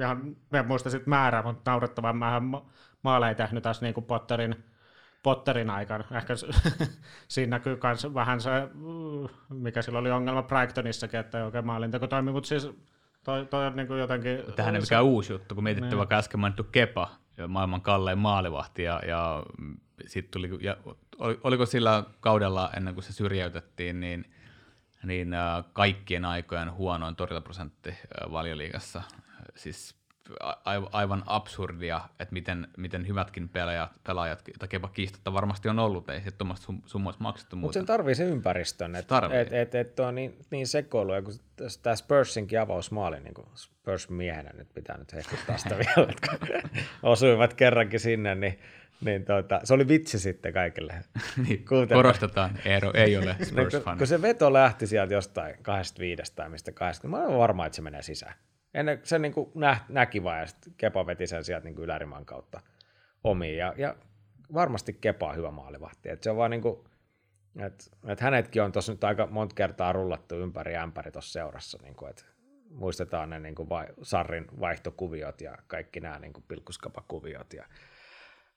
ihan, 0.00 0.36
en 0.52 0.66
muista 0.66 0.90
sitten 0.90 1.10
määrää, 1.10 1.42
mutta 1.42 1.70
naurettavan 1.70 2.16
mähän 2.16 2.42
maaleja 3.02 3.34
tehnyt 3.34 3.62
tässä 3.62 3.84
niin 3.84 3.94
kuin 3.94 4.04
Potterin, 4.04 4.64
Potterin 5.24 5.70
aikana. 5.70 6.04
Ehkä 6.10 6.34
siinä 7.28 7.50
näkyy 7.50 7.78
myös 7.82 8.14
vähän 8.14 8.40
se, 8.40 8.50
mikä 9.48 9.82
sillä 9.82 9.98
oli 9.98 10.10
ongelma 10.10 10.42
Brightonissakin, 10.42 11.20
että 11.20 11.38
ei 11.38 11.44
oikein 11.44 11.66
maalinteko 11.66 12.06
toimi, 12.06 12.32
mutta 12.32 12.48
siis 12.48 12.70
toi, 13.24 13.46
toi 13.46 13.66
on 13.66 13.76
niin 13.76 13.86
kuin 13.86 14.00
jotenkin... 14.00 14.38
Tähän 14.56 14.74
ei 14.74 14.80
mikään 14.80 15.04
uusi 15.04 15.32
juttu, 15.32 15.54
kun 15.54 15.64
mietittiin 15.64 15.90
niin. 15.90 15.98
vaikka 15.98 16.16
äsken 16.16 16.40
mainittu 16.40 16.64
Kepa, 16.64 17.10
maailman 17.48 17.80
kallein 17.80 18.18
maalivahti 18.18 18.82
ja, 18.82 19.00
ja 19.06 19.42
sitten 20.06 20.30
tuli, 20.30 20.58
ja 20.60 20.76
oliko 21.18 21.66
sillä 21.66 22.04
kaudella 22.20 22.70
ennen 22.76 22.94
kuin 22.94 23.04
se 23.04 23.12
syrjäytettiin, 23.12 24.00
niin, 24.00 24.24
niin 25.04 25.34
äh, 25.34 25.64
kaikkien 25.72 26.24
aikojen 26.24 26.72
huonoin 26.72 27.16
torjuntaprosentti 27.16 27.90
äh, 27.90 28.32
valioliigassa. 28.32 29.02
Siis 29.54 29.96
aivan 30.92 31.22
absurdia, 31.26 32.00
että 32.20 32.32
miten, 32.32 32.68
miten 32.76 33.08
hyvätkin 33.08 33.48
pelaajat, 33.48 33.90
pelaajat 34.06 34.44
tai 34.58 34.68
kepa 34.68 34.88
kiistatta 34.88 35.32
varmasti 35.32 35.68
on 35.68 35.78
ollut, 35.78 36.10
ei 36.10 36.16
sitten 36.16 36.38
tuommoista 36.38 36.72
summoista 36.86 37.22
maksettu 37.22 37.56
Mutta 37.56 37.74
sen 37.74 37.86
tarvii 37.86 38.14
se 38.14 38.24
ympäristön, 38.24 38.96
että 38.96 39.22
et, 39.32 39.52
et, 39.52 39.74
et 39.74 40.00
on 40.00 40.14
niin, 40.14 40.38
niin 40.50 40.66
sekoilu, 40.66 41.14
ja 41.14 41.22
kun 41.22 41.34
tämä 41.82 41.96
Spursinkin 41.96 42.60
avausmaali, 42.60 43.20
niin 43.20 43.34
kuin 43.34 43.46
Spurs-miehenä 43.54 44.50
nyt 44.54 44.74
pitää 44.74 44.98
nyt 44.98 45.12
hehkuttaa 45.12 45.56
sitä 45.56 45.78
vielä, 45.96 46.12
että 46.12 46.68
osuivat 47.02 47.54
kerrankin 47.54 48.00
sinne, 48.00 48.34
niin 48.34 48.58
niin 49.00 49.24
tuota, 49.24 49.60
se 49.64 49.74
oli 49.74 49.88
vitsi 49.88 50.18
sitten 50.18 50.52
kaikille. 50.52 50.94
niin, 51.48 51.64
korostetaan, 51.92 52.58
Eero 52.64 52.90
ei 52.94 53.16
ole 53.16 53.24
niin, 53.38 53.46
spurs 53.46 53.84
kun, 53.84 53.98
kun 53.98 54.06
se 54.06 54.22
veto 54.22 54.52
lähti 54.52 54.86
sieltä 54.86 55.14
jostain 55.14 55.54
25 55.62 56.32
tai 56.36 56.48
mistä 56.48 56.72
20, 56.72 57.20
mä 57.20 57.26
olen 57.26 57.38
varma, 57.38 57.66
että 57.66 57.76
se 57.76 57.82
menee 57.82 58.02
sisään. 58.02 58.34
Ennen 58.74 59.00
se 59.02 59.18
niin 59.18 59.32
kuin 59.32 59.50
nä, 59.54 59.76
näki 59.88 60.24
vaan, 60.24 60.40
ja 60.40 60.46
sitten 60.46 60.74
Kepa 60.76 61.06
veti 61.06 61.26
sen 61.26 61.44
sieltä 61.44 61.64
niin 61.64 61.74
kuin 61.74 61.84
yläriman 61.84 62.24
kautta 62.24 62.60
omiin. 63.24 63.56
Ja, 63.56 63.74
ja 63.76 63.96
varmasti 64.54 64.92
Kepa 64.92 65.28
on 65.28 65.36
hyvä 65.36 65.50
maalivahti. 65.50 66.08
Et 66.08 66.22
se 66.22 66.30
on 66.30 66.36
vaan 66.36 66.50
niin 66.50 66.62
kuin, 66.62 66.84
että 67.60 67.84
et 68.08 68.20
hänetkin 68.20 68.62
on 68.62 68.72
tuossa 68.72 68.92
nyt 68.92 69.04
aika 69.04 69.26
monta 69.26 69.54
kertaa 69.54 69.92
rullattu 69.92 70.34
ympäri 70.34 70.76
ämpäri 70.76 71.10
tuossa 71.10 71.32
seurassa. 71.32 71.78
Niin 71.82 71.94
kuin, 71.94 72.10
että 72.10 72.24
muistetaan 72.70 73.30
ne 73.30 73.40
niin 73.40 73.54
kuin 73.54 73.68
vai, 73.68 73.86
Sarrin 74.02 74.46
vaihtokuviot 74.60 75.40
ja 75.40 75.58
kaikki 75.66 76.00
nämä 76.00 76.18
niin 76.18 76.32
kuin 76.32 76.44
pilkkuskapakuviot. 76.48 77.52
Ja, 77.52 77.66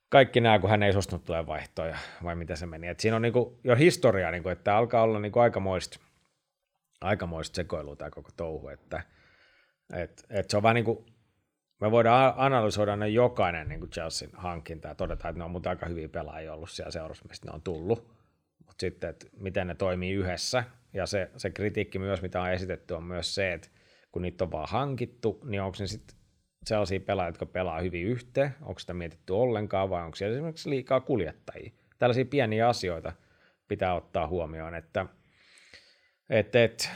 kaikki 0.08 0.40
nämä, 0.40 0.58
kun 0.58 0.70
hän 0.70 0.82
ei 0.82 0.92
suostunut 0.92 1.24
tulee 1.24 1.46
vaihtoja, 1.46 1.96
vai 2.24 2.34
mitä 2.34 2.56
se 2.56 2.66
meni. 2.66 2.88
Et 2.88 3.00
siinä 3.00 3.16
on 3.16 3.22
niinku 3.22 3.60
jo 3.64 3.76
historia, 3.76 4.30
niinku, 4.30 4.48
että 4.48 4.76
alkaa 4.76 5.02
olla 5.02 5.20
niinku 5.20 5.38
aikamoista, 5.38 5.98
aikamoista 7.00 7.56
sekoilua 7.56 7.96
tämä 7.96 8.10
koko 8.10 8.30
touhu, 8.36 8.68
että 8.68 9.02
et, 9.92 10.26
et 10.30 10.50
se 10.50 10.56
on 10.56 10.62
vähän 10.62 10.74
niin 10.74 10.84
kuin, 10.84 11.06
me 11.80 11.90
voidaan 11.90 12.34
analysoida 12.36 12.96
ne 12.96 13.08
jokainen 13.08 13.68
niin 13.68 13.80
kuin 13.80 13.90
Chelsean 13.90 14.30
hankinta 14.34 14.88
ja 14.88 14.94
todeta, 14.94 15.28
että 15.28 15.38
ne 15.38 15.44
on 15.44 15.50
mutta 15.50 15.70
aika 15.70 15.86
hyviä 15.86 16.08
pelaajia 16.08 16.54
ollut 16.54 16.70
siellä 16.70 16.90
seurassa, 16.90 17.24
mistä 17.28 17.46
ne 17.46 17.54
on 17.54 17.62
tullut, 17.62 18.08
mutta 18.58 18.80
sitten, 18.80 19.10
että 19.10 19.26
miten 19.36 19.66
ne 19.66 19.74
toimii 19.74 20.12
yhdessä, 20.12 20.64
ja 20.92 21.06
se, 21.06 21.30
se 21.36 21.50
kritiikki 21.50 21.98
myös, 21.98 22.22
mitä 22.22 22.42
on 22.42 22.50
esitetty, 22.50 22.94
on 22.94 23.02
myös 23.02 23.34
se, 23.34 23.52
että 23.52 23.68
kun 24.12 24.22
niitä 24.22 24.44
on 24.44 24.52
vaan 24.52 24.68
hankittu, 24.70 25.40
niin 25.44 25.62
onko 25.62 25.76
ne 25.80 25.86
sitten 25.86 26.18
sellaisia 26.64 27.00
pelaajia, 27.00 27.28
jotka 27.28 27.46
pelaa 27.46 27.80
hyvin 27.80 28.06
yhteen, 28.06 28.54
onko 28.62 28.78
sitä 28.78 28.94
mietitty 28.94 29.32
ollenkaan, 29.32 29.90
vai 29.90 30.04
onko 30.04 30.14
siellä 30.14 30.34
esimerkiksi 30.34 30.70
liikaa 30.70 31.00
kuljettajia. 31.00 31.72
Tällaisia 31.98 32.24
pieniä 32.24 32.68
asioita 32.68 33.12
pitää 33.68 33.94
ottaa 33.94 34.26
huomioon, 34.26 34.74
että 34.74 35.06
et, 36.30 36.56
et, 36.56 36.90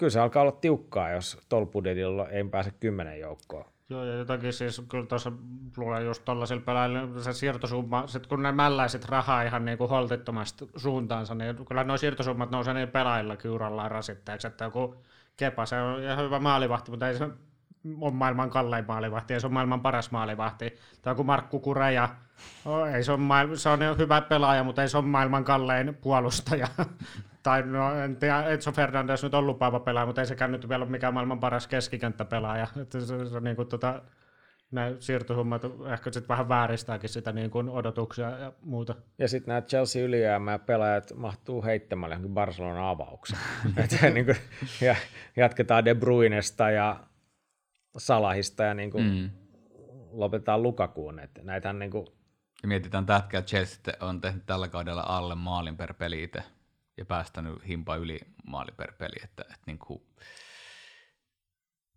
kyllä 0.00 0.10
se 0.10 0.20
alkaa 0.20 0.42
olla 0.42 0.52
tiukkaa, 0.52 1.10
jos 1.10 1.38
tuolla 1.48 1.66
budjetilla 1.66 2.28
ei 2.28 2.44
pääse 2.44 2.70
kymmenen 2.80 3.20
joukkoon. 3.20 3.64
Joo, 3.90 4.04
ja 4.04 4.14
jotakin 4.14 4.52
siis 4.52 4.82
kyllä 4.88 5.06
tuossa 5.06 5.32
luulen 5.76 6.04
just 6.04 6.24
tuollaisilla 6.24 6.62
pelaajilla 6.66 7.22
se 7.22 7.32
siirtosumma, 7.32 8.06
sit 8.06 8.26
kun 8.26 8.42
ne 8.42 8.52
mälläiset 8.52 9.04
rahaa 9.04 9.42
ihan 9.42 9.64
niin 9.64 9.78
kuin 9.78 9.90
holtittomasti 9.90 10.68
suuntaansa, 10.76 11.34
niin 11.34 11.66
kyllä 11.66 11.84
nuo 11.84 11.96
siirtosummat 11.96 12.50
nousee 12.50 12.74
niin 12.74 12.88
pelaajilla 12.88 13.36
urallaan 13.50 13.90
rasitteeksi, 13.90 14.46
että 14.46 14.64
joku 14.64 14.94
Kepa, 15.36 15.66
se 15.66 15.80
on 15.80 16.02
ihan 16.02 16.24
hyvä 16.24 16.38
maalivahti, 16.38 16.90
mutta 16.90 17.08
ei 17.08 17.18
se 17.18 17.24
on 18.00 18.14
maailman 18.14 18.50
kallein 18.50 18.84
maalivahti, 18.88 19.34
ei 19.34 19.40
se 19.40 19.46
on 19.46 19.52
maailman 19.52 19.80
paras 19.80 20.10
maalivahti. 20.10 20.76
Tai 21.02 21.14
kuin 21.14 21.26
Markku 21.26 21.60
Kureja, 21.60 22.08
ei 22.94 23.04
se, 23.04 23.12
on 23.12 23.20
maailman, 23.20 23.58
se 23.58 23.68
on 23.68 23.98
hyvä 23.98 24.20
pelaaja, 24.20 24.64
mutta 24.64 24.82
ei 24.82 24.88
se 24.88 24.96
ole 24.96 25.06
maailman 25.06 25.44
kallein 25.44 25.94
puolustaja. 25.94 26.68
Tai 27.42 27.62
no, 27.62 27.94
en 27.94 28.16
tiedä, 28.16 28.44
Edson 28.44 28.74
Fernandes 28.74 29.22
nyt 29.22 29.34
on 29.34 29.46
lupaava 29.46 29.80
pelaaja, 29.80 30.06
mutta 30.06 30.20
ei 30.20 30.26
sekään 30.26 30.52
nyt 30.52 30.68
vielä 30.68 30.84
ole 30.84 30.90
mikään 30.90 31.14
maailman 31.14 31.40
paras 31.40 31.66
keskikenttäpelaaja. 31.66 32.66
Että 32.82 33.00
se, 33.00 33.06
se, 33.06 33.30
se, 33.30 33.40
niin 33.40 33.56
kuin, 33.56 33.68
tota, 33.68 34.02
nämä 34.70 34.92
siirtosummat 34.98 35.62
ehkä 35.92 36.12
sitten 36.12 36.28
vähän 36.28 36.48
vääristääkin 36.48 37.08
sitä 37.08 37.32
niin 37.32 37.50
kuin 37.50 37.68
odotuksia 37.68 38.30
ja 38.30 38.52
muuta. 38.62 38.94
Ja 39.18 39.28
sitten 39.28 39.48
nämä 39.48 39.62
Chelsea 39.62 40.04
ylijäämää 40.04 40.58
pelaajat 40.58 41.12
mahtuu 41.16 41.64
heittämällä 41.64 42.14
johonkin 42.14 42.34
Barcelona 42.34 42.90
avaukseen. 42.90 43.40
niin 44.14 44.26
kuin, 44.26 44.36
ja 44.80 44.96
jatketaan 45.36 45.84
De 45.84 45.94
Bruynesta 45.94 46.70
ja 46.70 47.00
Salahista 47.98 48.62
ja 48.62 48.74
niin 48.74 48.90
kuin 48.90 49.04
mm. 49.04 49.30
lopetetaan 50.12 50.62
Lukakuun. 50.62 51.18
Että 51.18 51.40
näitähän 51.44 51.78
niin 51.78 51.90
kuin... 51.90 52.06
Ja 52.62 52.68
mietitään 52.68 53.06
tätä, 53.06 53.42
Chelsea 53.42 53.94
on 54.00 54.20
tehnyt 54.20 54.46
tällä 54.46 54.68
kaudella 54.68 55.04
alle 55.06 55.34
maalin 55.34 55.76
per 55.76 55.94
peli 55.94 56.22
itse 56.22 56.42
ja 57.00 57.04
päästänyt 57.04 57.68
himpa 57.68 57.96
yli 57.96 58.20
maali 58.46 58.72
per 58.76 58.92
peli, 58.92 59.16
että, 59.24 59.42
että 59.42 59.62
niin 59.66 59.78
kuin, 59.78 60.02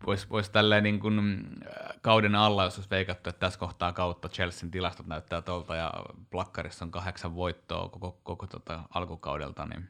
voisi 0.06 0.30
vois 0.30 0.49
tälleen 0.49 0.84
niin 0.84 0.99
kuin, 0.99 1.20
äh, 1.20 1.99
kauden 2.01 2.36
alla, 2.36 2.64
jos 2.64 2.78
olisi 2.78 2.89
veikattu, 2.89 3.30
että 3.30 3.39
tässä 3.39 3.60
kohtaa 3.60 3.93
kautta 3.93 4.30
Chelsean 4.30 4.72
tilastot 4.72 5.08
näyttää 5.08 5.41
tuolta 5.41 5.76
ja 5.76 5.93
plakkarissa 6.30 6.86
on 6.86 6.91
kahdeksan 6.91 7.36
voittoa 7.36 7.89
koko, 7.89 8.20
koko 8.24 8.47
tota 8.47 8.84
alkukaudelta, 8.93 9.66
niin 9.66 9.89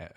äh, 0.00 0.08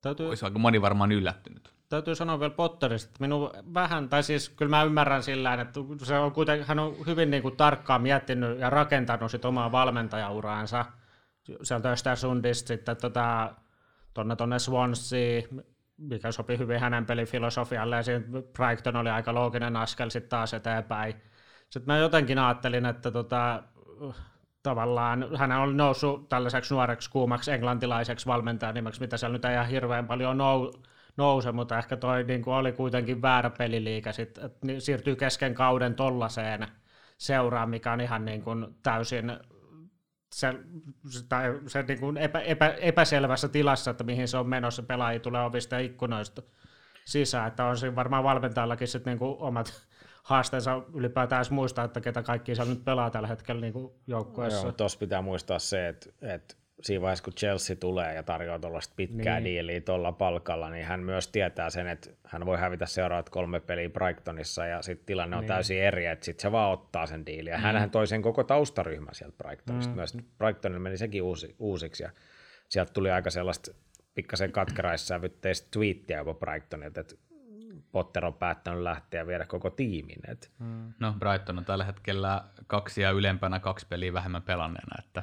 Täytyy... 0.00 0.28
olisi 0.28 0.44
aika 0.44 0.58
moni 0.58 0.82
varmaan 0.82 1.12
yllättynyt. 1.12 1.72
Täytyy 1.88 2.14
sanoa 2.14 2.40
vielä 2.40 2.54
Potterista, 2.54 3.08
että 3.08 3.20
minun 3.20 3.50
vähän, 3.74 4.08
tai 4.08 4.22
siis 4.22 4.48
kyllä 4.48 4.70
mä 4.70 4.82
ymmärrän 4.82 5.22
sillä 5.22 5.54
että 5.54 5.80
se 6.02 6.18
on 6.18 6.32
kuitenkin, 6.32 6.66
hän 6.66 6.78
on 6.78 6.96
hyvin 7.06 7.30
niin 7.30 7.42
kuin 7.42 7.56
tarkkaan 7.56 8.02
miettinyt 8.02 8.58
ja 8.58 8.70
rakentanut 8.70 9.30
sit 9.30 9.44
omaa 9.44 9.72
valmentajauraansa 9.72 10.84
sieltä 11.62 11.90
Östersundista 11.90 12.68
sitten 12.68 12.96
tota, 12.96 13.54
tonne, 14.14 14.36
tonne 14.36 14.58
Swansea, 14.58 15.42
mikä 15.96 16.32
sopi 16.32 16.58
hyvin 16.58 16.80
hänen 16.80 17.06
pelifilosofialle, 17.06 17.96
ja 17.96 18.02
siinä 18.02 18.24
Brighton 18.58 18.96
oli 18.96 19.10
aika 19.10 19.34
looginen 19.34 19.76
askel 19.76 20.10
sitten 20.10 20.30
taas 20.30 20.54
eteenpäin. 20.54 21.14
Sitten 21.70 21.94
mä 21.94 21.98
jotenkin 21.98 22.38
ajattelin, 22.38 22.86
että 22.86 23.10
tota, 23.10 23.62
tavallaan 24.62 25.36
hän 25.38 25.52
on 25.52 25.76
noussut 25.76 26.28
tällaiseksi 26.28 26.74
nuoreksi 26.74 27.10
kuumaksi 27.10 27.52
englantilaiseksi 27.52 28.26
valmentajanimeksi, 28.26 29.00
mitä 29.00 29.16
siellä 29.16 29.32
nyt 29.32 29.44
ei 29.44 29.54
ihan 29.54 29.66
hirveän 29.66 30.06
paljon 30.06 30.38
nou, 30.38 30.72
nouse, 31.16 31.52
mutta 31.52 31.78
ehkä 31.78 31.96
toi 31.96 32.24
niin 32.24 32.42
kuin 32.42 32.54
oli 32.54 32.72
kuitenkin 32.72 33.22
väärä 33.22 33.50
peliliike, 33.50 34.12
sit, 34.12 34.38
että 34.38 34.66
siirtyy 34.78 35.16
kesken 35.16 35.54
kauden 35.54 35.94
tollaseen 35.94 36.68
seuraan, 37.18 37.70
mikä 37.70 37.92
on 37.92 38.00
ihan 38.00 38.24
niin 38.24 38.42
kuin 38.42 38.66
täysin 38.82 39.32
se, 40.32 40.54
tai 41.28 41.60
se 41.66 41.82
niin 41.82 42.00
kuin 42.00 42.16
epä, 42.16 42.40
epä, 42.40 42.68
epäselvässä 42.68 43.48
tilassa, 43.48 43.90
että 43.90 44.04
mihin 44.04 44.28
se 44.28 44.36
on 44.36 44.48
menossa, 44.48 44.82
pelaajia 44.82 45.20
tulee 45.20 45.44
ovista 45.44 45.74
ja 45.74 45.80
ikkunoista 45.80 46.42
sisään, 47.04 47.48
että 47.48 47.64
on 47.64 47.76
siinä 47.76 47.96
varmaan 47.96 48.24
valmentajallakin 48.24 48.88
sitten 48.88 49.10
niin 49.10 49.18
kuin 49.18 49.36
omat 49.38 49.72
haasteensa 50.22 50.82
ylipäätään 50.94 51.44
muistaa, 51.50 51.84
että 51.84 52.00
ketä 52.00 52.22
kaikki 52.22 52.54
siellä 52.54 52.74
nyt 52.74 52.84
pelaa 52.84 53.10
tällä 53.10 53.28
hetkellä 53.28 53.60
niin 53.60 53.90
joukkueessa. 54.06 54.66
Joo, 54.66 54.72
tuossa 54.72 54.98
pitää 54.98 55.22
muistaa 55.22 55.58
se, 55.58 55.88
että, 55.88 56.10
että 56.22 56.54
siinä 56.82 57.02
vaiheessa, 57.02 57.24
kun 57.24 57.32
Chelsea 57.32 57.76
tulee 57.76 58.14
ja 58.14 58.22
tarjoaa 58.22 58.58
tuollaista 58.58 58.94
pitkää 58.96 59.40
niin. 59.40 59.44
diiliä 59.44 59.80
tuolla 59.80 60.12
palkalla, 60.12 60.70
niin 60.70 60.86
hän 60.86 61.00
myös 61.00 61.28
tietää 61.28 61.70
sen, 61.70 61.86
että 61.86 62.10
hän 62.24 62.46
voi 62.46 62.58
hävitä 62.58 62.86
seuraavat 62.86 63.30
kolme 63.30 63.60
peliä 63.60 63.90
Brightonissa 63.90 64.66
ja 64.66 64.82
sitten 64.82 65.06
tilanne 65.06 65.36
on 65.36 65.40
niin. 65.40 65.48
täysin 65.48 65.82
eri, 65.82 66.06
että 66.06 66.24
sitten 66.24 66.42
se 66.42 66.52
vaan 66.52 66.72
ottaa 66.72 67.06
sen 67.06 67.26
diilin. 67.26 67.50
Ja 67.50 67.58
mm. 67.58 67.62
hänhän 67.62 67.90
toi 67.90 68.06
sen 68.06 68.22
koko 68.22 68.44
taustaryhmän 68.44 69.14
sieltä 69.14 69.36
Brightonista 69.44 69.92
mm. 69.92 69.96
myös. 69.96 70.16
Brightonille 70.38 70.80
meni 70.80 70.96
sekin 70.96 71.22
uusi, 71.22 71.56
uusiksi 71.58 72.02
ja 72.02 72.10
sieltä 72.68 72.92
tuli 72.92 73.10
aika 73.10 73.30
sellaista 73.30 73.70
pikkasen 74.14 74.52
katkeraisävytteistä 74.52 75.68
twiittiä 75.70 76.16
jopa 76.16 76.34
Brightonilta, 76.34 77.00
että 77.00 77.14
Potter 77.92 78.24
on 78.24 78.34
päättänyt 78.34 78.82
lähteä 78.82 79.20
ja 79.20 79.26
viedä 79.26 79.46
koko 79.46 79.70
tiimin. 79.70 80.18
Et. 80.28 80.50
Mm. 80.58 80.92
No 81.00 81.14
Brighton 81.18 81.58
on 81.58 81.64
tällä 81.64 81.84
hetkellä 81.84 82.44
kaksi 82.66 83.02
ja 83.02 83.10
ylempänä 83.10 83.60
kaksi 83.60 83.86
peliä 83.86 84.12
vähemmän 84.12 84.42
pelanneena, 84.42 84.96
että 84.98 85.22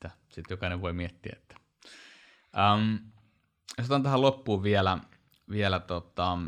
sitä 0.00 0.10
sitten 0.28 0.54
jokainen 0.54 0.82
voi 0.82 0.92
miettiä. 0.92 1.32
Että. 1.36 1.54
Um, 2.74 2.98
jos 3.78 3.86
otan 3.86 4.02
tähän 4.02 4.22
loppuun 4.22 4.62
vielä, 4.62 4.98
vielä 5.50 5.80
tota, 5.80 6.38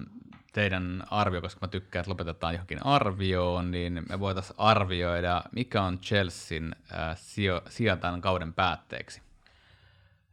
teidän 0.53 1.03
arvio, 1.11 1.41
koska 1.41 1.67
mä 1.67 1.69
tykkään, 1.69 2.01
että 2.01 2.11
lopetetaan 2.11 2.55
johonkin 2.55 2.87
arvioon, 2.87 3.71
niin 3.71 4.03
me 4.09 4.21
voitaisiin 4.21 4.55
arvioida, 4.59 5.43
mikä 5.53 5.83
on 5.83 5.99
Chelsean 5.99 6.77
äh, 6.95 7.19
sijo, 7.19 7.63
sijo 7.69 7.97
tämän 7.97 8.21
kauden 8.21 8.53
päätteeksi. 8.53 9.23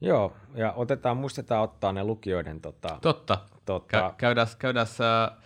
Joo, 0.01 0.37
ja 0.55 0.73
otetaan, 0.73 1.17
muistetaan 1.17 1.63
ottaa 1.63 1.93
ne 1.93 2.03
lukijoiden... 2.03 2.61
Tota, 2.61 2.97
Totta. 3.01 3.37
Tota... 3.65 4.09
Kä- 4.09 4.15
käydään, 4.17 4.47
käydään 4.59 4.87
äh, 5.01 5.37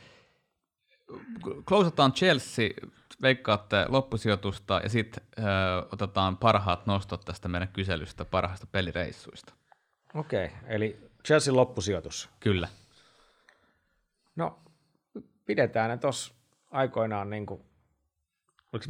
closeataan 1.65 2.13
Chelsea 2.13 2.69
veikkaatte 3.23 3.85
loppusijoitusta 3.87 4.79
ja 4.83 4.89
sitten 4.89 5.23
otetaan 5.91 6.37
parhaat 6.37 6.85
nostot 6.85 7.25
tästä 7.25 7.47
meidän 7.47 7.67
kyselystä 7.67 8.25
parhaista 8.25 8.67
pelireissuista. 8.71 9.53
Okei, 10.15 10.45
okay, 10.45 10.57
eli 10.67 11.11
Chelsea 11.25 11.55
loppusijoitus. 11.55 12.29
Kyllä. 12.39 12.67
No, 14.35 14.59
pidetään 15.45 15.89
ne 15.89 15.97
tuossa 15.97 16.33
aikoinaan, 16.71 17.29
niin 17.29 17.45
kuin, 17.45 17.61
oliko 18.73 18.85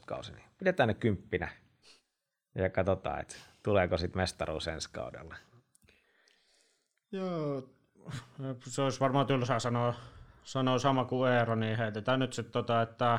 15-16 0.00 0.04
kausi, 0.06 0.32
niin 0.32 0.44
pidetään 0.58 0.86
ne 0.86 0.94
kymppinä 0.94 1.48
ja 2.54 2.70
katsotaan, 2.70 3.20
että 3.20 3.36
tuleeko 3.62 3.98
sitten 3.98 4.22
mestaruus 4.22 4.68
ensi 4.68 4.90
kaudella. 4.92 5.36
Joo, 7.12 7.68
se 8.66 8.82
olisi 8.82 9.00
varmaan 9.00 9.26
tylsää 9.26 9.58
sanoa, 9.58 9.94
sanoa 10.44 10.78
sama 10.78 11.04
kuin 11.04 11.32
Eero, 11.32 11.54
niin 11.54 11.78
heitetään 11.78 12.20
nyt 12.20 12.32
sitten 12.32 12.52
tota, 12.52 12.82
että 12.82 13.18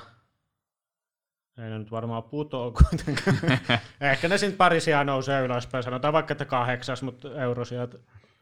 ei 1.62 1.70
ne 1.70 1.80
nyt 1.80 1.91
varmaan 1.91 2.24
putoa 2.24 2.72
kuitenkaan. 2.72 3.59
Ehkä 4.12 4.28
ne 4.28 4.38
sitten 4.38 4.57
pari 4.57 4.82
sijaa 4.82 5.03
nousee 5.03 5.41
ylöspäin. 5.41 5.84
Sanotaan 5.84 6.14
vaikka, 6.14 6.32
että 6.32 6.45
kahdeksas, 6.45 7.03
mutta 7.03 7.41
eurosijat 7.41 7.95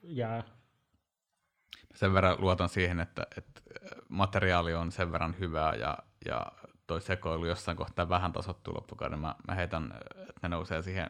jää. 0.04 0.44
Sen 1.96 2.14
verran 2.14 2.36
luotan 2.40 2.70
siihen, 2.70 3.00
että, 3.00 3.28
että 3.38 3.62
materiaali 4.10 4.74
on 4.74 4.92
sen 4.92 5.12
verran 5.12 5.36
hyvää 5.40 5.76
ja, 5.76 5.98
ja 6.26 6.46
toi 6.88 7.02
sekoilu 7.02 7.46
jossain 7.46 7.78
kohtaa 7.78 8.10
vähän 8.10 8.34
tasottuu 8.34 8.74
loppukauden. 8.74 9.20
Mä, 9.20 9.36
mä 9.48 9.56
heitän, 9.56 9.94
että 10.20 10.40
ne 10.42 10.50
nousee 10.50 10.82
siihen 10.82 11.10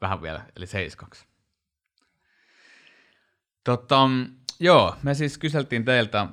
vähän 0.00 0.22
vielä, 0.22 0.44
eli 0.56 0.66
seiskaksi. 0.66 1.26
Tota, 3.64 4.08
joo, 4.60 4.96
me 5.02 5.14
siis 5.14 5.38
kyseltiin 5.38 5.84
teiltä 5.84 6.26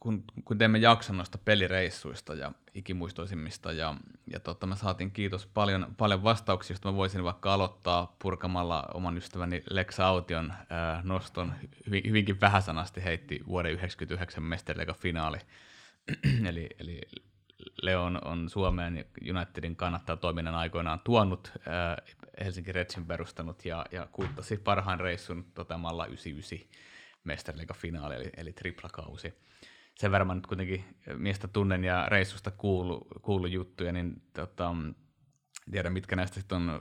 kun, 0.00 0.24
kun 0.44 0.58
teemme 0.58 0.78
jakson 0.78 1.16
noista 1.16 1.38
pelireissuista 1.38 2.34
ja 2.34 2.52
ikimuistoisimmista, 2.76 3.72
ja, 3.72 3.94
ja 4.26 4.40
tota, 4.40 4.66
me 4.66 4.76
saatiin 4.76 5.10
kiitos 5.10 5.46
paljon, 5.46 5.94
paljon 5.96 6.22
vastauksia, 6.22 6.74
joista 6.74 6.90
mä 6.90 6.96
voisin 6.96 7.24
vaikka 7.24 7.54
aloittaa 7.54 8.16
purkamalla 8.18 8.88
oman 8.94 9.16
ystäväni 9.16 9.62
Lex 9.70 10.00
Aution 10.00 10.52
ää, 10.70 11.00
noston. 11.04 11.52
Hyvin, 11.86 12.02
hyvinkin 12.06 12.40
vähäsanasti 12.40 13.04
heitti 13.04 13.40
vuoden 13.46 13.70
1999 13.70 14.42
mestarilega 14.42 14.94
finaali. 14.94 15.38
eli, 16.48 16.68
eli 16.78 17.00
Leo 17.82 18.04
on, 18.04 18.50
Suomeen 18.50 19.04
Unitedin 19.30 19.76
kannattaa 19.76 20.16
toiminnan 20.16 20.54
aikoinaan 20.54 21.00
tuonut, 21.04 21.52
äh, 21.54 22.16
Helsinki 22.44 22.72
Redsin 22.72 23.06
perustanut 23.06 23.64
ja, 23.64 23.86
ja 23.92 24.08
kuittasi 24.12 24.56
parhaan 24.56 25.00
reissun 25.00 25.44
toteamalla 25.54 26.06
99 26.06 26.68
mestariliiga-finaali, 27.24 28.14
eli, 28.14 28.30
eli 28.36 28.52
triplakausi. 28.52 29.34
Sen 29.98 30.12
verran 30.12 30.26
mä 30.26 30.34
nyt 30.34 30.46
kuitenkin 30.46 30.84
miestä 31.16 31.48
tunnen 31.48 31.84
ja 31.84 32.06
reissusta 32.08 32.50
kuulu, 32.50 33.06
kuulu 33.22 33.46
juttuja, 33.46 33.92
niin 33.92 34.22
tota, 34.32 34.74
tiedän 35.70 35.92
mitkä 35.92 36.16
näistä 36.16 36.34
sitten 36.34 36.56
on 36.56 36.80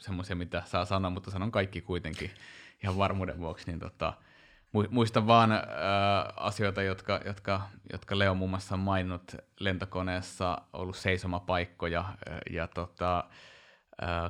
semmoisia, 0.00 0.36
mitä 0.36 0.62
saa 0.66 0.84
sanoa, 0.84 1.10
mutta 1.10 1.30
sanon 1.30 1.50
kaikki 1.52 1.80
kuitenkin 1.80 2.30
ihan 2.82 2.98
varmuuden 2.98 3.38
vuoksi, 3.38 3.66
niin 3.66 3.78
tota, 3.78 4.12
muistan 4.90 5.26
vaan 5.26 5.52
äh, 5.52 5.60
asioita, 6.36 6.82
jotka, 6.82 7.20
jotka, 7.24 7.62
jotka 7.92 8.18
Leo 8.18 8.34
muun 8.34 8.50
muassa 8.50 8.74
on 8.74 8.80
maininnut 8.80 9.36
lentokoneessa, 9.60 10.58
ollut 10.72 10.96
seisomapaikkoja 10.96 12.00
äh, 12.00 12.14
ja 12.50 12.66
tota, 12.66 13.24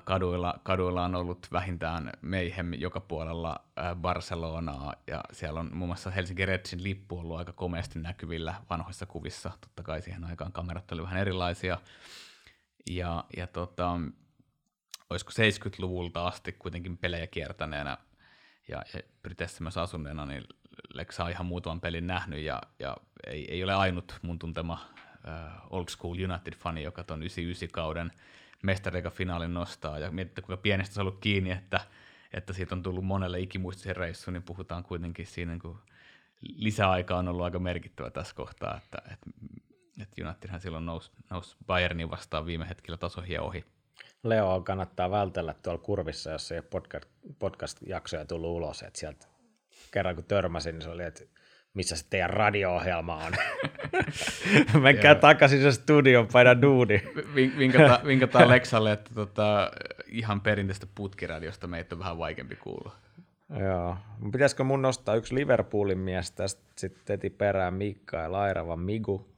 kaduilla, 0.05 0.55
kaduilla 0.63 1.05
on 1.05 1.15
ollut 1.15 1.49
vähintään 1.53 2.13
meihem 2.23 2.75
joka 2.75 3.01
puolella 3.01 3.65
Barcelonaa 3.97 4.95
ja 5.07 5.21
siellä 5.33 5.61
on 5.61 5.71
muun 5.73 5.89
muassa 5.89 6.11
Helsinki 6.11 6.47
Redsin 6.47 6.83
lippu 6.83 7.19
ollut 7.19 7.39
aika 7.39 7.53
komeasti 7.53 7.99
näkyvillä 7.99 8.55
vanhoissa 8.71 9.07
kuvissa. 9.07 9.51
Totta 9.61 9.83
kai 9.83 10.03
siihen 10.03 10.25
aikaan 10.25 10.53
kamerat 10.53 10.93
oli 10.93 11.03
vähän 11.03 11.21
erilaisia. 11.21 11.79
Ja, 12.91 13.25
ja 13.37 13.47
tota, 13.47 14.01
olisiko 15.11 15.33
70-luvulta 15.33 16.27
asti 16.27 16.53
kuitenkin 16.53 16.99
pelejä 16.99 17.27
kiertäneenä 17.27 17.99
ja, 18.69 18.83
ja 18.95 19.01
Briteissä 19.23 19.63
myös 19.63 19.77
asuneena, 19.79 20.27
niin 20.27 20.45
Lexa 20.95 21.25
on 21.25 21.31
ihan 21.31 21.47
muutaman 21.47 21.81
pelin 21.81 22.07
nähnyt 22.07 22.41
ja, 22.41 22.63
ja 22.79 22.97
ei, 23.27 23.51
ei 23.51 23.65
ole 23.65 23.75
ainut 23.75 24.19
mun 24.23 24.39
tuntema 24.39 24.79
uh, 25.15 25.79
old 25.79 25.89
school 25.89 26.15
United-fani, 26.15 26.83
joka 26.83 27.05
ton 27.05 27.23
99 27.23 27.69
kauden 27.73 28.13
mestarika-finaalin 28.63 29.55
nostaa 29.55 29.99
ja 29.99 30.11
miettii, 30.11 30.43
kuinka 30.43 30.63
pienestä 30.63 30.95
se 30.95 31.01
on 31.01 31.07
ollut 31.07 31.21
kiinni, 31.21 31.51
että, 31.51 31.81
että 32.33 32.53
siitä 32.53 32.75
on 32.75 32.83
tullut 32.83 33.05
monelle 33.05 33.41
ikimuistisen 33.41 33.97
reissu, 33.97 34.31
niin 34.31 34.43
puhutaan 34.43 34.83
kuitenkin 34.83 35.27
siinä, 35.27 35.59
kun 35.63 35.79
lisäaika 36.41 37.17
on 37.17 37.29
ollut 37.29 37.45
aika 37.45 37.59
merkittävä 37.59 38.11
tässä 38.11 38.35
kohtaa, 38.35 38.77
että, 38.77 39.03
että, 39.13 39.31
että 40.03 40.29
Unitedhan 40.29 40.61
silloin 40.61 40.87
nousi, 40.87 41.11
nousi 41.31 41.57
Bayernin 41.67 42.11
vastaan 42.11 42.47
viime 42.47 42.69
hetkellä 42.69 42.97
tasohia 42.97 43.43
ohi. 43.43 43.65
Leo 44.23 44.61
kannattaa 44.61 45.11
vältellä 45.11 45.55
tuolla 45.55 45.83
kurvissa, 45.83 46.31
jos 46.31 46.53
ei 46.53 46.63
podcast, 46.63 47.09
podcast-jaksoja 47.39 48.25
tullut 48.25 48.51
ulos, 48.51 48.83
että 48.83 49.01
sieltä 49.01 49.27
kerran 49.91 50.15
kun 50.15 50.25
törmäsin, 50.25 50.75
niin 50.75 50.83
se 50.83 50.91
oli, 50.91 51.03
että 51.03 51.25
missä 51.75 51.97
se 51.97 52.05
teidän 52.11 52.31
radio-ohjelma 52.31 53.17
on. 53.17 53.33
Menkää 54.83 55.15
takaisin 55.15 55.63
se 55.63 55.73
studion, 55.73 56.29
paina 56.33 56.63
duuni. 56.63 57.03
Vinkataan 57.35 58.07
vinka 58.07 58.49
Lexalle, 58.49 58.93
että 58.93 59.15
tota, 59.15 59.71
ihan 60.07 60.41
perinteistä 60.41 60.87
putkiradiosta 60.95 61.67
meitä 61.67 61.95
on 61.95 61.99
vähän 61.99 62.19
vaikeampi 62.19 62.57
kuulla. 62.57 62.97
Joo. 63.59 63.97
Pitäisikö 64.33 64.65
mun 64.65 64.83
nostaa 64.83 65.15
yksi 65.15 65.35
Liverpoolin 65.35 65.99
mies 65.99 66.31
tästä 66.31 66.63
sitten 66.77 67.03
teti 67.05 67.31
perään 67.31 67.75
Mikka 67.75 68.17
ja 68.17 68.33
Lairava 68.33 68.77
Migu. 68.77 69.31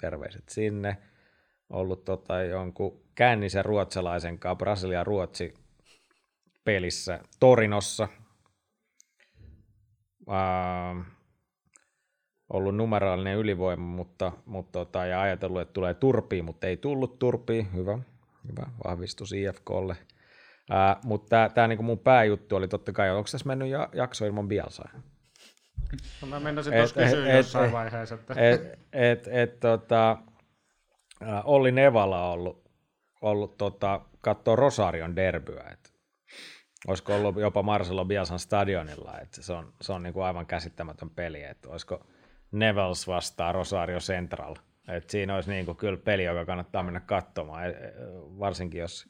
Terveiset 0.00 0.48
sinne. 0.48 0.96
Ollut 1.70 2.04
tota 2.04 2.42
jonkun 2.42 3.00
kännisen 3.14 3.64
ruotsalaisen 3.64 4.38
kanssa 4.38 4.56
Brasilia-Ruotsi 4.56 5.54
pelissä 6.64 7.20
Torinossa. 7.40 8.08
Uh, 10.26 11.04
ollut 12.50 12.76
numeraalinen 12.76 13.36
ylivoima, 13.36 13.86
mutta, 13.86 14.32
mutta 14.46 14.72
tota, 14.72 15.06
ja 15.06 15.20
ajatellut, 15.20 15.60
että 15.60 15.72
tulee 15.72 15.94
turpiin, 15.94 16.44
mutta 16.44 16.66
ei 16.66 16.76
tullut 16.76 17.18
turpiin. 17.18 17.74
Hyvä, 17.74 17.98
hyvä 18.48 18.66
vahvistus 18.84 19.32
IFKlle. 19.32 19.96
Uh, 20.70 21.04
mutta 21.04 21.50
tämä 21.54 21.68
niinku 21.68 21.82
mun 21.82 21.98
pääjuttu 21.98 22.56
oli 22.56 22.68
totta 22.68 22.92
kai, 22.92 23.10
onko 23.10 23.28
tässä 23.32 23.46
mennyt 23.46 23.68
ja, 23.68 23.88
jakso 23.92 24.26
ilman 24.26 24.48
Bielsaa? 24.48 24.90
No 26.22 26.28
mä 26.28 26.40
mennäisin 26.40 26.72
tuossa 26.72 27.00
kysyä 27.00 27.36
jossain 27.36 27.66
et, 27.66 27.72
vaiheessa. 27.72 28.14
Että... 28.14 28.34
Et, 28.36 28.78
et, 28.92 29.28
et, 29.28 29.60
tota, 29.60 30.18
Olli 31.44 31.72
Nevala 31.72 32.26
on 32.26 32.32
ollut 32.32 32.68
ollut 33.22 33.58
tota, 33.58 34.00
katsoa 34.20 34.56
Rosarion 34.56 35.16
derbyä, 35.16 35.64
että 35.72 35.90
olisiko 36.86 37.14
ollut 37.16 37.40
jopa 37.40 37.62
Marcelo 37.62 38.04
Bielsan 38.04 38.38
stadionilla, 38.38 39.18
että 39.20 39.42
se 39.42 39.52
on, 39.52 39.72
se 39.80 39.92
on 39.92 40.02
niin 40.02 40.12
kuin 40.12 40.24
aivan 40.24 40.46
käsittämätön 40.46 41.10
peli, 41.10 41.42
että 41.42 41.68
olisiko 41.68 42.06
Nevels 42.52 43.06
vastaa 43.06 43.52
Rosario 43.52 43.98
Central, 43.98 44.54
että 44.88 45.12
siinä 45.12 45.34
olisi 45.34 45.50
niin 45.50 45.66
kuin 45.66 45.76
kyllä 45.76 45.98
peli, 46.04 46.24
joka 46.24 46.44
kannattaa 46.44 46.82
mennä 46.82 47.00
katsomaan, 47.00 47.64
e, 47.64 47.68
e, 47.68 47.92
varsinkin 48.38 48.80
jos 48.80 49.08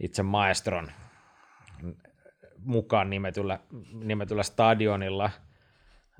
itse 0.00 0.22
maestron 0.22 0.92
mukaan 2.58 3.10
nimetyllä, 3.10 3.58
nimetyllä 3.92 4.42
stadionilla. 4.42 5.30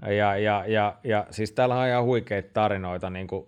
Ja, 0.02 0.36
ja, 0.36 0.64
ja, 0.66 0.98
ja 1.04 1.26
siis 1.30 1.52
täällä 1.52 1.80
on 1.80 1.88
ihan 1.88 2.04
huikeita 2.04 2.50
tarinoita, 2.52 3.10
niin 3.10 3.26
kuin, 3.26 3.46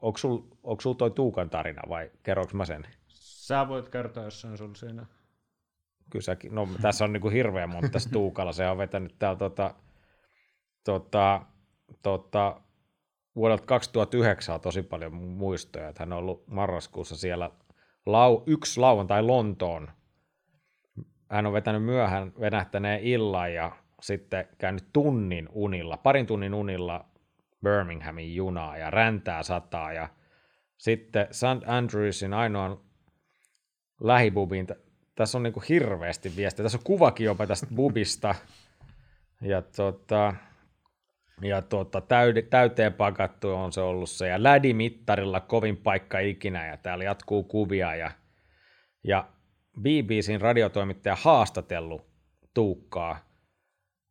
onko 0.00 0.18
sulla 0.18 0.56
onko 0.66 0.80
sulla 0.80 0.96
toi 0.96 1.10
Tuukan 1.10 1.50
tarina 1.50 1.82
vai 1.88 2.10
kerroks 2.22 2.54
mä 2.54 2.64
sen? 2.64 2.86
Sä 3.08 3.68
voit 3.68 3.88
kertoa, 3.88 4.24
jos 4.24 4.40
se 4.40 4.46
on 4.46 4.58
sulla 4.58 4.74
siinä. 4.74 5.06
Kyllä 6.10 6.22
säkin, 6.22 6.54
no 6.54 6.68
tässä 6.82 7.04
on 7.04 7.12
niinku 7.12 7.28
hirveä 7.28 7.66
monta 7.66 7.88
tässä 7.88 8.10
Tuukalla. 8.10 8.52
Se 8.52 8.68
on 8.68 8.78
vetänyt 8.78 9.18
täällä 9.18 9.38
tota, 9.38 9.74
tota, 10.84 11.42
tota, 12.02 12.60
vuodelta 13.36 13.66
2009 13.66 14.54
on 14.54 14.60
tosi 14.60 14.82
paljon 14.82 15.14
muistoja, 15.14 15.88
että 15.88 16.02
hän 16.02 16.12
on 16.12 16.18
ollut 16.18 16.48
marraskuussa 16.48 17.16
siellä 17.16 17.50
lau, 18.06 18.42
yksi 18.46 18.80
lauantai 18.80 19.22
Lontoon. 19.22 19.90
Hän 21.30 21.46
on 21.46 21.52
vetänyt 21.52 21.84
myöhään 21.84 22.32
venähtäneen 22.40 23.00
illan 23.00 23.54
ja 23.54 23.72
sitten 24.02 24.48
käynyt 24.58 24.84
tunnin 24.92 25.48
unilla, 25.52 25.96
parin 25.96 26.26
tunnin 26.26 26.54
unilla 26.54 27.04
Birminghamin 27.62 28.34
junaa 28.34 28.78
ja 28.78 28.90
räntää 28.90 29.42
sataa 29.42 29.92
ja 29.92 30.08
sitten 30.78 31.26
St. 31.30 31.68
Andrewsin 31.68 32.34
ainoan 32.34 32.80
lähibubin, 34.00 34.66
tässä 35.14 35.38
on 35.38 35.42
niin 35.42 35.52
kuin 35.52 35.64
hirveästi 35.68 36.32
viestiä. 36.36 36.62
Tässä 36.62 36.78
on 36.78 36.84
kuvakin 36.84 37.24
jopa 37.24 37.46
tästä 37.46 37.66
bubista. 37.74 38.34
Ja, 39.40 39.62
tota, 39.62 40.34
ja 41.42 41.62
tota, 41.62 42.00
täyde, 42.00 42.42
täyteen 42.42 42.92
pakattu 42.92 43.50
on 43.50 43.72
se 43.72 43.80
ollut 43.80 44.10
se. 44.10 44.28
Ja 44.28 44.42
lädimittarilla 44.42 45.40
kovin 45.40 45.76
paikka 45.76 46.18
ikinä 46.18 46.66
ja 46.66 46.76
täällä 46.76 47.04
jatkuu 47.04 47.42
kuvia. 47.42 47.94
Ja, 47.94 48.10
ja 49.04 49.28
BBCn 49.80 50.40
radiotoimittaja 50.40 51.16
haastatellut 51.20 52.06
Tuukkaa. 52.54 53.26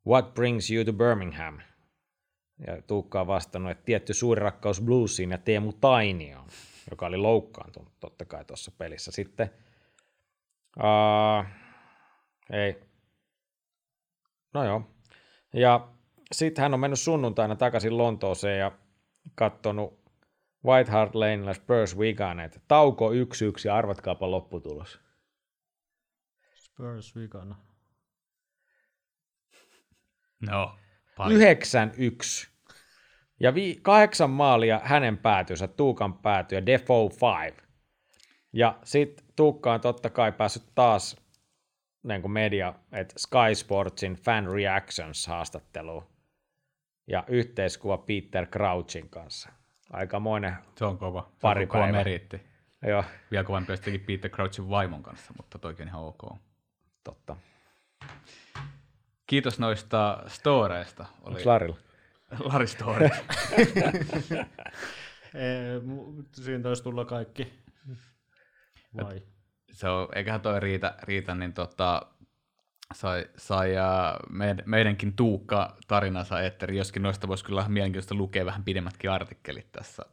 What 0.07 0.34
brings 0.34 0.71
you 0.71 0.86
to 0.86 0.93
Birmingham? 0.93 1.59
Ja 2.67 2.82
Tuukka 2.82 3.21
on 3.21 3.28
vastannut, 3.28 3.71
että 3.71 3.86
tietty 3.86 4.13
suuri 4.13 4.41
rakkaus 4.41 4.82
bluesiin 4.82 5.32
ja 5.32 5.38
Teemu 5.38 5.73
Tainioon, 5.73 6.47
joka 6.89 7.05
oli 7.05 7.17
loukkaantunut 7.17 7.99
totta 7.99 8.26
kai 8.26 8.45
tuossa 8.45 8.71
pelissä. 8.78 9.11
Sitten 9.11 9.49
uh, 10.78 11.45
ei. 12.51 12.82
No 14.53 14.63
joo. 14.63 14.82
Ja 15.53 15.94
sitten 16.38 16.61
hän 16.61 16.73
on 16.73 16.79
mennyt 16.79 16.99
sunnuntaina 16.99 17.55
takaisin 17.55 17.97
Lontooseen 17.97 18.59
ja 18.59 18.71
katsonut 19.36 20.05
White 20.65 20.91
Hart 20.91 21.15
Lane 21.15 21.53
Spurs 21.53 21.97
Wigan, 21.97 22.39
että 22.39 22.59
tauko 22.67 23.11
1-1 23.11 23.15
ja 23.65 23.75
arvatkaapa 23.75 24.31
lopputulos. 24.31 24.99
Spurs 26.55 27.15
Wigan. 27.15 27.55
No, 30.41 30.75
9-1. 31.19 32.47
Ja 33.39 33.55
vi- 33.55 33.79
kahdeksan 33.81 34.29
maalia 34.29 34.81
hänen 34.83 35.17
päätynsä, 35.17 35.67
Tuukan 35.67 36.13
pääty 36.13 36.55
ja 36.55 36.65
Defoe 36.65 37.09
5. 37.09 37.57
Ja 38.53 38.79
sitten 38.83 39.25
Tuukka 39.36 39.73
on 39.73 39.81
totta 39.81 40.09
kai 40.09 40.31
päässyt 40.31 40.63
taas 40.75 41.17
niin 42.03 42.21
kuin 42.21 42.31
media, 42.31 42.73
että 42.91 43.13
Sky 43.17 43.55
Sportsin 43.55 44.13
Fan 44.13 44.47
Reactions 44.51 45.27
haastattelu 45.27 46.03
ja 47.08 47.24
yhteiskuva 47.28 47.97
Peter 47.97 48.45
Crouchin 48.47 49.10
kanssa. 49.10 49.49
Aikamoinen 49.93 50.56
Se 50.78 50.86
on 50.86 50.97
kova. 50.97 51.30
Se 51.34 51.38
pari 51.41 51.64
on 51.64 51.68
kova 51.68 51.88
meriitti. 51.88 52.41
Joo. 52.88 53.03
Vielä 53.32 53.43
kovampi 53.43 53.72
olisi 53.72 53.99
Peter 53.99 54.32
Crouchin 54.32 54.70
vaimon 54.70 55.03
kanssa, 55.03 55.34
mutta 55.38 55.60
toikin 55.60 55.84
on 55.84 55.88
ihan 55.88 56.01
ok. 56.01 56.38
Totta. 57.03 57.36
Kiitos 59.28 59.60
noista 59.60 60.24
storeista. 60.28 61.06
Oli... 61.22 61.36
Onko 61.36 61.49
Larilla? 61.49 61.78
Lari 62.39 62.68
Story. 62.68 63.10
Siinä 66.32 66.64
taisi 66.64 66.84
tulla 66.84 67.06
kaikki. 67.06 67.53
Vai? 69.03 69.22
Se 69.72 69.89
on, 69.89 70.08
eiköhän 70.16 70.41
toi 70.41 70.60
riitä, 70.60 70.95
riitä 71.03 71.36
niin 71.36 71.53
tota, 71.53 72.01
sai, 72.93 73.25
sai 73.38 73.71
uh, 73.71 74.19
meid, 74.29 74.59
meidänkin 74.65 75.15
Tuukka 75.15 75.77
tarinansa 75.88 76.41
etteri, 76.41 76.77
joskin 76.77 77.03
noista 77.03 77.27
voisi 77.27 77.45
kyllä 77.45 77.65
mielenkiintoista 77.67 78.15
lukea 78.15 78.45
vähän 78.45 78.63
pidemmätkin 78.63 79.11
artikkelit 79.11 79.71
tässä, 79.71 80.05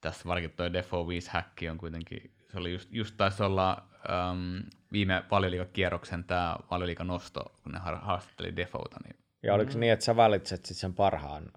tässä 0.00 0.28
varsinkin 0.28 0.56
toi 0.56 0.72
Defo 0.72 1.08
5 1.08 1.30
häkki 1.32 1.68
on 1.68 1.78
kuitenkin, 1.78 2.30
se 2.52 2.58
oli 2.58 2.72
just, 2.72 2.88
just 2.92 3.14
taisi 3.16 3.42
olla 3.42 3.82
um, 4.30 4.62
viime 4.92 5.24
valioliikakierroksen 5.30 6.24
tämä 6.24 6.56
valioliikan 6.70 7.06
nosto, 7.06 7.58
kun 7.62 7.72
ne 7.72 7.78
haastatteli 7.78 8.56
Defouta. 8.56 8.96
Niin... 9.04 9.16
Ja 9.42 9.54
oliko 9.54 9.72
mm. 9.72 9.80
niin, 9.80 9.92
että 9.92 10.04
sä 10.04 10.16
valitset 10.16 10.64
sitten 10.64 10.80
sen 10.80 10.94
parhaan 10.94 11.52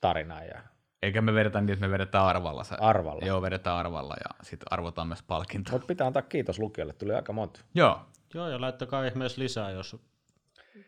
tarinan 0.00 0.46
ja 0.46 0.60
eikä 1.02 1.22
me 1.22 1.34
vedetä 1.34 1.60
niin, 1.60 1.70
että 1.70 1.86
me 1.86 1.92
vedetään 1.92 2.24
arvalla. 2.24 2.64
Se, 2.64 2.76
arvalla? 2.80 3.26
Joo, 3.26 3.42
vedetään 3.42 3.76
arvalla 3.76 4.14
ja 4.14 4.34
sitten 4.42 4.66
arvotaan 4.70 5.08
myös 5.08 5.22
palkinto. 5.22 5.72
Mutta 5.72 5.86
pitää 5.86 6.06
antaa 6.06 6.22
kiitos 6.22 6.58
lukijoille, 6.58 6.92
tuli 6.92 7.14
aika 7.14 7.32
monta. 7.32 7.60
Joo. 7.74 8.00
Joo, 8.34 8.48
ja 8.48 8.60
laittakaa 8.60 9.04
ihmeessä 9.04 9.42
lisää, 9.42 9.70
jos, 9.70 9.96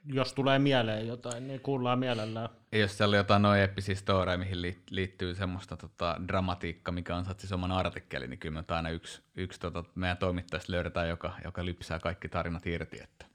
jos 0.04 0.32
tulee 0.32 0.58
mieleen 0.58 1.06
jotain, 1.06 1.48
niin 1.48 1.60
kuullaan 1.60 1.98
mielellään. 1.98 2.48
Ja 2.72 2.78
jos 2.78 2.96
siellä 2.96 3.14
on 3.14 3.18
jotain 3.18 3.42
noin 3.42 3.60
eeppisiä 3.60 3.94
storeja, 3.94 4.38
mihin 4.38 4.62
liittyy 4.90 5.34
semmoista 5.34 5.76
tota, 5.76 6.16
dramatiikka, 6.28 6.92
mikä 6.92 7.16
on 7.16 7.24
siis 7.38 7.52
oman 7.52 7.72
artikkeli, 7.72 8.28
niin 8.28 8.38
kyllä 8.38 8.62
me 8.68 8.74
aina 8.76 8.90
yksi, 8.90 9.22
yksi 9.36 9.60
tota, 9.60 9.84
meidän 9.94 10.16
toimittajista 10.16 10.72
löydetään, 10.72 11.08
joka, 11.08 11.32
joka 11.44 11.64
lypsää 11.64 11.98
kaikki 11.98 12.28
tarinat 12.28 12.66
irti, 12.66 13.00
että 13.02 13.26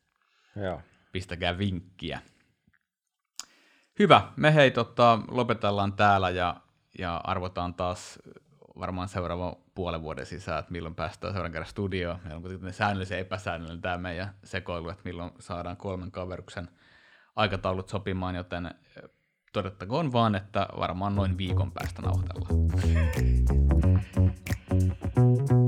Joo. 0.55 0.81
pistäkää 1.11 1.57
vinkkiä. 1.57 2.21
Hyvä, 3.99 4.31
me 4.35 4.53
hei 4.53 4.71
tota, 4.71 5.19
lopetellaan 5.27 5.93
täällä 5.93 6.29
ja 6.29 6.61
ja 6.99 7.21
arvotaan 7.23 7.73
taas 7.73 8.19
varmaan 8.81 9.07
seuraava 9.07 9.57
puolen 9.75 10.01
vuoden 10.01 10.25
sisään, 10.25 10.59
että 10.59 10.71
milloin 10.71 10.95
päästään 10.95 11.33
seuraavan 11.33 11.51
kerran 11.51 11.69
studioon. 11.69 12.19
Meillä 12.23 12.35
on 12.35 12.41
kuitenkin 12.41 12.73
säännöllisen 12.73 13.19
epäsäännöllinen 13.19 13.81
tämä 13.81 13.97
meidän 13.97 14.33
sekoilu, 14.43 14.89
että 14.89 15.01
milloin 15.05 15.31
saadaan 15.39 15.77
kolmen 15.77 16.11
kaveruksen 16.11 16.67
aikataulut 17.35 17.89
sopimaan, 17.89 18.35
joten 18.35 18.65
eh, 18.65 18.73
todettakoon 19.53 20.13
vaan, 20.13 20.35
että 20.35 20.67
varmaan 20.77 21.15
noin 21.15 21.37
viikon 21.37 21.71
päästä 21.71 22.01
nauhoitellaan. 22.01 22.71